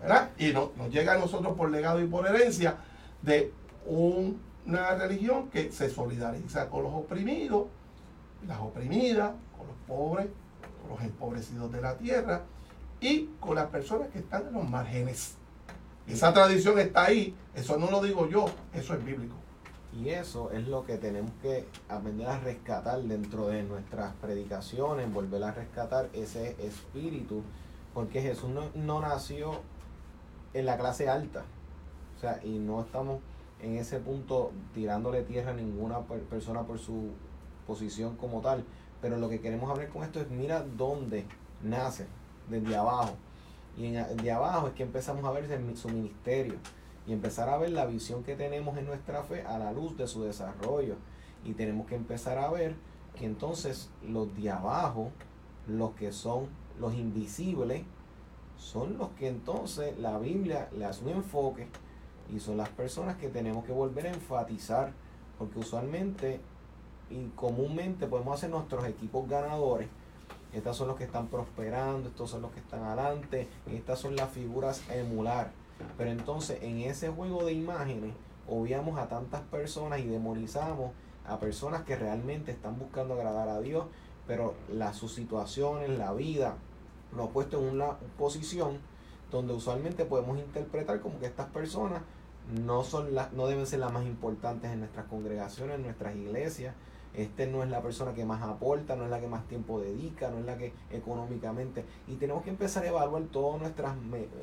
¿verdad? 0.02 0.32
Y 0.38 0.52
nos 0.52 0.72
llega 0.92 1.14
a 1.14 1.18
nosotros 1.18 1.56
por 1.56 1.70
legado 1.70 2.02
y 2.02 2.08
por 2.08 2.28
herencia 2.28 2.78
de 3.22 3.54
una 3.86 4.96
religión 4.96 5.50
que 5.50 5.72
se 5.72 5.90
solidariza 5.90 6.70
con 6.70 6.84
los 6.84 6.94
oprimidos, 6.94 7.68
las 8.48 8.60
oprimidas, 8.60 9.34
con 9.56 9.68
los 9.68 9.76
pobres, 9.88 10.28
con 10.82 10.98
los 10.98 11.02
empobrecidos 11.02 11.72
de 11.72 11.82
la 11.82 11.98
tierra 11.98 12.44
y 13.00 13.30
con 13.40 13.56
las 13.56 13.68
personas 13.68 14.10
que 14.10 14.20
están 14.20 14.48
en 14.48 14.54
los 14.54 14.68
márgenes. 14.68 15.36
Esa 16.08 16.34
tradición 16.34 16.78
está 16.80 17.06
ahí, 17.06 17.36
eso 17.56 17.78
no 17.78 17.90
lo 17.90 18.02
digo 18.02 18.28
yo, 18.28 18.46
eso 18.74 18.94
es 18.94 19.04
bíblico. 19.04 19.45
Y 19.96 20.10
eso 20.10 20.52
es 20.52 20.68
lo 20.68 20.84
que 20.86 20.98
tenemos 20.98 21.32
que 21.42 21.66
aprender 21.88 22.28
a 22.28 22.40
rescatar 22.40 23.02
dentro 23.04 23.48
de 23.48 23.64
nuestras 23.64 24.14
predicaciones, 24.16 25.12
volver 25.14 25.42
a 25.44 25.52
rescatar 25.52 26.10
ese 26.12 26.58
espíritu, 26.60 27.44
porque 27.94 28.22
Jesús 28.22 28.50
no, 28.76 29.00
nació 29.00 29.62
en 30.54 30.66
la 30.66 30.78
clase 30.78 31.08
alta, 31.08 31.46
o 32.18 32.20
sea, 32.20 32.42
y 32.44 32.60
no 32.60 32.82
estamos 32.82 33.22
en 33.62 33.78
ese 33.78 34.00
punto 34.00 34.52
tirándole 34.74 35.22
tierra 35.22 35.52
a 35.52 35.54
ninguna 35.54 36.02
persona 36.02 36.64
por 36.64 36.78
su 36.78 37.12
posición 37.66 38.18
como 38.18 38.42
tal, 38.42 38.66
pero 39.02 39.18
lo 39.18 39.30
que 39.30 39.40
queremos 39.40 39.70
hablar 39.70 39.88
con 39.90 40.04
esto 40.04 40.20
es 40.20 40.30
mira 40.30 40.66
dónde 40.76 41.26
nace, 41.64 42.06
desde 42.50 42.76
abajo, 42.76 43.14
y 43.78 43.96
en, 43.96 44.18
de 44.18 44.32
abajo 44.32 44.68
es 44.68 44.74
que 44.74 44.84
empezamos 44.84 45.24
a 45.24 45.32
ver 45.32 45.48
su 45.78 45.88
ministerio 45.88 46.56
y 47.08 47.14
empezar 47.14 47.50
a 47.50 47.58
ver 47.58 47.72
la 47.72 47.86
visión 47.86 48.24
que 48.24 48.36
tenemos 48.36 48.78
en 48.78 48.86
nuestra 48.86 49.24
fe 49.24 49.44
a 49.44 49.58
la 49.58 49.72
luz 49.72 49.96
de 49.98 50.08
su 50.08 50.24
desarrollo. 50.24 50.96
Y 51.44 51.54
tenemos 51.54 51.88
que 51.88 51.96
empezar 51.96 52.38
a 52.38 52.50
ver 52.50 52.76
que 53.16 53.26
entonces 53.26 53.90
los 54.08 54.36
de 54.36 54.50
abajo, 54.50 55.12
los 55.68 55.92
que 55.92 56.12
son 56.12 56.48
los 56.80 56.94
invisibles, 56.96 57.84
son 58.58 58.98
los 58.98 59.10
que 59.10 59.28
entonces 59.28 59.98
la 60.00 60.18
Biblia 60.18 60.70
le 60.76 60.86
hace 60.86 61.04
un 61.04 61.12
enfoque 61.12 61.68
y 62.34 62.40
son 62.40 62.58
las 62.58 62.70
personas 62.70 63.18
que 63.18 63.30
tenemos 63.30 63.66
que 63.66 63.72
volver 63.72 64.08
a 64.08 64.14
enfatizar, 64.14 64.94
porque 65.38 65.60
usualmente 65.60 66.40
y 67.12 67.28
comúnmente 67.36 68.08
podemos 68.08 68.34
hacer 68.36 68.50
nuestros 68.50 68.86
equipos 68.86 69.30
ganadores. 69.30 69.88
Estas 70.54 70.76
son 70.78 70.88
los 70.88 70.98
que 70.98 71.04
están 71.04 71.28
prosperando, 71.28 72.10
estos 72.10 72.32
son 72.32 72.42
los 72.42 72.52
que 72.52 72.62
están 72.62 72.82
adelante, 72.82 73.48
estas 73.72 74.00
son 74.00 74.16
las 74.16 74.32
figuras 74.32 74.82
a 74.90 74.96
emular 74.96 75.52
pero 75.98 76.12
entonces 76.12 76.62
en 76.62 76.80
ese 76.80 77.10
juego 77.10 77.46
de 77.46 77.54
imágenes 77.54 78.14
obviamos 78.48 79.00
a 79.00 79.08
tantas 79.08 79.42
personas 79.42 80.00
y 80.00 80.08
demonizamos 80.08 80.92
a 81.28 81.40
personas 81.40 81.84
que 81.84 81.96
realmente 81.96 82.52
están 82.52 82.78
buscando 82.78 83.16
agradar 83.16 83.50
a 83.50 83.60
Dios, 83.60 83.86
pero 84.28 84.54
la, 84.72 84.94
sus 84.94 85.14
situaciones, 85.14 85.90
la 85.90 86.14
vida, 86.14 86.56
lo 87.16 87.26
ha 87.26 87.30
puesto 87.30 87.60
en 87.60 87.70
una 87.74 87.98
posición 88.18 88.78
donde 89.32 89.54
usualmente 89.54 90.06
podemos 90.06 90.38
interpretar 90.38 91.02
como 91.02 91.20
que 91.20 91.26
estas 91.26 91.48
personas 91.48 92.02
no, 92.54 92.84
son 92.84 93.10
no 93.34 93.48
deben 93.48 93.66
ser 93.66 93.80
las 93.80 93.92
más 93.92 94.06
importantes 94.06 94.72
en 94.72 94.80
nuestras 94.80 95.06
congregaciones, 95.08 95.78
en 95.78 95.84
nuestras 95.84 96.16
iglesias, 96.16 96.76
este 97.18 97.48
no 97.48 97.64
es 97.64 97.70
la 97.70 97.82
persona 97.82 98.14
que 98.14 98.26
más 98.26 98.42
aporta, 98.42 98.96
no 98.96 99.06
es 99.06 99.10
la 99.10 99.20
que 99.20 99.28
más 99.28 99.48
tiempo 99.48 99.80
dedica, 99.80 100.30
no 100.30 100.40
es 100.40 100.46
la 100.46 100.58
que 100.58 100.74
económicamente. 100.92 101.86
Y 102.08 102.16
tenemos 102.16 102.44
que 102.44 102.50
empezar 102.50 102.84
a 102.84 102.88
evaluar 102.88 103.24
todos 103.32 103.60
nuestras, 103.60 103.96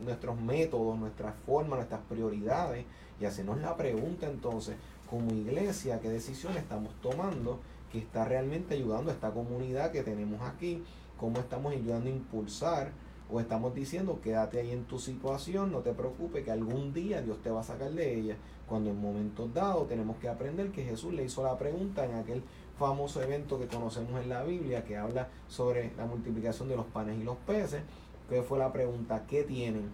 nuestros 0.03 0.41
métodos, 0.41 0.99
nuestras 0.99 1.35
formas, 1.47 1.79
nuestras 1.79 2.01
prioridades 2.09 2.85
y 3.21 3.25
hacernos 3.25 3.61
la 3.61 3.77
pregunta 3.77 4.27
entonces, 4.27 4.77
como 5.09 5.33
iglesia, 5.33 6.01
qué 6.01 6.09
decisión 6.09 6.57
estamos 6.57 6.93
tomando 7.03 7.61
que 7.91 7.99
está 7.99 8.25
realmente 8.25 8.75
ayudando 8.75 9.11
a 9.11 9.15
esta 9.15 9.31
comunidad 9.31 9.93
que 9.93 10.03
tenemos 10.03 10.41
aquí, 10.43 10.83
cómo 11.19 11.39
estamos 11.39 11.73
ayudando 11.73 12.09
a 12.09 12.13
impulsar 12.13 12.91
o 13.33 13.41
estamos 13.41 13.75
diciendo 13.75 14.21
quédate 14.23 14.61
ahí 14.61 14.73
en 14.73 14.85
tu 14.85 14.99
situación, 14.99 15.73
no 15.73 15.79
te 15.79 15.93
preocupes 15.93 16.45
que 16.45 16.51
algún 16.51 16.93
día 16.93 17.23
Dios 17.23 17.39
te 17.43 17.51
va 17.51 17.61
a 17.61 17.65
sacar 17.65 17.91
de 17.93 18.15
ella. 18.15 18.37
Cuando 18.69 18.91
en 18.91 19.01
momentos 19.01 19.53
dados 19.55 19.89
tenemos 19.89 20.17
que 20.19 20.29
aprender 20.29 20.71
que 20.71 20.85
Jesús 20.85 21.15
le 21.15 21.25
hizo 21.25 21.43
la 21.43 21.57
pregunta 21.57 22.05
en 22.05 22.15
aquel 22.15 22.43
famoso 22.79 23.23
evento 23.23 23.59
que 23.59 23.67
conocemos 23.67 24.21
en 24.21 24.29
la 24.29 24.43
Biblia 24.45 24.85
que 24.85 24.97
habla 24.97 25.29
sobre 25.49 25.93
la 25.97 26.05
multiplicación 26.05 26.69
de 26.69 26.77
los 26.77 26.87
panes 26.87 27.19
y 27.19 27.25
los 27.25 27.37
peces. 27.39 27.83
Que 28.29 28.43
fue 28.43 28.59
la 28.59 28.73
pregunta, 28.73 29.25
¿qué 29.27 29.45
tienen? 29.45 29.91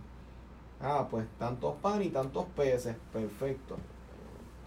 Ah, 0.80 1.08
pues 1.10 1.26
tantos 1.38 1.74
panes 1.76 2.08
y 2.08 2.10
tantos 2.10 2.44
peces, 2.56 2.96
perfecto. 3.12 3.76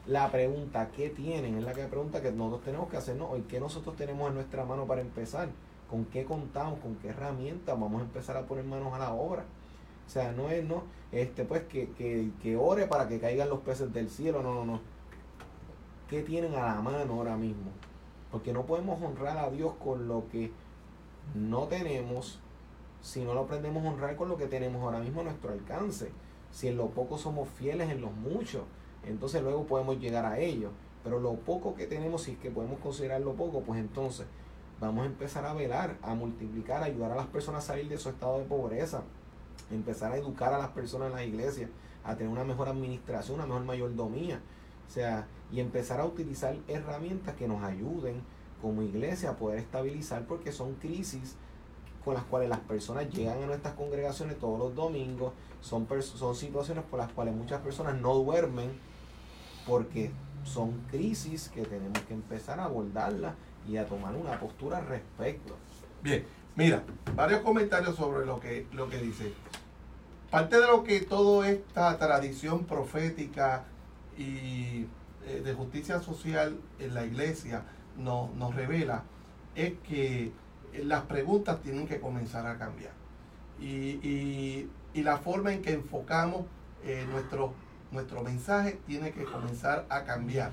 La 0.08 0.32
pregunta, 0.32 0.90
¿qué 0.96 1.10
tienen? 1.10 1.58
Es 1.58 1.64
la 1.64 1.74
que 1.74 1.86
pregunta 1.86 2.22
que 2.22 2.32
nosotros 2.32 2.64
tenemos 2.64 2.90
que 2.90 2.98
hacernos 2.98 3.30
hoy. 3.32 3.42
¿Qué 3.42 3.60
nosotros 3.60 3.96
tenemos 3.96 4.30
en 4.30 4.36
nuestra 4.36 4.66
mano 4.66 4.86
para 4.88 5.02
empezar? 5.02 5.50
Con 5.92 6.06
qué 6.06 6.24
contamos, 6.24 6.80
con 6.80 6.96
qué 6.96 7.10
herramientas 7.10 7.78
vamos 7.78 8.02
a 8.02 8.06
empezar 8.06 8.38
a 8.38 8.46
poner 8.46 8.64
manos 8.64 8.94
a 8.94 9.00
la 9.00 9.14
obra. 9.14 9.44
O 10.08 10.10
sea, 10.10 10.32
no 10.32 10.50
es, 10.50 10.64
no, 10.64 10.84
este, 11.12 11.44
pues 11.44 11.64
que, 11.64 11.92
que, 11.92 12.32
que 12.42 12.56
ore 12.56 12.88
para 12.88 13.10
que 13.10 13.20
caigan 13.20 13.50
los 13.50 13.60
peces 13.60 13.94
del 13.94 14.10
cielo, 14.10 14.42
no, 14.42 14.56
no, 14.56 14.66
no. 14.66 14.80
¿Qué 16.10 16.24
tienen 16.24 16.56
a 16.56 16.76
la 16.76 16.82
mano 16.82 17.16
ahora 17.16 17.36
mismo? 17.36 17.72
Porque 18.32 18.54
no 18.54 18.66
podemos 18.66 19.02
honrar 19.02 19.38
a 19.38 19.50
Dios 19.50 19.74
con 19.84 20.08
lo 20.08 20.30
que 20.32 20.52
no 21.36 21.66
tenemos 21.66 22.39
si 23.02 23.24
no 23.24 23.34
lo 23.34 23.42
aprendemos 23.42 23.84
a 23.84 23.89
honrar 23.89 24.16
con 24.16 24.30
lo 24.30 24.38
que 24.38 24.48
tenemos 24.48 24.82
ahora 24.82 25.00
mismo 25.00 25.22
a 25.22 25.26
nuestro 25.26 25.52
alcance. 25.52 26.12
Si 26.52 26.68
en 26.68 26.78
lo 26.78 26.88
poco 26.88 27.18
somos 27.18 27.50
fieles 27.50 27.89
en 27.89 28.00
los 28.00 28.14
muchos, 28.14 28.64
entonces 29.06 29.42
luego 29.42 29.66
podemos 29.66 30.00
llegar 30.00 30.26
a 30.26 30.39
ello. 30.39 30.70
Pero 31.04 31.20
lo 31.20 31.34
poco 31.34 31.76
que 31.76 31.88
tenemos, 31.88 32.24
si 32.24 32.32
es 32.32 32.38
que 32.38 32.52
podemos 32.52 32.80
considerarlo 32.80 33.34
poco, 33.34 33.62
pues 33.62 33.80
entonces 33.80 34.28
vamos 34.82 35.04
a 35.04 35.06
empezar 35.06 35.46
a 35.46 35.54
velar, 35.54 35.96
a 36.02 36.16
multiplicar, 36.16 36.82
a 36.82 36.88
ayudar 36.88 37.12
a 37.12 37.16
las 37.16 37.28
personas 37.28 37.64
a 37.64 37.68
salir 37.68 37.88
de 37.88 38.00
su 38.00 38.10
estado 38.10 38.40
de 38.40 38.46
pobreza, 38.46 39.04
empezar 39.70 40.12
a 40.12 40.18
educar 40.18 40.54
a 40.54 40.58
las 40.58 40.70
personas 40.70 41.10
en 41.10 41.16
las 41.16 41.26
iglesias, 41.26 41.70
a 42.04 42.16
tener 42.16 42.34
una 42.34 42.44
mejor 42.44 42.68
administración, 42.68 43.36
una 43.36 43.46
mejor 43.46 43.64
mayordomía. 43.64 44.42
O 44.88 44.92
sea, 44.92 45.28
y 45.52 45.60
empezar 45.60 46.02
a 46.02 46.06
utilizar 46.06 46.58
herramientas 46.68 47.36
que 47.36 47.48
nos 47.48 47.64
ayuden 47.64 48.24
como 48.60 48.82
iglesia 48.82 49.30
a 49.30 49.36
poder 49.38 49.60
estabilizar 49.60 50.26
porque 50.26 50.52
son 50.52 50.74
crisis 50.76 51.36
con 52.04 52.16
las 52.16 52.24
cuales 52.24 52.50
las 52.50 52.60
personas 52.60 53.08
llegan 53.12 53.44
a 53.44 53.46
nuestras 53.46 53.76
congregaciones 53.76 54.40
todos 54.40 54.58
los 54.58 54.76
domingos, 54.76 55.34
son, 55.62 55.88
son 56.02 56.36
situaciones 56.36 56.84
por 56.86 57.00
las 57.00 57.12
cuales 57.12 57.36
muchas 57.36 57.62
personas 57.62 58.02
no 58.02 58.16
duermen 58.16 58.72
porque 59.68 60.12
son 60.44 60.72
crisis 60.90 61.50
que 61.50 61.62
tenemos 61.62 62.00
que 62.08 62.16
empezar 62.16 62.60
a 62.60 62.66
abordarlas 62.66 63.36
y 63.68 63.78
a 63.78 63.86
tomar 63.86 64.16
una 64.16 64.39
postura 64.39 64.80
al 64.80 64.88
respecto. 64.88 65.55
Bien, 66.01 66.26
mira, 66.55 66.84
varios 67.16 67.41
comentarios 67.41 67.95
sobre 67.95 68.26
lo 68.26 68.39
que, 68.39 68.68
lo 68.74 68.89
que 68.89 68.97
dice. 68.97 69.34
Parte 70.30 70.59
de 70.59 70.68
lo 70.68 70.84
que 70.84 71.01
toda 71.01 71.49
esta 71.49 71.97
tradición 71.97 72.66
profética 72.66 73.66
y 74.18 74.88
eh, 75.28 75.41
de 75.43 75.53
justicia 75.53 75.99
social 76.01 76.57
en 76.80 76.93
la 76.93 77.05
iglesia 77.05 77.64
nos, 77.97 78.34
nos 78.36 78.55
revela 78.55 79.03
es 79.55 79.74
que 79.88 80.32
las 80.74 81.03
preguntas 81.03 81.62
tienen 81.62 81.88
que 81.88 81.99
comenzar 81.99 82.47
a 82.47 82.57
cambiar. 82.57 82.93
Y, 83.59 84.68
la 84.93 85.18
forma 85.18 85.53
en 85.53 85.62
que 85.62 85.72
enfocamos 85.72 86.45
eh, 86.84 87.05
nuestro, 87.09 87.53
nuestro 87.91 88.22
mensaje 88.24 88.80
tiene 88.88 89.12
que 89.12 89.24
comenzar 89.24 89.86
a 89.89 90.03
cambiar. 90.03 90.51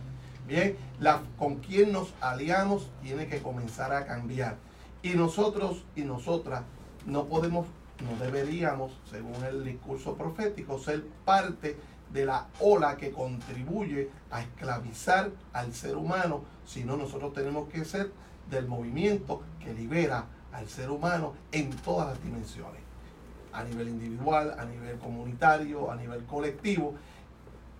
Bien, 0.49 0.79
la, 0.99 1.21
con 1.39 1.57
quién 1.57 1.93
nos 1.93 2.15
aliamos 2.23 2.89
tiene 3.03 3.27
que 3.27 3.43
comenzar 3.43 3.93
a 3.93 4.07
cambiar. 4.07 4.57
Y 5.03 5.11
nosotros 5.11 5.85
y 5.95 6.05
nosotras 6.05 6.63
no 7.05 7.27
podemos, 7.27 7.67
no 8.03 8.25
deberíamos, 8.25 8.99
según 9.11 9.45
el 9.45 9.63
discurso 9.63 10.15
profético, 10.15 10.79
ser 10.79 11.05
parte 11.27 11.77
de 12.15 12.25
la 12.25 12.47
ola 12.61 12.97
que 12.97 13.11
contribuye 13.11 14.09
a 14.31 14.41
esclavizar 14.41 15.31
al 15.53 15.75
ser 15.75 15.99
humano, 15.99 16.45
sino 16.65 16.97
nosotros 16.97 17.35
tenemos 17.35 17.69
que 17.69 17.85
ser 17.85 18.11
del 18.49 18.67
movimiento 18.67 19.43
que 19.63 19.75
libera 19.75 20.25
al 20.53 20.67
ser 20.67 20.91
humano 20.91 21.35
en 21.53 21.69
todas 21.69 22.09
las 22.09 22.25
dimensiones, 22.25 22.81
a 23.53 23.65
nivel 23.65 23.89
individual, 23.91 24.57
a 24.59 24.65
nivel 24.65 24.99
comunitario, 24.99 25.91
a 25.91 25.97
nivel 25.97 26.25
colectivo. 26.25 26.95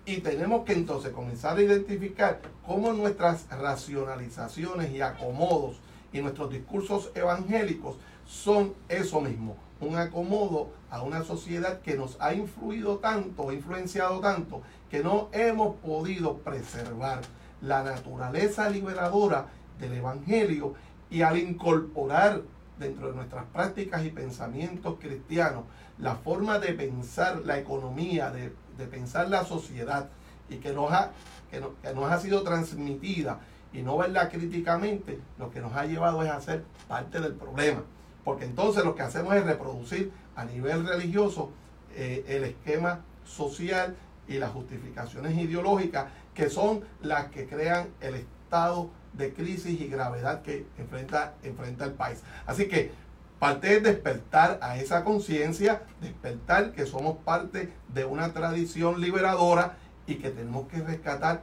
Y 0.09 0.21
tenemos 0.21 0.65
que 0.65 0.73
entonces 0.73 1.11
comenzar 1.11 1.55
a 1.55 1.61
identificar 1.61 2.41
cómo 2.65 2.93
nuestras 2.93 3.47
racionalizaciones 3.47 4.89
y 4.89 5.01
acomodos 5.01 5.77
y 6.11 6.19
nuestros 6.19 6.49
discursos 6.49 7.11
evangélicos 7.13 7.97
son 8.25 8.73
eso 8.87 9.21
mismo, 9.21 9.55
un 9.79 9.97
acomodo 9.97 10.71
a 10.89 11.03
una 11.03 11.23
sociedad 11.23 11.81
que 11.81 11.95
nos 11.95 12.17
ha 12.19 12.33
influido 12.33 12.97
tanto, 12.97 13.51
influenciado 13.53 14.19
tanto, 14.19 14.63
que 14.89 15.03
no 15.03 15.29
hemos 15.31 15.75
podido 15.75 16.37
preservar 16.37 17.21
la 17.61 17.83
naturaleza 17.83 18.67
liberadora 18.67 19.45
del 19.79 19.93
Evangelio 19.93 20.73
y 21.11 21.21
al 21.21 21.37
incorporar 21.37 22.41
dentro 22.79 23.09
de 23.09 23.15
nuestras 23.15 23.45
prácticas 23.53 24.03
y 24.03 24.09
pensamientos 24.09 24.95
cristianos 24.99 25.65
la 25.99 26.15
forma 26.15 26.57
de 26.57 26.73
pensar 26.73 27.43
la 27.45 27.59
economía, 27.59 28.31
de, 28.31 28.51
pensar 28.85 29.29
la 29.29 29.45
sociedad 29.45 30.09
y 30.49 30.57
que 30.57 30.73
nos, 30.73 30.91
ha, 30.91 31.11
que, 31.51 31.59
nos 31.93 32.11
ha 32.11 32.19
sido 32.19 32.43
transmitida 32.43 33.39
y 33.71 33.81
no 33.81 33.97
verla 33.97 34.29
críticamente, 34.29 35.19
lo 35.37 35.51
que 35.51 35.59
nos 35.59 35.75
ha 35.75 35.85
llevado 35.85 36.23
es 36.23 36.29
a 36.29 36.41
ser 36.41 36.63
parte 36.87 37.19
del 37.19 37.33
problema. 37.33 37.83
Porque 38.23 38.45
entonces 38.45 38.83
lo 38.83 38.95
que 38.95 39.03
hacemos 39.03 39.35
es 39.35 39.45
reproducir 39.45 40.11
a 40.35 40.45
nivel 40.45 40.87
religioso 40.87 41.51
eh, 41.95 42.23
el 42.27 42.43
esquema 42.43 43.01
social 43.25 43.95
y 44.27 44.37
las 44.37 44.51
justificaciones 44.51 45.37
ideológicas 45.37 46.07
que 46.33 46.49
son 46.49 46.81
las 47.01 47.27
que 47.27 47.47
crean 47.47 47.89
el 48.01 48.15
estado 48.15 48.89
de 49.13 49.33
crisis 49.33 49.79
y 49.79 49.87
gravedad 49.87 50.41
que 50.41 50.65
enfrenta, 50.77 51.33
enfrenta 51.43 51.85
el 51.85 51.93
país. 51.93 52.21
Así 52.45 52.67
que 52.67 52.91
parte 53.39 53.77
es 53.77 53.83
despertar 53.83 54.59
a 54.61 54.77
esa 54.77 55.03
conciencia, 55.03 55.83
despertar 56.01 56.73
que 56.73 56.85
somos 56.85 57.17
parte 57.17 57.73
de 57.87 58.05
una 58.05 58.33
tradición 58.33 59.01
liberadora 59.01 59.77
y 60.05 60.15
que 60.15 60.29
tenemos 60.29 60.67
que 60.67 60.81
rescatar 60.81 61.41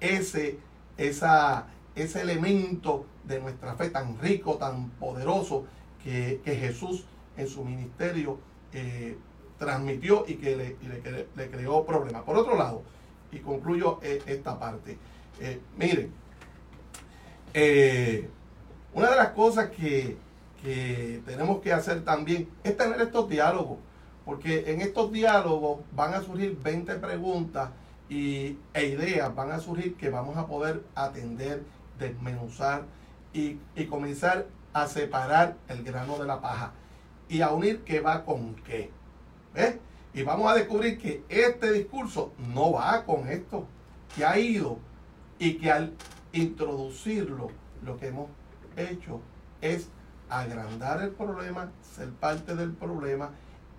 ese, 0.00 0.58
esa, 0.96 1.66
ese 1.94 2.20
elemento 2.20 3.06
de 3.24 3.40
nuestra 3.40 3.74
fe 3.74 3.90
tan 3.90 4.18
rico, 4.18 4.56
tan 4.56 4.90
poderoso 4.90 5.66
que, 6.02 6.40
Jesús 6.44 7.04
en 7.36 7.48
su 7.48 7.64
ministerio 7.64 8.38
eh, 8.72 9.16
transmitió 9.58 10.24
y 10.26 10.34
que 10.34 10.56
le, 10.56 10.76
le, 11.36 11.50
creó 11.50 11.84
problemas. 11.84 12.22
Por 12.22 12.36
otro 12.36 12.56
lado, 12.56 12.82
y 13.32 13.38
concluyo 13.38 13.98
eh, 14.02 14.22
esta 14.26 14.58
parte, 14.58 14.98
eh, 15.40 15.60
miren, 15.76 16.12
eh, 17.52 18.28
una 18.92 19.10
de 19.10 19.16
las 19.16 19.28
cosas 19.30 19.70
que, 19.70 20.16
tenemos 20.64 21.60
que 21.60 21.72
hacer 21.72 22.04
también 22.04 22.48
es 22.62 22.76
tener 22.76 23.00
estos 23.00 23.28
diálogos, 23.28 23.78
porque 24.24 24.72
en 24.72 24.80
estos 24.80 25.12
diálogos 25.12 25.80
van 25.92 26.14
a 26.14 26.22
surgir 26.22 26.58
20 26.62 26.94
preguntas 26.94 27.70
y, 28.08 28.58
e 28.72 28.86
ideas, 28.86 29.34
van 29.34 29.52
a 29.52 29.60
surgir 29.60 29.94
que 29.96 30.08
vamos 30.08 30.38
a 30.38 30.46
poder 30.46 30.82
atender, 30.94 31.62
desmenuzar 31.98 32.84
y, 33.34 33.58
comenzar 33.90 34.46
a 34.72 34.86
separar 34.86 35.56
el 35.68 35.84
grano 35.84 36.18
de 36.18 36.26
la 36.26 36.40
paja 36.40 36.72
y 37.28 37.42
a 37.42 37.50
unir 37.50 37.82
qué 37.84 38.00
va 38.00 38.24
con 38.24 38.54
qué. 38.56 38.90
Y 40.14 40.22
vamos 40.22 40.50
a 40.50 40.54
descubrir 40.54 40.98
que 40.98 41.24
este 41.28 41.72
discurso 41.72 42.32
no 42.54 42.72
va 42.72 43.04
con 43.04 43.28
esto, 43.28 43.66
que 44.16 44.24
ha 44.24 44.38
ido 44.38 44.78
y 45.38 45.54
que 45.54 45.70
al 45.70 45.92
introducirlo, 46.32 47.50
lo 47.84 47.98
que 47.98 48.08
hemos 48.08 48.28
hecho 48.76 49.20
es 49.60 49.88
agrandar 50.28 51.02
el 51.02 51.10
problema, 51.10 51.70
ser 51.94 52.10
parte 52.10 52.54
del 52.54 52.72
problema, 52.72 53.30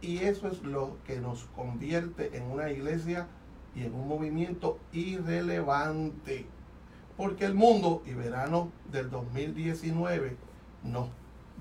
y 0.02 0.20
eso 0.20 0.48
es 0.48 0.62
lo 0.64 0.98
que 1.06 1.20
nos 1.20 1.46
convierte 1.56 2.38
en 2.38 2.44
una 2.44 2.70
iglesia 2.70 3.28
y 3.76 3.84
en 3.84 3.94
un 3.96 4.08
movimiento 4.08 4.80
irrelevante. 4.92 6.46
Porque 7.18 7.46
el 7.46 7.54
mundo 7.54 8.04
y 8.06 8.14
verano 8.14 8.72
del 8.92 9.10
2019 9.10 10.38
nos 10.84 11.10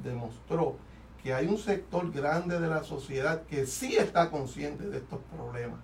demostró 0.03 0.77
que 1.23 1.33
hay 1.33 1.47
un 1.47 1.59
sector 1.59 2.11
grande 2.13 2.61
de 2.61 2.69
la 2.69 2.83
sociedad 2.83 3.43
que 3.45 3.67
sí 3.67 3.97
está 3.97 4.31
consciente 4.31 4.89
de 4.89 4.99
estos 4.99 5.21
problemas, 5.35 5.79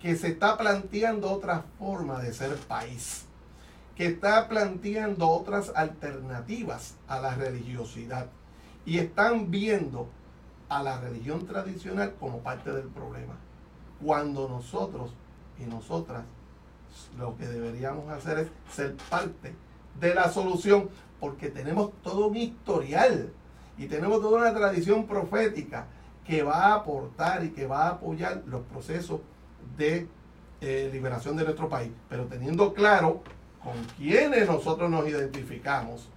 que 0.00 0.16
se 0.16 0.28
está 0.28 0.58
planteando 0.58 1.30
otra 1.30 1.64
forma 1.78 2.20
de 2.20 2.34
ser 2.34 2.54
país 2.56 3.27
que 3.98 4.06
está 4.06 4.48
planteando 4.48 5.28
otras 5.28 5.72
alternativas 5.74 6.94
a 7.08 7.18
la 7.18 7.34
religiosidad 7.34 8.26
y 8.86 8.98
están 8.98 9.50
viendo 9.50 10.08
a 10.68 10.84
la 10.84 11.00
religión 11.00 11.44
tradicional 11.46 12.14
como 12.20 12.38
parte 12.38 12.70
del 12.70 12.86
problema. 12.86 13.34
Cuando 14.00 14.48
nosotros 14.48 15.12
y 15.58 15.64
nosotras 15.64 16.22
lo 17.18 17.36
que 17.36 17.48
deberíamos 17.48 18.08
hacer 18.08 18.38
es 18.38 18.48
ser 18.72 18.94
parte 19.10 19.52
de 19.98 20.14
la 20.14 20.30
solución 20.30 20.88
porque 21.18 21.48
tenemos 21.48 21.90
todo 22.04 22.28
un 22.28 22.36
historial 22.36 23.32
y 23.76 23.86
tenemos 23.86 24.20
toda 24.20 24.42
una 24.42 24.54
tradición 24.54 25.08
profética 25.08 25.88
que 26.24 26.44
va 26.44 26.66
a 26.66 26.74
aportar 26.76 27.44
y 27.44 27.50
que 27.50 27.66
va 27.66 27.86
a 27.86 27.90
apoyar 27.90 28.44
los 28.46 28.60
procesos 28.62 29.22
de 29.76 30.06
eh, 30.60 30.88
liberación 30.92 31.36
de 31.36 31.42
nuestro 31.42 31.68
país, 31.68 31.90
pero 32.08 32.26
teniendo 32.26 32.72
claro 32.72 33.22
con 33.62 33.74
quiénes 33.96 34.46
nosotros 34.46 34.90
nos 34.90 35.08
identificamos, 35.08 36.08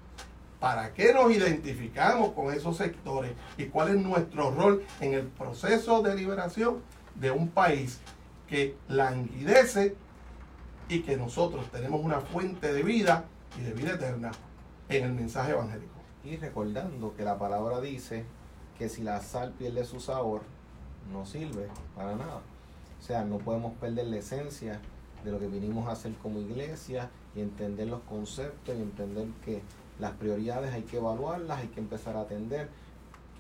para 0.59 0.93
qué 0.93 1.13
nos 1.13 1.31
identificamos 1.31 2.33
con 2.33 2.53
esos 2.53 2.77
sectores 2.77 3.31
y 3.57 3.65
cuál 3.65 3.89
es 3.89 3.95
nuestro 3.95 4.51
rol 4.51 4.83
en 4.99 5.13
el 5.13 5.27
proceso 5.27 6.01
de 6.01 6.15
liberación 6.15 6.81
de 7.15 7.31
un 7.31 7.49
país 7.49 7.99
que 8.47 8.75
languidece 8.87 9.95
y 10.87 11.01
que 11.01 11.17
nosotros 11.17 11.65
tenemos 11.71 12.01
una 12.03 12.19
fuente 12.19 12.73
de 12.73 12.83
vida 12.83 13.25
y 13.57 13.61
de 13.63 13.73
vida 13.73 13.93
eterna 13.93 14.31
en 14.89 15.05
el 15.05 15.13
mensaje 15.13 15.51
evangélico. 15.51 15.93
Y 16.23 16.37
recordando 16.37 17.15
que 17.15 17.23
la 17.23 17.39
palabra 17.39 17.81
dice 17.81 18.25
que 18.77 18.89
si 18.89 19.01
la 19.01 19.21
sal 19.21 19.53
pierde 19.57 19.85
su 19.85 19.99
sabor, 19.99 20.41
no 21.11 21.25
sirve 21.25 21.67
para 21.95 22.15
nada. 22.15 22.41
O 22.99 23.03
sea, 23.03 23.23
no 23.23 23.39
podemos 23.39 23.73
perder 23.79 24.07
la 24.07 24.17
esencia 24.17 24.79
de 25.23 25.31
lo 25.31 25.39
que 25.39 25.47
vinimos 25.47 25.87
a 25.87 25.93
hacer 25.93 26.13
como 26.21 26.39
iglesia 26.39 27.09
y 27.35 27.41
entender 27.41 27.87
los 27.87 28.01
conceptos 28.01 28.75
y 28.75 28.81
entender 28.81 29.27
que 29.43 29.61
las 29.99 30.11
prioridades 30.13 30.73
hay 30.73 30.83
que 30.83 30.97
evaluarlas, 30.97 31.59
hay 31.59 31.67
que 31.67 31.79
empezar 31.79 32.15
a 32.17 32.21
atender. 32.21 32.69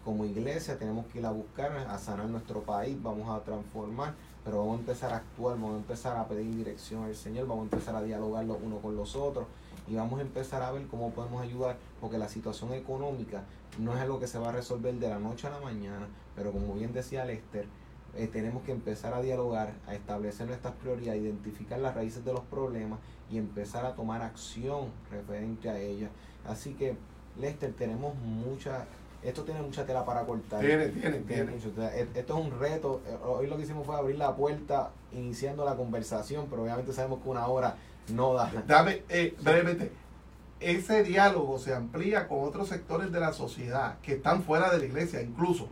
Como 0.05 0.25
iglesia 0.25 0.77
tenemos 0.77 1.05
que 1.07 1.19
ir 1.19 1.25
a 1.25 1.31
buscar, 1.31 1.71
a 1.71 1.97
sanar 1.97 2.27
nuestro 2.27 2.61
país, 2.61 2.97
vamos 3.01 3.29
a 3.29 3.43
transformar, 3.43 4.15
pero 4.43 4.59
vamos 4.59 4.77
a 4.77 4.79
empezar 4.79 5.13
a 5.13 5.17
actuar, 5.17 5.55
vamos 5.55 5.75
a 5.75 5.77
empezar 5.77 6.17
a 6.17 6.27
pedir 6.27 6.55
dirección 6.55 7.03
al 7.03 7.15
Señor, 7.15 7.47
vamos 7.47 7.63
a 7.63 7.75
empezar 7.75 7.95
a 7.95 8.01
dialogar 8.01 8.45
los 8.45 8.57
unos 8.61 8.79
con 8.81 8.95
los 8.95 9.15
otros 9.15 9.45
y 9.87 9.95
vamos 9.95 10.19
a 10.19 10.23
empezar 10.23 10.63
a 10.63 10.71
ver 10.71 10.87
cómo 10.87 11.11
podemos 11.11 11.41
ayudar, 11.41 11.77
porque 11.99 12.17
la 12.17 12.29
situación 12.29 12.73
económica 12.73 13.43
no 13.77 13.93
es 13.95 14.01
algo 14.01 14.19
que 14.19 14.27
se 14.27 14.39
va 14.39 14.49
a 14.49 14.51
resolver 14.51 14.93
de 14.95 15.09
la 15.09 15.19
noche 15.19 15.47
a 15.47 15.51
la 15.51 15.59
mañana, 15.59 16.07
pero 16.35 16.51
como 16.51 16.73
bien 16.73 16.93
decía 16.93 17.25
Lester, 17.25 17.67
eh, 18.15 18.27
tenemos 18.27 18.63
que 18.63 18.71
empezar 18.71 19.13
a 19.13 19.21
dialogar, 19.21 19.73
a 19.87 19.95
establecer 19.95 20.47
nuestras 20.47 20.73
prioridades, 20.75 21.21
identificar 21.21 21.79
las 21.79 21.95
raíces 21.95 22.25
de 22.25 22.33
los 22.33 22.41
problemas 22.41 22.99
y 23.31 23.37
empezar 23.37 23.85
a 23.85 23.95
tomar 23.95 24.21
acción 24.21 24.89
referente 25.09 25.69
a 25.69 25.79
ellas. 25.79 26.11
Así 26.45 26.73
que, 26.73 26.95
Lester, 27.39 27.73
tenemos 27.73 28.15
mucha, 28.15 28.85
esto 29.23 29.43
tiene 29.43 29.61
mucha 29.61 29.85
tela 29.85 30.05
para 30.05 30.23
cortar. 30.25 30.59
Tiene, 30.59 30.89
tiene, 30.89 31.19
tiene. 31.19 31.53
E, 31.53 32.07
esto 32.15 32.39
es 32.39 32.45
un 32.45 32.59
reto. 32.59 33.01
Eh, 33.07 33.17
hoy 33.23 33.47
lo 33.47 33.57
que 33.57 33.63
hicimos 33.63 33.85
fue 33.85 33.95
abrir 33.95 34.17
la 34.17 34.35
puerta 34.35 34.91
iniciando 35.13 35.63
la 35.63 35.75
conversación, 35.75 36.47
pero 36.49 36.63
obviamente 36.63 36.91
sabemos 36.93 37.21
que 37.21 37.29
una 37.29 37.47
hora 37.47 37.75
no 38.09 38.33
da. 38.33 38.51
Dame, 38.67 39.03
eh, 39.09 39.35
brevemente, 39.41 39.91
ese 40.59 41.03
diálogo 41.03 41.57
se 41.57 41.73
amplía 41.73 42.27
con 42.27 42.43
otros 42.43 42.67
sectores 42.67 43.11
de 43.11 43.19
la 43.19 43.33
sociedad 43.33 43.97
que 44.01 44.13
están 44.13 44.43
fuera 44.43 44.71
de 44.71 44.79
la 44.79 44.85
iglesia, 44.85 45.21
incluso, 45.21 45.67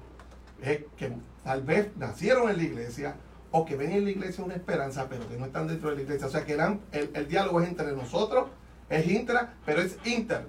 eh, 0.62 0.88
que 0.98 1.12
tal 1.44 1.64
vez 1.64 1.96
nacieron 1.98 2.50
en 2.50 2.58
la 2.58 2.64
iglesia 2.64 3.16
o 3.52 3.66
que 3.66 3.76
ven 3.76 3.92
en 3.92 4.06
la 4.06 4.12
iglesia 4.12 4.44
una 4.44 4.56
esperanza, 4.56 5.08
pero 5.10 5.28
que 5.28 5.38
no 5.38 5.46
están 5.46 5.68
dentro 5.68 5.90
de 5.90 5.98
la 5.98 6.02
iglesia. 6.04 6.28
O 6.28 6.30
sea 6.30 6.46
que 6.46 6.54
el, 6.54 7.10
el 7.14 7.28
diálogo 7.28 7.62
es 7.62 7.70
entre 7.70 7.92
nosotros, 7.94 8.48
es 8.90 9.08
intra, 9.08 9.56
pero 9.66 9.82
es 9.82 9.98
inter. 10.06 10.46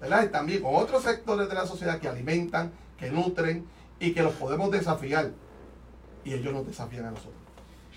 ¿verdad? 0.00 0.24
Y 0.24 0.28
también 0.28 0.62
con 0.62 0.74
otros 0.74 1.02
sectores 1.02 1.48
de 1.48 1.54
la 1.54 1.66
sociedad 1.66 1.98
que 1.98 2.08
alimentan, 2.08 2.72
que 2.98 3.10
nutren 3.10 3.66
y 3.98 4.12
que 4.12 4.22
los 4.22 4.34
podemos 4.34 4.70
desafiar. 4.70 5.32
Y 6.24 6.34
ellos 6.34 6.52
nos 6.52 6.66
desafían 6.66 7.06
a 7.06 7.10
nosotros. 7.10 7.34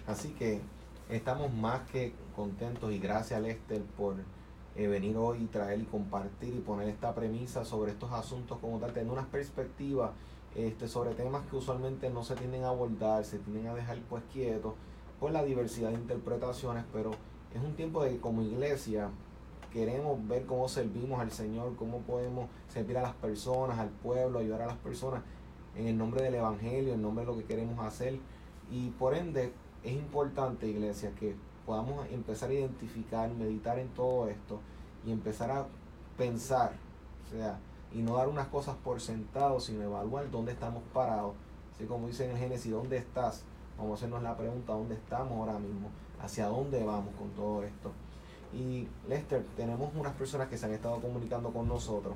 Así 0.08 0.30
que 0.30 0.62
estamos 1.10 1.54
más 1.54 1.82
que 1.92 2.14
contentos 2.36 2.92
y 2.92 3.00
gracias 3.00 3.42
Lester 3.42 3.82
por 3.98 4.16
eh, 4.76 4.88
venir 4.88 5.18
hoy 5.18 5.44
y 5.44 5.46
traer 5.48 5.82
y 5.82 5.86
compartir 5.86 6.54
y 6.56 6.60
poner 6.60 6.88
esta 6.88 7.14
premisa 7.14 7.66
sobre 7.66 7.92
estos 7.92 8.12
asuntos 8.14 8.58
como 8.60 8.80
tal, 8.80 8.94
tener 8.94 9.12
unas 9.12 9.26
perspectivas 9.28 10.12
este, 10.56 10.88
sobre 10.88 11.14
temas 11.14 11.46
que 11.48 11.56
usualmente 11.56 12.10
no 12.10 12.24
se 12.24 12.36
tienden 12.36 12.64
a 12.64 12.70
abordar, 12.70 13.24
se 13.24 13.40
tienden 13.40 13.68
a 13.68 13.76
dejar 13.76 14.00
pues 14.10 14.24
quietos 14.32 14.74
por 15.20 15.32
la 15.32 15.44
diversidad 15.44 15.90
de 15.90 15.96
interpretaciones, 15.96 16.86
pero 16.94 17.12
es 17.54 17.62
un 17.64 17.76
tiempo 17.76 18.04
de 18.04 18.12
que 18.12 18.20
como 18.20 18.42
iglesia 18.42 19.10
queremos 19.72 20.28
ver 20.28 20.46
cómo 20.46 20.68
servimos 20.68 21.20
al 21.20 21.32
Señor, 21.32 21.76
cómo 21.76 22.00
podemos 22.00 22.50
servir 22.68 22.98
a 22.98 23.02
las 23.02 23.14
personas, 23.16 23.78
al 23.78 23.90
pueblo, 23.90 24.40
ayudar 24.40 24.64
a 24.64 24.68
las 24.68 24.78
personas 24.78 25.22
en 25.76 25.88
el 25.88 25.98
nombre 25.98 26.24
del 26.24 26.36
Evangelio, 26.36 26.94
en 26.94 27.02
nombre 27.02 27.26
de 27.26 27.32
lo 27.32 27.38
que 27.38 27.46
queremos 27.46 27.80
hacer. 27.86 28.20
Y 28.72 28.90
por 28.92 29.16
ende 29.16 29.52
es 29.84 29.94
importante, 29.94 30.68
iglesia, 30.68 31.12
que 31.12 31.36
podamos 31.66 32.08
empezar 32.12 32.50
a 32.50 32.54
identificar, 32.54 33.30
meditar 33.32 33.78
en 33.80 33.90
todo 33.90 34.28
esto 34.28 34.60
y 35.06 35.12
empezar 35.12 35.52
a 35.52 35.68
pensar, 36.18 36.74
o 37.28 37.32
sea, 37.32 37.60
y 37.94 38.02
no 38.02 38.18
dar 38.18 38.28
unas 38.28 38.48
cosas 38.48 38.76
por 38.84 39.02
sentado, 39.02 39.60
sino 39.60 39.84
evaluar 39.84 40.30
dónde 40.30 40.52
estamos 40.52 40.84
parados. 40.94 41.34
Así 41.74 41.86
como 41.86 42.08
dice 42.08 42.26
en 42.26 42.32
el 42.32 42.38
Génesis, 42.38 42.72
¿dónde 42.72 42.98
estás? 42.98 43.44
Vamos 43.78 43.94
a 43.94 43.96
hacernos 43.96 44.22
la 44.22 44.36
pregunta, 44.36 44.74
¿dónde 44.74 44.96
estamos 44.96 45.34
ahora 45.34 45.58
mismo? 45.58 45.90
¿Hacia 46.22 46.48
dónde 46.48 46.84
vamos 46.84 47.14
con 47.18 47.30
todo 47.30 47.64
esto? 47.64 47.92
Y 48.54 48.88
Lester, 49.08 49.46
tenemos 49.56 49.92
unas 49.96 50.14
personas 50.14 50.50
que 50.50 50.58
se 50.58 50.66
han 50.66 50.74
estado 50.74 51.00
comunicando 51.00 51.52
con 51.52 51.68
nosotros. 51.68 52.16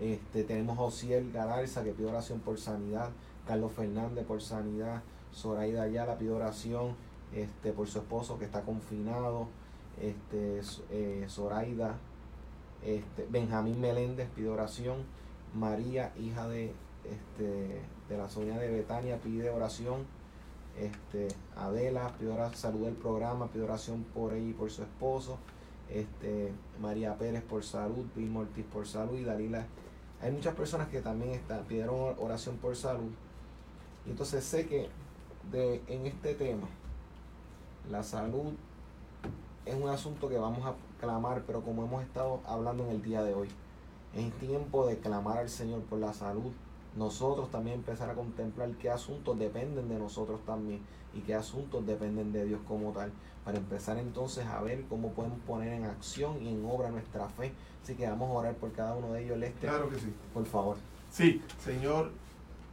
Este, 0.00 0.42
tenemos 0.42 0.78
a 0.78 0.82
Ociel 0.82 1.30
Galarza 1.32 1.84
que 1.84 1.92
pide 1.92 2.08
oración 2.08 2.40
por 2.40 2.58
sanidad, 2.58 3.10
Carlos 3.46 3.72
Fernández 3.72 4.26
por 4.26 4.42
sanidad, 4.42 5.02
Zoraida 5.32 5.82
Ayala 5.82 6.18
pide 6.18 6.30
oración 6.30 6.96
este, 7.32 7.72
por 7.72 7.86
su 7.88 7.98
esposo 7.98 8.38
que 8.38 8.44
está 8.44 8.62
confinado, 8.62 9.46
este, 10.00 10.60
eh, 10.90 11.26
Zoraida 11.28 11.96
este, 12.84 13.26
Benjamín 13.30 13.80
Meléndez 13.80 14.28
pide 14.34 14.48
oración. 14.48 14.98
María, 15.54 16.12
hija 16.18 16.48
de, 16.48 16.72
este, 17.04 17.80
de 18.08 18.16
la 18.16 18.28
soña 18.28 18.58
de 18.58 18.70
Betania, 18.70 19.18
pide 19.18 19.50
oración. 19.50 20.04
Este, 20.78 21.28
Adela 21.56 22.12
pide 22.18 22.30
oración, 22.30 22.58
salud 22.58 22.84
del 22.86 22.94
programa, 22.94 23.48
pide 23.48 23.64
oración 23.64 24.04
por 24.14 24.32
ella 24.32 24.48
y 24.48 24.52
por 24.52 24.70
su 24.70 24.82
esposo. 24.82 25.38
Este, 25.90 26.52
María 26.80 27.16
Pérez 27.18 27.42
por 27.42 27.62
salud, 27.62 28.06
Bill 28.16 28.34
Ortiz 28.36 28.64
por 28.64 28.86
salud 28.86 29.18
y 29.18 29.24
Dalila. 29.24 29.66
Hay 30.22 30.30
muchas 30.30 30.54
personas 30.54 30.88
que 30.88 31.00
también 31.00 31.32
están, 31.32 31.64
pidieron 31.64 32.14
oración 32.18 32.56
por 32.56 32.76
salud. 32.76 33.10
Y 34.06 34.10
entonces 34.10 34.42
sé 34.44 34.66
que 34.66 34.88
de, 35.50 35.82
en 35.88 36.06
este 36.06 36.34
tema, 36.34 36.68
la 37.90 38.02
salud 38.02 38.52
es 39.66 39.74
un 39.74 39.88
asunto 39.88 40.28
que 40.28 40.38
vamos 40.38 40.64
a 40.64 40.74
clamar, 41.02 41.42
pero 41.46 41.62
como 41.62 41.84
hemos 41.84 42.02
estado 42.04 42.40
hablando 42.46 42.84
en 42.84 42.90
el 42.90 43.02
día 43.02 43.22
de 43.24 43.34
hoy, 43.34 43.48
es 44.14 44.32
tiempo 44.34 44.86
de 44.86 44.98
clamar 44.98 45.38
al 45.38 45.48
Señor 45.48 45.80
por 45.82 45.98
la 45.98 46.12
salud. 46.14 46.52
Nosotros 46.96 47.50
también 47.50 47.76
empezar 47.76 48.08
a 48.08 48.14
contemplar 48.14 48.70
qué 48.80 48.88
asuntos 48.88 49.36
dependen 49.38 49.88
de 49.88 49.98
nosotros 49.98 50.40
también 50.46 50.80
y 51.12 51.20
qué 51.20 51.34
asuntos 51.34 51.84
dependen 51.84 52.32
de 52.32 52.44
Dios 52.44 52.60
como 52.68 52.92
tal, 52.92 53.10
para 53.44 53.58
empezar 53.58 53.98
entonces 53.98 54.46
a 54.46 54.62
ver 54.62 54.84
cómo 54.88 55.10
podemos 55.12 55.40
poner 55.40 55.72
en 55.72 55.84
acción 55.84 56.40
y 56.40 56.48
en 56.48 56.64
obra 56.64 56.90
nuestra 56.90 57.28
fe. 57.28 57.52
Así 57.82 57.94
que 57.96 58.06
vamos 58.06 58.30
a 58.30 58.34
orar 58.34 58.54
por 58.54 58.72
cada 58.72 58.94
uno 58.94 59.12
de 59.12 59.24
ellos, 59.24 59.38
Lester. 59.38 59.70
Claro 59.70 59.88
que 59.88 59.98
sí. 59.98 60.14
Por 60.32 60.46
favor. 60.46 60.76
Sí, 61.10 61.42
Señor, 61.64 62.12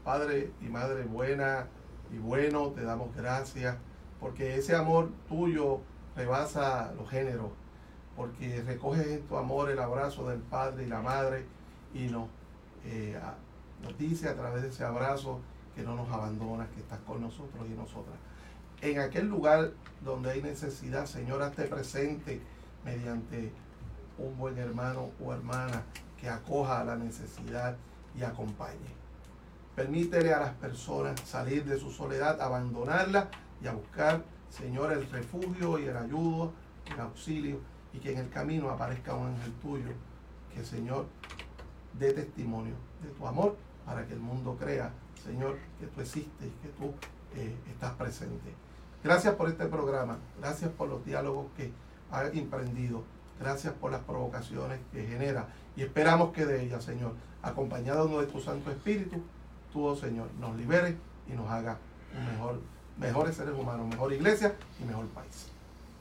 Padre 0.03 0.51
y 0.61 0.65
Madre 0.65 1.03
buena 1.03 1.67
y 2.13 2.17
bueno, 2.19 2.67
te 2.69 2.83
damos 2.83 3.15
gracias 3.15 3.75
porque 4.19 4.55
ese 4.55 4.75
amor 4.75 5.09
tuyo 5.27 5.79
rebasa 6.15 6.93
los 6.97 7.09
géneros 7.09 7.51
porque 8.19 8.61
recoges 8.63 9.07
en 9.07 9.21
tu 9.21 9.37
amor 9.37 9.69
el 9.69 9.79
abrazo 9.79 10.27
del 10.27 10.41
Padre 10.41 10.83
y 10.83 10.87
la 10.87 10.99
Madre 10.99 11.45
y 11.93 12.07
nos, 12.07 12.27
eh, 12.83 13.17
nos 13.81 13.97
dice 13.97 14.27
a 14.27 14.35
través 14.35 14.61
de 14.61 14.67
ese 14.67 14.83
abrazo 14.83 15.39
que 15.73 15.83
no 15.83 15.95
nos 15.95 16.11
abandonas, 16.11 16.67
que 16.75 16.81
estás 16.81 16.99
con 17.07 17.21
nosotros 17.21 17.65
y 17.65 17.73
nosotras. 17.75 18.17
En 18.81 18.99
aquel 18.99 19.29
lugar 19.29 19.71
donde 20.03 20.31
hay 20.31 20.41
necesidad, 20.41 21.05
Señor, 21.05 21.41
hazte 21.41 21.63
presente 21.63 22.41
mediante 22.83 23.53
un 24.17 24.37
buen 24.37 24.57
hermano 24.57 25.11
o 25.23 25.31
hermana 25.31 25.83
que 26.19 26.27
acoja 26.27 26.81
a 26.81 26.83
la 26.83 26.97
necesidad 26.97 27.77
y 28.17 28.23
acompañe. 28.23 28.99
Permítele 29.77 30.33
a 30.33 30.41
las 30.41 30.53
personas 30.55 31.21
salir 31.21 31.63
de 31.63 31.79
su 31.79 31.89
soledad, 31.89 32.41
abandonarla 32.41 33.29
y 33.63 33.67
a 33.67 33.71
buscar, 33.71 34.25
Señor, 34.49 34.91
el 34.91 35.09
refugio 35.09 35.79
y 35.79 35.85
el 35.85 35.95
ayudo, 35.95 36.51
el 36.85 36.99
auxilio 36.99 37.78
y 37.93 37.99
que 37.99 38.11
en 38.11 38.19
el 38.19 38.29
camino 38.29 38.69
aparezca 38.69 39.15
un 39.15 39.27
ángel 39.27 39.53
tuyo, 39.61 39.91
que 40.53 40.63
Señor 40.63 41.05
dé 41.97 42.13
testimonio 42.13 42.75
de 43.03 43.09
tu 43.09 43.25
amor 43.25 43.55
para 43.85 44.05
que 44.05 44.13
el 44.13 44.19
mundo 44.19 44.55
crea, 44.59 44.91
Señor, 45.23 45.57
que 45.79 45.87
tú 45.87 46.01
existes 46.01 46.47
que 46.61 46.69
tú 46.69 46.93
eh, 47.35 47.55
estás 47.69 47.93
presente. 47.93 48.53
Gracias 49.03 49.35
por 49.35 49.49
este 49.49 49.65
programa, 49.65 50.17
gracias 50.39 50.71
por 50.71 50.89
los 50.89 51.05
diálogos 51.05 51.47
que 51.55 51.71
ha 52.11 52.25
emprendido, 52.27 53.03
gracias 53.39 53.73
por 53.73 53.91
las 53.91 54.01
provocaciones 54.01 54.79
que 54.91 55.05
genera 55.05 55.47
y 55.75 55.83
esperamos 55.83 56.33
que 56.33 56.45
de 56.45 56.63
ella, 56.63 56.81
Señor, 56.81 57.13
acompañado 57.41 58.19
de 58.19 58.27
tu 58.27 58.41
Santo 58.41 58.69
Espíritu, 58.71 59.21
tú, 59.71 59.85
oh 59.85 59.95
Señor, 59.95 60.27
nos 60.39 60.55
libere 60.57 60.97
y 61.27 61.33
nos 61.33 61.49
haga 61.49 61.77
un 62.17 62.25
mejor, 62.25 62.59
mejores 62.97 63.35
seres 63.35 63.53
humanos, 63.55 63.87
mejor 63.87 64.11
iglesia 64.11 64.55
y 64.81 64.85
mejor 64.85 65.05
país. 65.07 65.47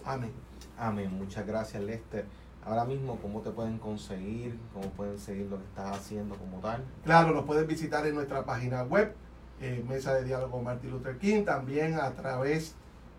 Amén. 0.04 0.47
Amén. 0.78 1.16
Muchas 1.16 1.46
gracias, 1.46 1.82
Lester. 1.82 2.26
Ahora 2.64 2.84
mismo, 2.84 3.18
¿cómo 3.20 3.40
te 3.40 3.50
pueden 3.50 3.78
conseguir? 3.78 4.58
¿Cómo 4.72 4.88
pueden 4.90 5.18
seguir 5.18 5.46
lo 5.46 5.58
que 5.58 5.64
estás 5.64 5.96
haciendo 5.96 6.36
como 6.36 6.58
tal? 6.58 6.84
Claro, 7.04 7.32
nos 7.32 7.44
pueden 7.44 7.66
visitar 7.66 8.06
en 8.06 8.14
nuestra 8.14 8.44
página 8.44 8.82
web, 8.82 9.14
eh, 9.60 9.84
Mesa 9.88 10.14
de 10.14 10.24
Diálogo 10.24 10.62
Martin 10.62 10.90
Luther 10.90 11.18
King, 11.18 11.44
también 11.44 11.94
a 11.94 12.10
través 12.12 12.74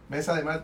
Mesa 0.08 0.36
de, 0.36 0.62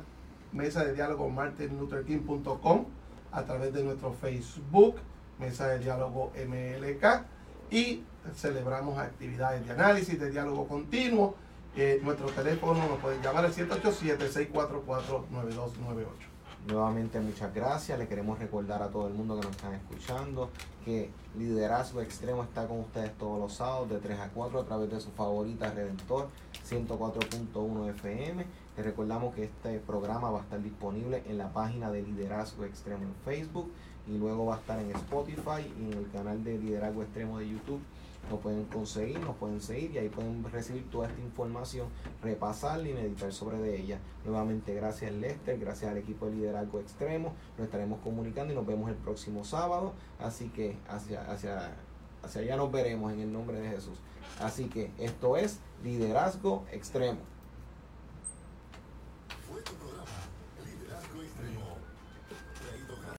Mesa 0.52 0.86
de 0.86 0.94
Diálogo 0.94 1.30
martinlutherking.com, 1.30 2.86
a 3.32 3.44
través 3.44 3.74
de 3.74 3.84
nuestro 3.84 4.14
Facebook, 4.14 4.98
Mesa 5.40 5.68
de 5.68 5.80
Diálogo 5.80 6.32
MLK, 6.48 7.26
y 7.72 8.04
celebramos 8.36 9.00
actividades 9.00 9.66
de 9.66 9.74
análisis, 9.74 10.20
de 10.20 10.30
diálogo 10.30 10.68
continuo. 10.68 11.36
Eh, 11.76 12.00
nuestro 12.04 12.28
teléfono 12.28 12.88
nos 12.88 13.00
pueden 13.00 13.22
llamar 13.22 13.46
al 13.46 13.54
787-644-9298. 13.54 16.35
Nuevamente 16.68 17.20
muchas 17.20 17.54
gracias. 17.54 18.00
Le 18.00 18.08
queremos 18.08 18.40
recordar 18.40 18.82
a 18.82 18.88
todo 18.88 19.08
el 19.08 19.14
mundo 19.14 19.40
que 19.40 19.46
nos 19.46 19.56
están 19.56 19.76
escuchando 19.76 20.50
que 20.84 21.12
Liderazgo 21.38 22.02
Extremo 22.02 22.44
está 22.44 22.68
con 22.68 22.80
ustedes 22.80 23.16
todos 23.20 23.40
los 23.40 23.54
sábados 23.54 23.90
de 23.90 24.00
3 24.00 24.20
a 24.20 24.30
4 24.30 24.62
a 24.62 24.66
través 24.66 24.90
de 24.90 25.00
su 25.00 25.12
favorita 25.12 25.70
Redentor 25.70 26.30
104.1 26.68 27.90
FM. 27.92 28.46
Les 28.78 28.86
recordamos 28.86 29.36
que 29.36 29.44
este 29.44 29.78
programa 29.78 30.32
va 30.32 30.40
a 30.40 30.42
estar 30.42 30.62
disponible 30.62 31.22
en 31.28 31.38
la 31.38 31.54
página 31.54 31.92
de 31.92 32.02
Liderazgo 32.02 32.66
Extremo 32.66 33.04
en 33.04 33.14
Facebook 33.24 33.72
y 34.08 34.18
luego 34.18 34.48
va 34.48 34.56
a 34.56 34.58
estar 34.58 34.80
en 34.80 34.90
Spotify 34.90 35.72
y 35.80 35.94
en 35.94 36.00
el 36.00 36.10
canal 36.10 36.44
de 36.44 36.58
Liderazgo 36.58 37.04
Extremo 37.04 37.38
de 37.38 37.48
YouTube 37.48 37.82
nos 38.30 38.40
pueden 38.40 38.66
conseguir, 38.66 39.20
nos 39.20 39.36
pueden 39.36 39.62
seguir 39.62 39.92
y 39.92 39.98
ahí 39.98 40.10
pueden 40.10 40.44
recibir 40.52 40.90
toda 40.90 41.08
esta 41.08 41.22
información, 41.22 41.88
repasarla 42.24 42.90
y 42.90 42.94
meditar 42.94 43.32
sobre 43.32 43.58
de 43.58 43.80
ella. 43.80 44.00
Nuevamente 44.26 44.74
gracias 44.74 45.12
Lester, 45.14 45.60
gracias 45.60 45.92
al 45.92 45.98
equipo 45.98 46.28
de 46.28 46.36
liderazgo 46.36 46.80
extremo, 46.80 47.34
nos 47.58 47.66
estaremos 47.66 48.00
comunicando 48.00 48.54
y 48.54 48.56
nos 48.56 48.66
vemos 48.66 48.90
el 48.90 48.96
próximo 48.96 49.44
sábado, 49.44 49.94
así 50.20 50.50
que 50.50 50.78
hacia, 50.88 51.30
hacia, 51.32 51.76
hacia 52.24 52.42
allá 52.42 52.58
nos 52.58 52.72
veremos 52.72 53.12
en 53.14 53.20
el 53.20 53.32
nombre 53.32 53.60
de 53.60 53.70
Jesús. 53.70 54.00
Así 54.40 54.66
que 54.66 54.92
esto 55.00 55.38
es 55.38 55.60
liderazgo 55.84 56.66
extremo. 56.72 57.35